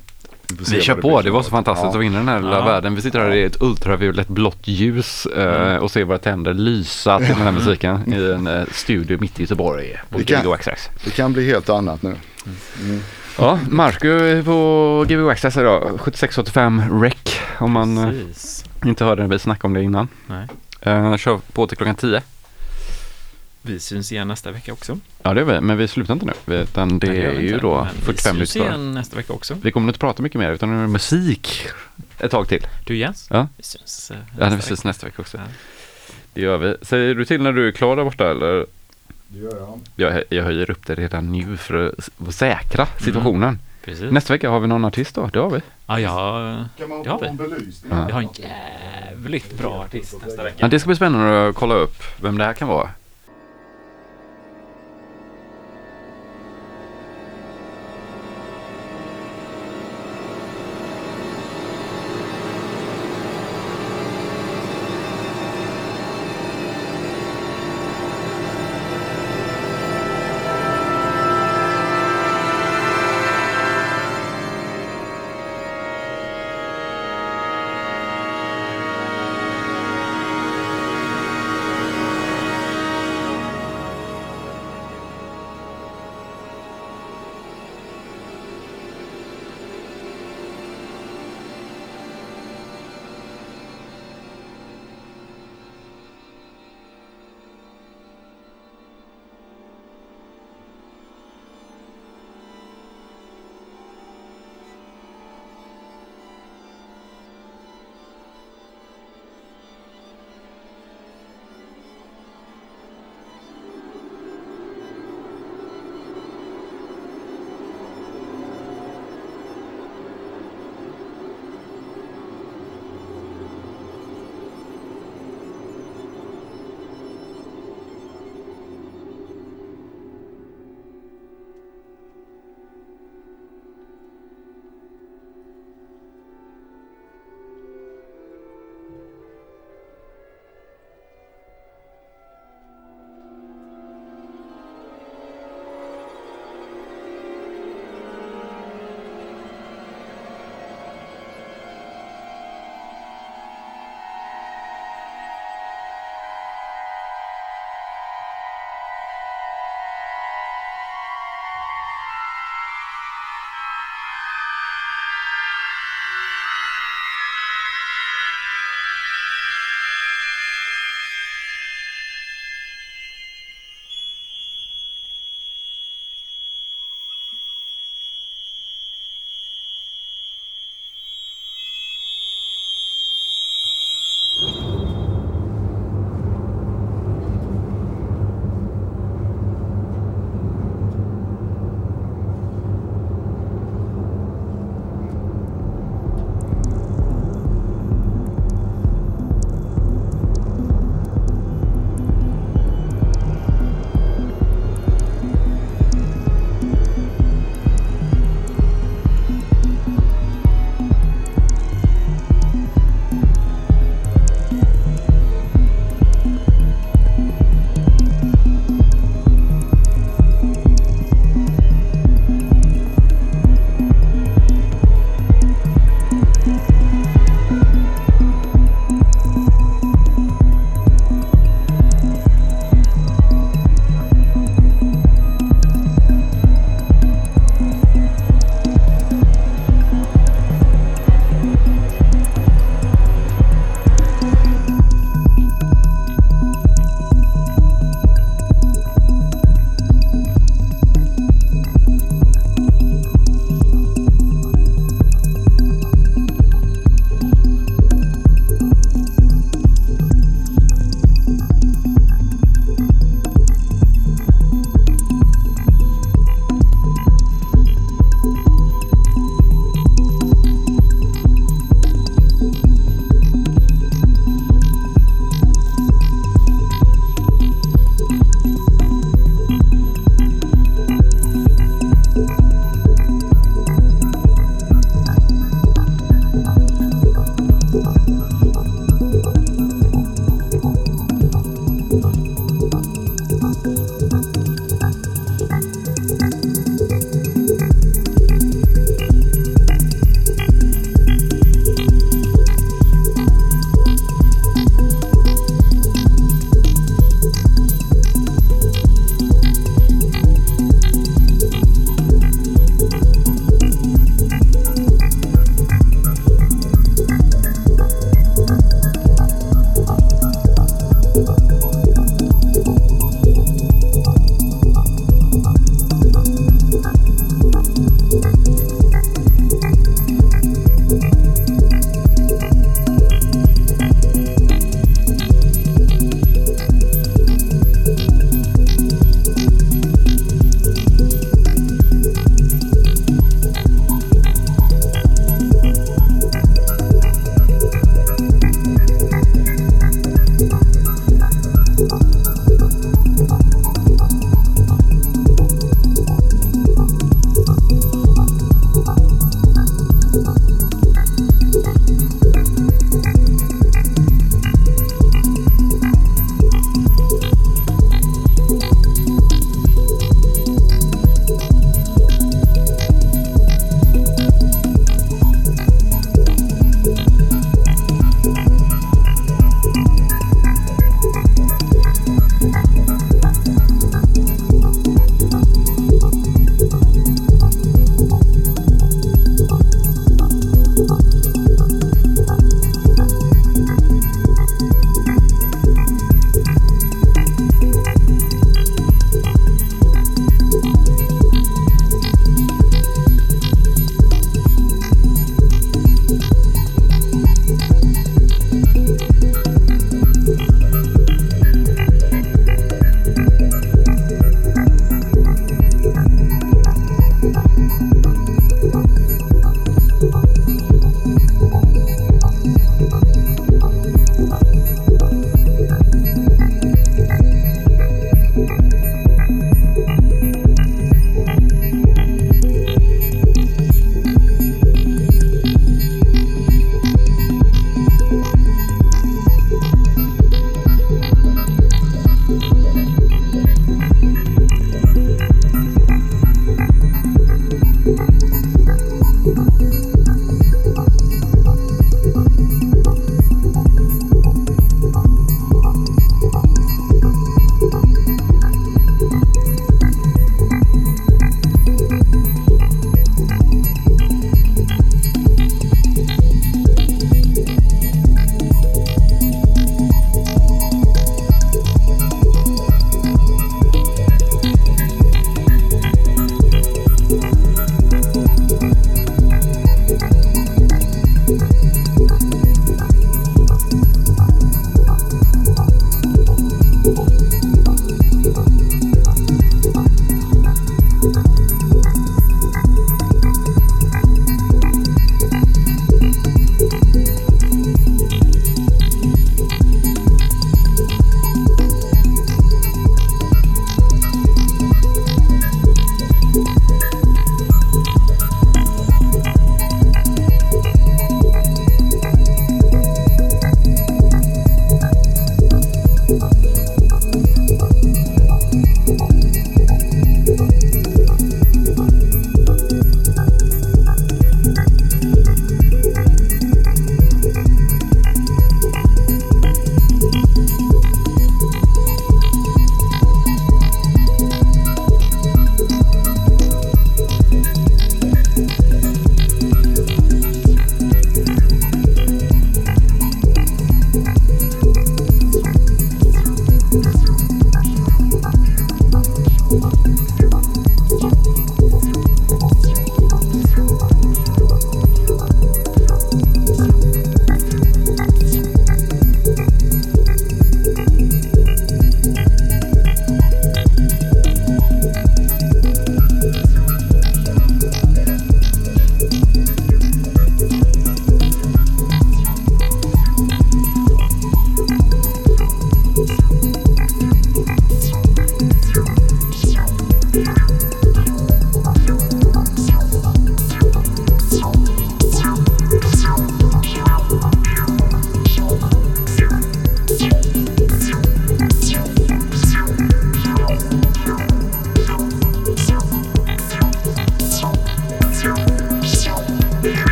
vi 0.70 0.80
kör 0.80 0.96
det 0.96 1.02
på, 1.02 1.22
det 1.22 1.30
var 1.30 1.42
så 1.42 1.50
fantastiskt 1.50 1.84
Ja. 1.84 1.98
att 1.98 2.04
vinna 2.04 2.18
den 2.18 2.28
här 2.28 2.40
lilla 2.40 2.58
Ja. 2.58 2.64
världen. 2.64 2.94
Vi 2.94 3.02
sitter 3.02 3.18
här 3.18 3.34
i 3.34 3.42
ett 3.44 3.62
ultraviolett 3.62 4.28
blått 4.28 4.58
ljus 4.68 5.26
eh, 5.26 5.76
och 5.76 5.90
ser 5.90 6.04
våra 6.04 6.18
tänder 6.18 6.54
lysa 6.54 7.18
till 7.18 7.26
den 7.28 7.36
här 7.36 7.52
musiken 7.52 8.12
i 8.14 8.32
en 8.32 8.46
eh, 8.46 8.64
studio 8.72 9.18
mitt 9.20 9.38
i 9.40 9.42
Göteborg 9.42 9.96
på 10.10 10.20
Gigo 10.20 10.52
Access. 10.52 10.88
Det 11.04 11.10
kan 11.10 11.32
bli 11.32 11.46
helt 11.46 11.68
annat 11.68 12.02
nu. 12.02 12.14
Mm. 12.82 13.00
Ja, 13.38 13.58
Marco 13.70 14.42
på 14.44 15.04
Gigo 15.08 15.30
Access 15.30 15.56
idag, 15.56 15.82
7685 16.00 17.02
Rec 17.02 17.14
om 17.58 17.72
man 17.72 17.98
eh, 17.98 18.10
Precis. 18.10 18.64
inte 18.84 19.04
hörde 19.04 19.22
det 19.22 19.28
vi 19.28 19.38
snackade 19.38 19.66
om 19.66 19.74
det 19.74 19.82
innan. 19.82 20.08
Nej. 20.26 20.46
Uh, 20.86 21.16
kör 21.16 21.40
på 21.52 21.66
till 21.66 21.76
klockan 21.76 21.94
10. 21.94 22.22
Vi 23.66 23.80
syns 23.80 24.12
igen 24.12 24.28
nästa 24.28 24.50
vecka 24.50 24.72
också. 24.72 24.98
Ja 25.22 25.34
det 25.34 25.40
är 25.40 25.44
vi, 25.44 25.60
men 25.60 25.76
vi 25.78 25.88
slutar 25.88 26.14
inte 26.14 26.26
nu. 26.26 26.32
vi- 26.44 26.56
Utan 26.56 26.98
det 26.98 27.06
Nej, 27.08 27.18
är 27.20 27.30
vi 27.30 27.42
ju 27.42 27.48
inte, 27.48 27.60
då 27.60 27.74
men 27.84 27.94
45 27.94 28.36
Vi 28.38 28.46
syns 28.46 28.54
minuter 28.56 28.70
igen 28.78 28.92
nästa 28.92 29.16
vecka 29.16 29.32
också. 29.32 29.54
Vi 29.62 29.72
kommer 29.72 29.88
inte 29.88 29.98
prata 29.98 30.22
mycket 30.22 30.38
mer 30.38 30.50
utan 30.52 30.68
nu 30.70 30.76
är 30.78 30.82
det 30.82 30.88
musik 30.88 31.66
ett 32.18 32.30
tag 32.30 32.48
till. 32.48 32.66
Du 32.86 32.96
Jens? 32.96 33.26
Ja. 33.30 33.48
Vi 33.56 33.62
syns 33.62 34.10
eh, 34.10 34.16
Ja, 34.16 34.24
det 34.38 34.44
nästa 34.44 34.56
precis 34.56 34.70
vecka. 34.80 34.88
nästa 34.88 35.06
vecka 35.06 35.22
också. 35.22 35.36
Ja. 35.36 35.42
Det 36.34 36.40
gör 36.40 36.58
vi. 36.58 36.76
Säger 36.82 37.14
du 37.14 37.24
till 37.24 37.42
när 37.42 37.52
du 37.52 37.68
är 37.68 37.72
klar 37.72 37.96
där 37.96 38.04
borta 38.04 38.30
eller? 38.30 38.66
Det 39.28 39.38
gör 39.38 39.56
jag. 39.56 39.80
Jag, 39.96 40.22
jag 40.28 40.44
höjer 40.44 40.70
upp 40.70 40.86
det 40.86 40.94
redan 40.94 41.32
nu 41.32 41.56
för 41.56 41.94
att 42.28 42.34
säkra 42.34 42.86
situationen. 43.00 43.58
Precis. 43.84 44.10
Nästa 44.12 44.32
vecka 44.32 44.50
har 44.50 44.60
vi 44.60 44.66
någon 44.66 44.84
artist 44.84 45.14
då, 45.14 45.26
det 45.32 45.38
har 45.38 45.50
vi. 45.50 45.60
Ja, 45.86 46.00
jag, 46.00 46.64
Kan 46.78 46.88
man 46.88 47.02
Det 47.02 47.10
har 47.10 47.20
vi. 47.20 47.26
en 47.26 47.36
belysning? 47.36 47.92
Ja. 47.92 48.04
jag 48.08 48.14
har 48.14 48.22
en 48.22 48.28
jävligt 48.34 49.58
bra 49.58 49.74
artist 49.88 50.14
nästa 50.24 50.36
Ja, 50.40 50.44
vecka. 50.44 50.68
det 50.68 50.80
ska 50.80 50.86
bli 50.86 50.96
spännande 50.96 51.48
att 51.48 51.54
kolla 51.56 51.74
upp 51.74 52.02
vem 52.20 52.38
det 52.38 52.44
här 52.44 52.52
kan 52.52 52.68
vara. 52.68 52.90